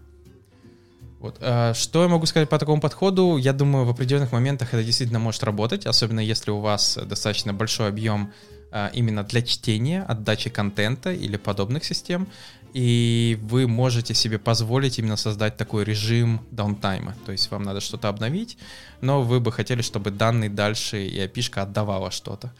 Вот. 1.20 1.38
А, 1.42 1.74
что 1.74 2.04
я 2.04 2.08
могу 2.10 2.26
сказать 2.26 2.50
по 2.50 2.60
такому 2.60 2.82
подходу? 2.82 3.38
Я 3.38 3.54
думаю, 3.54 3.86
в 3.86 3.90
определенных 3.90 4.32
моментах 4.32 4.74
это 4.74 4.84
действительно 4.84 5.20
может 5.20 5.44
работать, 5.44 5.86
особенно 5.86 6.20
если 6.20 6.52
у 6.52 6.60
вас 6.60 6.98
достаточно 7.06 7.54
большой 7.54 7.88
объем 7.88 8.32
а, 8.72 8.92
именно 8.94 9.24
для 9.24 9.42
чтения, 9.42 10.04
отдачи 10.04 10.50
контента 10.50 11.12
или 11.12 11.38
подобных 11.38 11.86
систем, 11.86 12.28
и 12.74 13.40
вы 13.42 13.68
можете 13.68 14.14
себе 14.14 14.38
позволить 14.38 15.00
именно 15.00 15.16
создать 15.18 15.58
такой 15.58 15.84
режим 15.84 16.46
даунтайма. 16.52 17.16
То 17.26 17.32
есть 17.32 17.50
вам 17.50 17.64
надо 17.64 17.82
что-то 17.82 18.10
обновить, 18.10 18.58
но 19.02 19.24
вы 19.24 19.40
бы 19.40 19.52
хотели, 19.52 19.82
чтобы 19.82 20.12
данные 20.12 20.50
дальше 20.50 21.04
и 21.08 21.18
api 21.18 21.60
отдавала 21.60 22.12
что-то. 22.12 22.54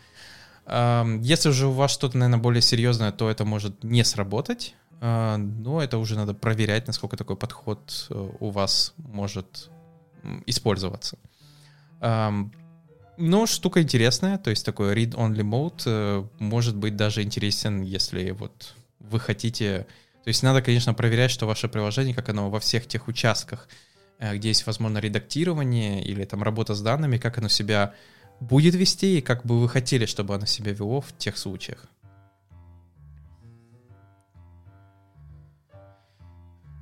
Если 1.22 1.52
же 1.52 1.68
у 1.68 1.72
вас 1.72 1.92
что-то, 1.92 2.18
наверное, 2.18 2.42
более 2.42 2.62
серьезное, 2.62 3.12
то 3.12 3.30
это 3.30 3.46
может 3.46 3.84
не 3.84 4.04
сработать. 4.04 4.76
А, 5.00 5.38
но 5.38 5.82
это 5.82 5.98
уже 5.98 6.16
надо 6.16 6.34
проверять, 6.34 6.88
насколько 6.88 7.18
такой 7.18 7.36
подход 7.36 8.08
э, 8.10 8.30
у 8.40 8.50
вас 8.50 8.94
может 8.98 9.70
использоваться. 10.46 11.18
Но 13.18 13.48
штука 13.48 13.82
интересная, 13.82 14.38
то 14.38 14.52
есть 14.52 14.64
такой 14.64 14.94
read-only 14.94 15.42
mode 15.42 15.82
э, 15.86 16.24
может 16.38 16.76
быть 16.76 16.96
даже 16.96 17.24
интересен, 17.24 17.82
если 17.82 18.30
вот 18.32 18.76
вы 19.00 19.20
хотите... 19.20 19.88
То 20.24 20.28
есть 20.28 20.44
надо, 20.44 20.62
конечно, 20.62 20.94
проверять, 20.94 21.32
что 21.32 21.48
ваше 21.48 21.68
приложение, 21.68 22.14
как 22.14 22.30
оно 22.30 22.52
во 22.52 22.60
всех 22.60 22.88
тех 22.88 23.08
участках, 23.08 23.70
э, 24.20 24.36
где 24.36 24.50
есть, 24.50 24.68
возможно, 24.68 25.00
редактирование 25.00 26.04
или 26.04 26.26
там 26.26 26.44
работа 26.44 26.76
с 26.76 26.82
данными, 26.82 27.18
как 27.18 27.40
оно 27.40 27.48
себя 27.48 27.96
будет 28.40 28.76
вести 28.76 29.18
и 29.18 29.22
как 29.22 29.44
бы 29.44 29.60
вы 29.62 29.68
хотели, 29.68 30.06
чтобы 30.06 30.36
оно 30.36 30.46
себя 30.46 30.72
вело 30.72 31.02
в 31.02 31.18
тех 31.18 31.40
случаях. 31.40 31.88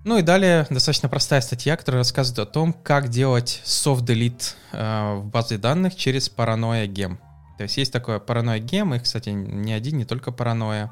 Ну 0.05 0.19
и 0.19 0.21
далее 0.21 0.67
достаточно 0.69 1.09
простая 1.09 1.41
статья, 1.41 1.75
которая 1.75 2.01
рассказывает 2.01 2.47
о 2.47 2.51
том, 2.51 2.73
как 2.73 3.09
делать 3.09 3.63
soft-delete 3.65 4.53
э, 4.71 5.15
в 5.15 5.25
базе 5.25 5.57
данных 5.57 5.95
через 5.95 6.29
паранойя 6.29 6.85
гем. 6.85 7.17
То 7.57 7.63
есть 7.63 7.77
есть 7.77 7.91
такое 7.91 8.19
паранойя 8.19 8.59
гем, 8.59 8.93
их, 8.93 9.01
кстати, 9.01 9.29
не 9.29 9.73
один, 9.73 9.97
не 9.97 10.05
только 10.05 10.31
паранойя, 10.31 10.91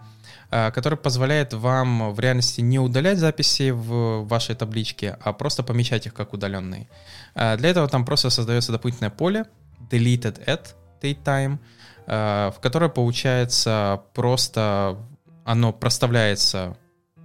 э, 0.49 0.72
который 0.72 0.97
позволяет 0.97 1.53
вам 1.53 2.11
в 2.11 2.20
реальности 2.20 2.61
не 2.61 2.80
удалять 2.80 3.20
записи 3.20 3.70
в 3.70 4.24
вашей 4.28 4.55
табличке, 4.55 5.16
а 5.22 5.32
просто 5.32 5.61
помечать 5.61 6.07
их 6.07 6.16
как 6.16 6.34
удаленные. 6.34 6.89
Э, 7.36 7.55
для 7.55 7.70
этого 7.70 7.88
там 7.88 8.05
просто 8.05 8.32
создается 8.32 8.72
дополнительное 8.72 9.11
поле 9.11 9.45
deleted 9.91 10.43
at 10.47 10.74
datetime, 11.03 11.59
э, 12.07 12.51
в 12.55 12.59
которое 12.59 12.89
получается 12.89 14.01
просто 14.16 14.97
оно 15.45 15.72
проставляется 15.72 16.78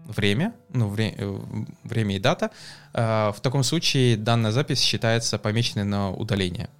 время, 0.08 0.54
ну, 0.72 0.88
вре, 0.88 1.14
э, 1.16 1.38
время 1.84 2.16
и 2.16 2.18
дата, 2.18 2.50
э, 2.94 3.30
в 3.34 3.40
таком 3.42 3.62
случае 3.62 4.16
данная 4.16 4.50
запись 4.50 4.80
считается 4.80 5.38
помеченной 5.38 5.84
на 5.84 6.10
удаление. 6.10 6.70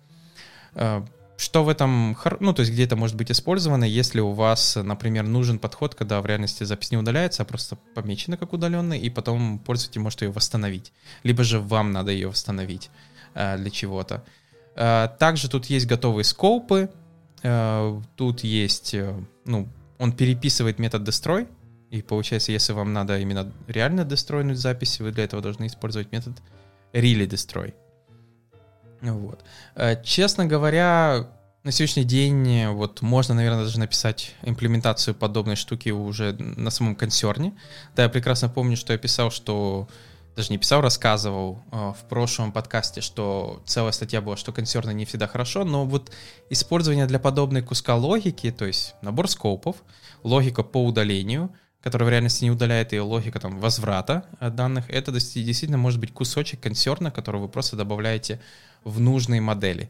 Э, 0.75 1.03
что 1.37 1.63
в 1.63 1.69
этом, 1.69 2.17
ну, 2.41 2.53
то 2.53 2.61
есть 2.61 2.73
где 2.73 2.85
это 2.85 2.97
может 2.97 3.15
быть 3.17 3.31
использовано, 3.31 3.85
если 3.85 4.21
у 4.21 4.33
вас, 4.33 4.77
например, 4.77 5.25
нужен 5.25 5.61
подход, 5.61 5.95
когда 5.95 6.21
в 6.21 6.27
реальности 6.27 6.65
запись 6.65 6.91
не 6.91 6.97
удаляется, 6.97 7.43
а 7.43 7.47
просто 7.47 7.77
помечена 7.95 8.37
как 8.37 8.53
удаленная, 8.53 8.99
и 8.99 9.09
потом 9.09 9.61
пользователь 9.61 10.01
может 10.01 10.23
ее 10.23 10.33
восстановить. 10.33 10.93
Либо 11.23 11.45
же 11.45 11.61
вам 11.61 11.93
надо 11.93 12.11
ее 12.11 12.27
восстановить 12.29 12.91
для 13.35 13.71
чего-то. 13.71 14.25
Также 14.75 15.49
тут 15.49 15.67
есть 15.67 15.87
готовые 15.87 16.25
скопы, 16.25 16.91
тут 18.17 18.41
есть, 18.43 18.97
ну, 19.45 19.69
он 19.99 20.13
переписывает 20.13 20.81
метод 20.81 21.09
destroy, 21.09 21.47
и 21.91 22.03
получается, 22.03 22.53
если 22.53 22.73
вам 22.73 22.93
надо 22.93 23.19
именно 23.19 23.51
реально 23.67 24.05
дестройнуть 24.05 24.59
запись, 24.59 25.01
вы 25.01 25.11
для 25.11 25.25
этого 25.25 25.43
должны 25.43 25.67
использовать 25.67 26.13
метод 26.13 26.35
really 26.93 27.27
destroy. 27.27 27.75
Вот. 29.01 29.45
Э, 29.75 30.03
честно 30.03 30.45
говоря, 30.45 31.29
на 31.65 31.73
сегодняшний 31.73 32.05
день 32.05 32.67
вот 32.69 33.01
можно, 33.01 33.35
наверное, 33.35 33.65
даже 33.65 33.79
написать 33.79 34.35
имплементацию 34.43 35.15
подобной 35.15 35.57
штуки 35.57 35.89
уже 35.91 36.35
на 36.35 36.71
самом 36.71 36.95
консерне. 36.95 37.55
Да, 37.97 38.03
я 38.03 38.09
прекрасно 38.09 38.49
помню, 38.49 38.77
что 38.77 38.93
я 38.93 38.99
писал, 38.99 39.31
что 39.31 39.89
даже 40.37 40.51
не 40.51 40.59
писал, 40.59 40.83
рассказывал 40.83 41.63
э, 41.73 41.93
в 41.99 42.09
прошлом 42.09 42.53
подкасте, 42.53 43.01
что 43.01 43.63
целая 43.65 43.93
статья 43.93 44.21
была, 44.21 44.37
что 44.37 44.53
консерны 44.53 44.93
не 44.93 45.07
всегда 45.07 45.27
хорошо, 45.27 45.65
но 45.65 45.87
вот 45.87 46.13
использование 46.51 47.07
для 47.07 47.19
подобной 47.19 47.63
куска 47.63 47.97
логики, 47.97 48.51
то 48.51 48.67
есть 48.67 48.95
набор 49.01 49.29
скопов, 49.29 49.77
логика 50.23 50.63
по 50.63 50.85
удалению— 50.85 51.51
которая 51.89 52.07
в 52.07 52.11
реальности 52.11 52.45
не 52.45 52.51
удаляет 52.51 52.93
ее 52.93 53.01
логика 53.01 53.41
там, 53.41 53.61
возврата 53.61 54.27
данных, 54.41 54.91
это 54.91 55.11
действительно 55.11 55.79
может 55.79 55.99
быть 55.99 56.13
кусочек 56.13 56.61
консерна, 56.61 57.11
который 57.11 57.41
вы 57.41 57.49
просто 57.49 57.77
добавляете 57.77 58.43
в 58.85 59.01
нужные 59.01 59.41
модели. 59.41 59.89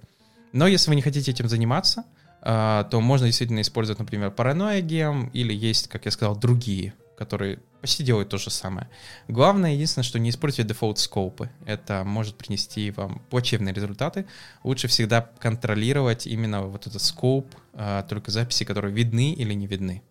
Но 0.52 0.68
если 0.68 0.90
вы 0.90 0.94
не 0.94 1.02
хотите 1.02 1.32
этим 1.32 1.48
заниматься, 1.48 2.04
а, 2.40 2.84
то 2.84 3.00
можно 3.00 3.26
действительно 3.26 3.62
использовать, 3.62 3.98
например, 3.98 4.30
паранойя 4.30 4.80
гем, 4.80 5.28
или 5.32 5.52
есть, 5.52 5.88
как 5.88 6.04
я 6.04 6.12
сказал, 6.12 6.36
другие, 6.36 6.94
которые 7.16 7.58
почти 7.80 8.04
делают 8.04 8.28
то 8.28 8.38
же 8.38 8.50
самое. 8.50 8.88
Главное, 9.26 9.72
единственное, 9.72 10.04
что 10.04 10.20
не 10.20 10.30
используйте 10.30 10.68
дефолт 10.68 11.00
скопы. 11.00 11.50
Это 11.66 12.04
может 12.04 12.36
принести 12.36 12.92
вам 12.92 13.22
плачевные 13.28 13.74
результаты. 13.74 14.24
Лучше 14.62 14.86
всегда 14.86 15.28
контролировать 15.40 16.28
именно 16.28 16.62
вот 16.62 16.86
этот 16.86 17.02
скоп, 17.02 17.52
а, 17.74 18.04
только 18.04 18.30
записи, 18.30 18.64
которые 18.64 18.94
видны 18.94 19.32
или 19.32 19.52
не 19.52 19.66
видны. 19.66 20.04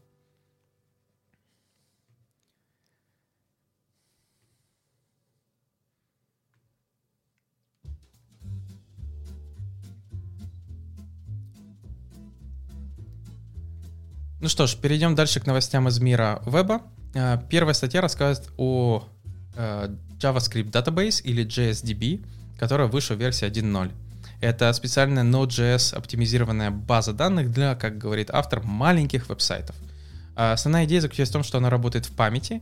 Ну 14.39 14.49
что 14.49 14.67
ж, 14.67 14.75
перейдем 14.75 15.15
дальше 15.15 15.39
к 15.39 15.47
новостям 15.47 15.87
из 15.87 15.99
мира 15.99 16.43
веба. 16.45 16.81
Э, 17.15 17.39
первая 17.49 17.73
статья 17.73 18.01
рассказывает 18.01 18.51
о 18.57 19.03
э, 19.55 19.89
JavaScript 20.19 20.71
Database 20.71 21.23
или 21.23 21.43
JSDB, 21.43 22.23
которая 22.59 22.87
вышла 22.87 23.15
в 23.15 23.19
версии 23.19 23.47
1.0. 23.47 23.91
Это 24.39 24.71
специальная 24.73 25.23
Node.js 25.23 25.95
оптимизированная 25.95 26.69
база 26.69 27.13
данных 27.13 27.51
для, 27.51 27.73
как 27.73 27.97
говорит 27.97 28.29
автор, 28.31 28.61
маленьких 28.61 29.27
веб-сайтов. 29.27 29.75
Э, 30.35 30.51
основная 30.51 30.85
идея 30.85 31.01
заключается 31.01 31.31
в 31.31 31.37
том, 31.37 31.43
что 31.43 31.57
она 31.57 31.71
работает 31.71 32.05
в 32.05 32.11
памяти, 32.11 32.61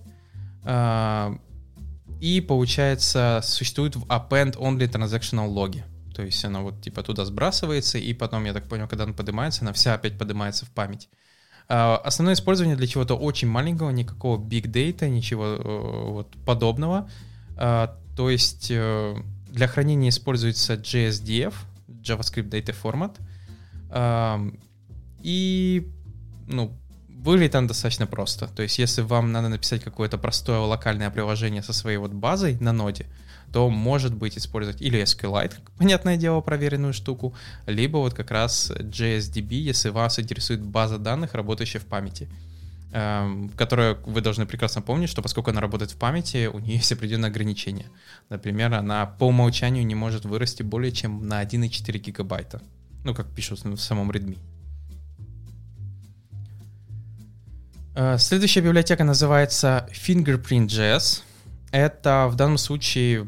и, 2.22 2.42
получается, 2.42 3.42
существует 3.44 3.96
в 3.96 4.06
append 4.06 4.58
only 4.58 4.90
transactional 4.90 5.46
логе. 5.46 5.86
То 6.16 6.24
есть 6.24 6.44
она 6.44 6.62
вот 6.62 6.82
типа 6.82 7.04
туда 7.04 7.24
сбрасывается, 7.24 8.00
и 8.00 8.14
потом, 8.14 8.46
я 8.46 8.54
так 8.54 8.68
понял, 8.68 8.88
когда 8.88 9.04
она 9.04 9.14
поднимается, 9.14 9.62
она 9.62 9.74
вся 9.74 9.94
опять 9.94 10.18
поднимается 10.18 10.66
в 10.66 10.72
память. 10.72 11.08
А, 11.68 11.98
основное 12.04 12.36
использование 12.36 12.76
для 12.76 12.88
чего-то 12.88 13.16
очень 13.16 13.48
маленького, 13.48 13.90
никакого 13.90 14.38
big 14.38 14.66
data, 14.66 15.10
ничего 15.10 15.46
э, 15.46 16.12
вот 16.12 16.36
подобного. 16.46 17.10
А, 17.58 17.98
то 18.16 18.30
есть 18.30 18.68
э, 18.70 19.16
для 19.50 19.68
хранения 19.68 20.10
используется 20.10 20.76
JSDF, 20.76 21.54
JavaScript 21.88 22.50
Data 22.50 22.76
Format. 22.82 23.16
И, 25.22 25.88
ну, 26.48 26.72
выглядит 27.08 27.56
он 27.56 27.68
достаточно 27.68 28.06
просто. 28.06 28.48
То 28.48 28.62
есть 28.62 28.78
если 28.78 29.02
вам 29.02 29.32
надо 29.32 29.50
написать 29.50 29.84
какое-то 29.84 30.18
простое 30.18 30.60
локальное 30.60 31.10
приложение 31.10 31.64
со 31.64 31.74
своей 31.74 31.98
вот 31.98 32.12
базой 32.12 32.58
на 32.60 32.74
ноде, 32.74 33.08
то 33.56 33.70
может 33.70 34.14
быть 34.14 34.38
использовать 34.38 34.82
или 34.82 35.02
SQLite, 35.02 35.54
понятное 35.78 36.18
дело, 36.18 36.42
проверенную 36.42 36.92
штуку, 36.92 37.34
либо 37.68 38.00
вот 38.00 38.14
как 38.14 38.30
раз 38.30 38.70
JSDB, 38.70 39.54
если 39.54 39.88
вас 39.92 40.20
интересует 40.20 40.62
база 40.62 40.98
данных, 40.98 41.36
работающая 41.36 41.80
в 41.80 41.86
памяти 41.86 42.28
эм, 42.92 43.48
которая 43.56 43.96
вы 44.06 44.20
должны 44.20 44.46
прекрасно 44.46 44.82
помнить, 44.82 45.10
что 45.10 45.22
поскольку 45.22 45.52
она 45.52 45.62
работает 45.62 45.92
в 45.92 45.96
памяти, 45.96 46.48
у 46.48 46.60
нее 46.60 46.76
есть 46.76 46.92
определенные 46.92 47.30
ограничения. 47.30 47.86
Например, 48.28 48.74
она 48.74 49.06
по 49.06 49.24
умолчанию 49.28 49.86
не 49.86 49.96
может 49.96 50.26
вырасти 50.26 50.62
более 50.62 50.92
чем 50.92 51.26
на 51.26 51.42
1,4 51.42 51.98
гигабайта. 51.98 52.62
Ну, 53.06 53.16
как 53.16 53.34
пишут 53.34 53.64
в 53.64 53.78
самом 53.78 54.12
Redmi. 54.12 54.38
Э, 57.96 58.18
следующая 58.18 58.60
библиотека 58.60 59.06
называется 59.06 59.88
Fingerprint.js. 59.94 61.22
Это 61.72 62.28
в 62.30 62.36
данном 62.36 62.58
случае 62.58 63.28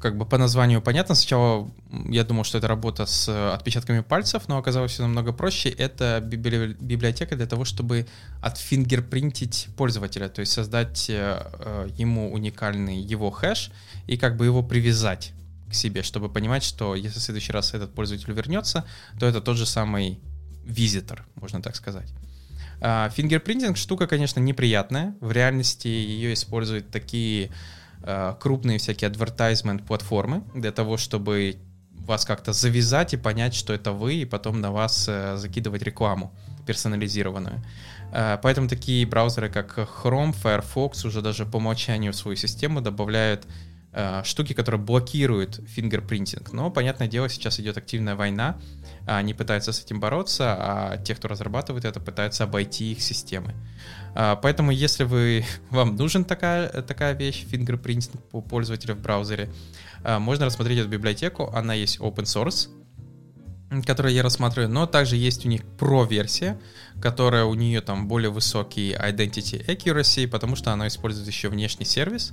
как 0.00 0.16
бы 0.16 0.24
по 0.26 0.38
названию 0.38 0.80
понятно. 0.80 1.14
Сначала 1.14 1.70
я 2.08 2.24
думал, 2.24 2.44
что 2.44 2.58
это 2.58 2.68
работа 2.68 3.06
с 3.06 3.28
отпечатками 3.52 4.00
пальцев, 4.00 4.48
но 4.48 4.58
оказалось 4.58 4.92
все 4.92 5.02
намного 5.02 5.32
проще. 5.32 5.70
Это 5.70 6.20
библиотека 6.22 7.36
для 7.36 7.46
того, 7.46 7.64
чтобы 7.64 8.06
отфингерпринтить 8.42 9.68
пользователя, 9.76 10.28
то 10.28 10.40
есть 10.40 10.52
создать 10.52 11.10
э, 11.10 11.50
э, 11.58 11.88
ему 11.96 12.32
уникальный 12.32 12.98
его 12.98 13.30
хэш 13.30 13.72
и 14.06 14.16
как 14.16 14.36
бы 14.36 14.44
его 14.44 14.62
привязать 14.62 15.32
к 15.68 15.74
себе, 15.74 16.02
чтобы 16.02 16.28
понимать, 16.28 16.62
что 16.62 16.94
если 16.94 17.18
в 17.18 17.22
следующий 17.22 17.52
раз 17.52 17.74
этот 17.74 17.92
пользователь 17.92 18.32
вернется, 18.32 18.84
то 19.18 19.26
это 19.26 19.40
тот 19.40 19.56
же 19.56 19.66
самый 19.66 20.20
визитор, 20.64 21.26
можно 21.34 21.60
так 21.60 21.74
сказать. 21.74 22.08
А, 22.80 23.10
фингерпринтинг 23.10 23.76
штука, 23.76 24.06
конечно, 24.06 24.38
неприятная. 24.38 25.16
В 25.20 25.32
реальности 25.32 25.88
ее 25.88 26.34
используют 26.34 26.90
такие 26.90 27.50
крупные 28.40 28.78
всякие 28.78 29.10
advertisement 29.10 29.84
платформы 29.84 30.44
для 30.54 30.70
того, 30.70 30.96
чтобы 30.96 31.56
вас 32.06 32.24
как-то 32.24 32.52
завязать 32.52 33.14
и 33.14 33.16
понять, 33.16 33.54
что 33.54 33.72
это 33.72 33.92
вы, 33.92 34.14
и 34.14 34.24
потом 34.24 34.60
на 34.60 34.70
вас 34.70 35.06
э, 35.08 35.36
закидывать 35.36 35.82
рекламу 35.82 36.32
персонализированную. 36.66 37.62
А, 38.12 38.38
поэтому 38.38 38.68
такие 38.68 39.06
браузеры, 39.06 39.50
как 39.50 39.78
Chrome, 39.78 40.32
Firefox 40.32 41.04
уже 41.04 41.20
даже 41.20 41.44
по 41.44 41.56
умолчанию 41.56 42.12
в 42.12 42.16
свою 42.16 42.36
систему 42.36 42.80
добавляют 42.80 43.46
штуки, 44.24 44.52
которые 44.52 44.80
блокируют 44.80 45.60
фингерпринтинг. 45.66 46.52
Но, 46.52 46.70
понятное 46.70 47.08
дело, 47.08 47.28
сейчас 47.28 47.58
идет 47.60 47.78
активная 47.78 48.14
война, 48.14 48.58
они 49.06 49.34
пытаются 49.34 49.72
с 49.72 49.82
этим 49.82 50.00
бороться, 50.00 50.56
а 50.58 50.96
те, 50.98 51.14
кто 51.14 51.28
разрабатывает 51.28 51.84
это, 51.84 52.00
пытаются 52.00 52.44
обойти 52.44 52.92
их 52.92 53.00
системы. 53.00 53.54
А, 54.14 54.34
поэтому, 54.34 54.72
если 54.72 55.04
вы, 55.04 55.44
вам 55.70 55.94
нужен 55.96 56.24
такая, 56.24 56.68
такая 56.82 57.14
вещь, 57.14 57.46
фингерпринтинг 57.46 58.20
по 58.30 58.40
пользователю 58.40 58.94
в 58.94 59.00
браузере, 59.00 59.48
а, 60.02 60.18
можно 60.18 60.46
рассмотреть 60.46 60.80
эту 60.80 60.88
библиотеку. 60.88 61.50
Она 61.54 61.74
есть 61.74 62.00
open 62.00 62.24
source, 62.24 62.68
которую 63.84 64.12
я 64.12 64.22
рассматриваю, 64.22 64.68
но 64.68 64.86
также 64.86 65.16
есть 65.16 65.46
у 65.46 65.48
них 65.48 65.62
Pro-версия, 65.78 66.58
которая 67.00 67.44
у 67.44 67.54
нее 67.54 67.80
там 67.82 68.08
более 68.08 68.30
высокий 68.30 68.92
identity 68.92 69.64
accuracy, 69.66 70.26
потому 70.26 70.56
что 70.56 70.72
она 70.72 70.88
использует 70.88 71.28
еще 71.28 71.48
внешний 71.48 71.84
сервис, 71.84 72.32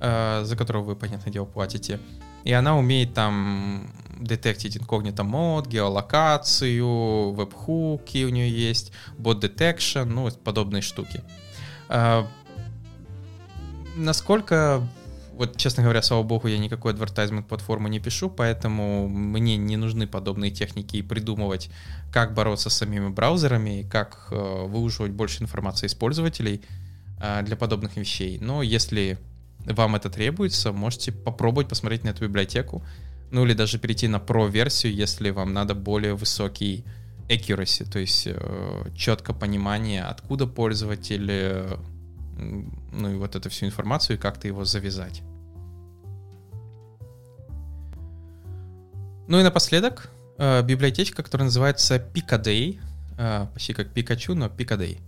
а, 0.00 0.44
за 0.44 0.56
которого 0.56 0.82
вы, 0.84 0.96
понятное 0.96 1.32
дело, 1.32 1.44
платите. 1.44 2.00
И 2.44 2.52
она 2.52 2.76
умеет 2.76 3.14
там 3.14 3.90
детектить 4.18 4.76
инкогнито 4.76 5.24
мод, 5.24 5.66
геолокацию, 5.66 7.32
веб-хуки 7.32 8.24
у 8.24 8.28
нее 8.28 8.50
есть, 8.50 8.92
бот 9.16 9.42
detection, 9.42 10.04
ну, 10.06 10.30
подобные 10.30 10.82
штуки. 10.82 11.22
А, 11.88 12.26
насколько, 13.96 14.86
вот, 15.34 15.56
честно 15.56 15.82
говоря, 15.82 16.02
слава 16.02 16.22
богу, 16.22 16.48
я 16.48 16.58
никакой 16.58 16.92
advertisement 16.92 17.44
платформы 17.44 17.88
не 17.90 18.00
пишу, 18.00 18.30
поэтому 18.30 19.08
мне 19.08 19.56
не 19.56 19.76
нужны 19.76 20.06
подобные 20.06 20.50
техники 20.50 20.96
и 20.96 21.02
придумывать, 21.02 21.70
как 22.12 22.34
бороться 22.34 22.70
с 22.70 22.74
самими 22.74 23.08
браузерами, 23.08 23.86
как 23.90 24.28
э, 24.30 24.64
выуживать 24.66 25.12
больше 25.12 25.42
информации 25.42 25.86
из 25.86 25.94
пользователей 25.94 26.62
э, 27.20 27.42
для 27.42 27.56
подобных 27.56 27.96
вещей. 27.96 28.38
Но 28.40 28.62
если 28.62 29.18
вам 29.74 29.96
это 29.96 30.10
требуется, 30.10 30.72
можете 30.72 31.12
попробовать 31.12 31.68
посмотреть 31.68 32.04
на 32.04 32.10
эту 32.10 32.24
библиотеку, 32.24 32.82
ну 33.30 33.44
или 33.44 33.52
даже 33.52 33.78
перейти 33.78 34.08
на 34.08 34.16
Pro-версию, 34.16 34.94
если 34.94 35.30
вам 35.30 35.52
надо 35.52 35.74
более 35.74 36.14
высокий 36.14 36.84
accuracy, 37.28 37.90
то 37.90 37.98
есть 37.98 38.26
э, 38.26 38.90
четко 38.96 39.34
понимание, 39.34 40.04
откуда 40.04 40.46
пользователь, 40.46 41.28
э, 41.30 41.76
ну 42.92 43.10
и 43.10 43.16
вот 43.16 43.36
эту 43.36 43.50
всю 43.50 43.66
информацию, 43.66 44.16
и 44.16 44.20
как-то 44.20 44.48
его 44.48 44.64
завязать. 44.64 45.22
Ну 49.28 49.38
и 49.38 49.42
напоследок, 49.42 50.10
э, 50.38 50.62
библиотечка, 50.62 51.22
которая 51.22 51.46
называется 51.46 51.96
Picadey, 51.96 52.80
э, 53.18 53.46
почти 53.52 53.74
как 53.74 53.92
Пикачу, 53.92 54.34
но 54.34 54.46
Picadey. 54.46 54.98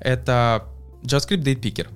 Это 0.00 0.66
JavaScript 1.04 1.44
Date 1.44 1.60
Picker 1.60 1.86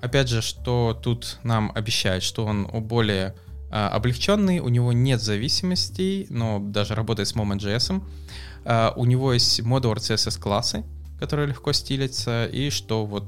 опять 0.00 0.28
же, 0.28 0.42
что 0.42 0.98
тут 1.00 1.38
нам 1.42 1.72
обещает, 1.74 2.22
что 2.22 2.44
он 2.44 2.66
более 2.66 3.34
а, 3.70 3.88
облегченный, 3.88 4.60
у 4.60 4.68
него 4.68 4.92
нет 4.92 5.20
зависимостей, 5.20 6.26
но 6.30 6.58
даже 6.60 6.94
работает 6.94 7.28
с 7.28 7.34
Moment.js. 7.34 8.02
А, 8.64 8.92
у 8.96 9.04
него 9.04 9.32
есть 9.32 9.60
modular 9.60 9.96
CSS 9.96 10.40
классы, 10.40 10.84
которые 11.18 11.48
легко 11.48 11.72
стилятся, 11.72 12.46
и 12.46 12.70
что 12.70 13.04
вот 13.04 13.24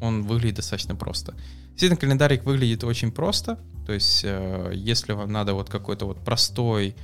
он 0.00 0.22
выглядит 0.22 0.56
достаточно 0.56 0.94
просто. 0.94 1.34
Действительно, 1.70 1.96
календарик 1.96 2.44
выглядит 2.44 2.84
очень 2.84 3.10
просто, 3.10 3.58
то 3.86 3.92
есть 3.92 4.22
э, 4.24 4.72
если 4.74 5.12
вам 5.12 5.32
надо 5.32 5.54
вот 5.54 5.70
какой-то 5.70 6.06
вот 6.06 6.24
простой 6.24 6.94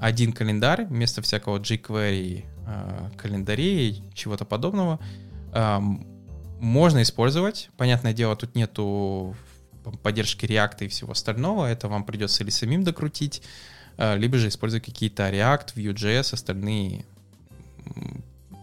один 0.00 0.32
календарь 0.32 0.86
вместо 0.86 1.22
всякого 1.22 1.58
jQuery 1.58 2.44
э, 2.66 3.10
календарей, 3.16 4.02
чего-то 4.12 4.44
подобного, 4.44 4.98
можно 6.60 7.02
использовать. 7.02 7.70
Понятное 7.76 8.12
дело, 8.12 8.36
тут 8.36 8.54
нету 8.54 9.36
поддержки 10.02 10.46
React 10.46 10.86
и 10.86 10.88
всего 10.88 11.12
остального. 11.12 11.66
Это 11.66 11.88
вам 11.88 12.04
придется 12.04 12.42
или 12.42 12.50
самим 12.50 12.84
докрутить, 12.84 13.42
э, 13.96 14.16
либо 14.16 14.38
же 14.38 14.48
использовать 14.48 14.84
какие-то 14.84 15.28
React, 15.28 15.74
Vue.js, 15.74 16.32
остальные 16.32 17.04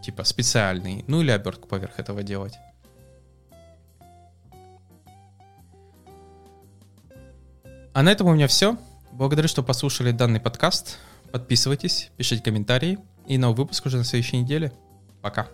типа 0.02 0.24
специальные, 0.24 1.04
ну 1.08 1.22
или 1.22 1.32
обертку 1.32 1.68
поверх 1.68 2.00
этого 2.00 2.24
делать. 2.24 2.58
А 7.94 8.04
на 8.04 8.10
этом 8.12 8.28
у 8.28 8.34
меня 8.34 8.48
все. 8.48 8.78
Благодарю, 9.12 9.48
что 9.48 9.64
послушали 9.64 10.12
данный 10.12 10.40
подкаст. 10.40 10.98
Подписывайтесь, 11.32 12.10
пишите 12.18 12.42
комментарии. 12.42 13.00
И 13.28 13.38
новый 13.38 13.58
выпуск 13.58 13.86
уже 13.86 13.98
на 13.98 14.04
следующей 14.04 14.38
неделе. 14.38 14.72
Пока. 15.22 15.48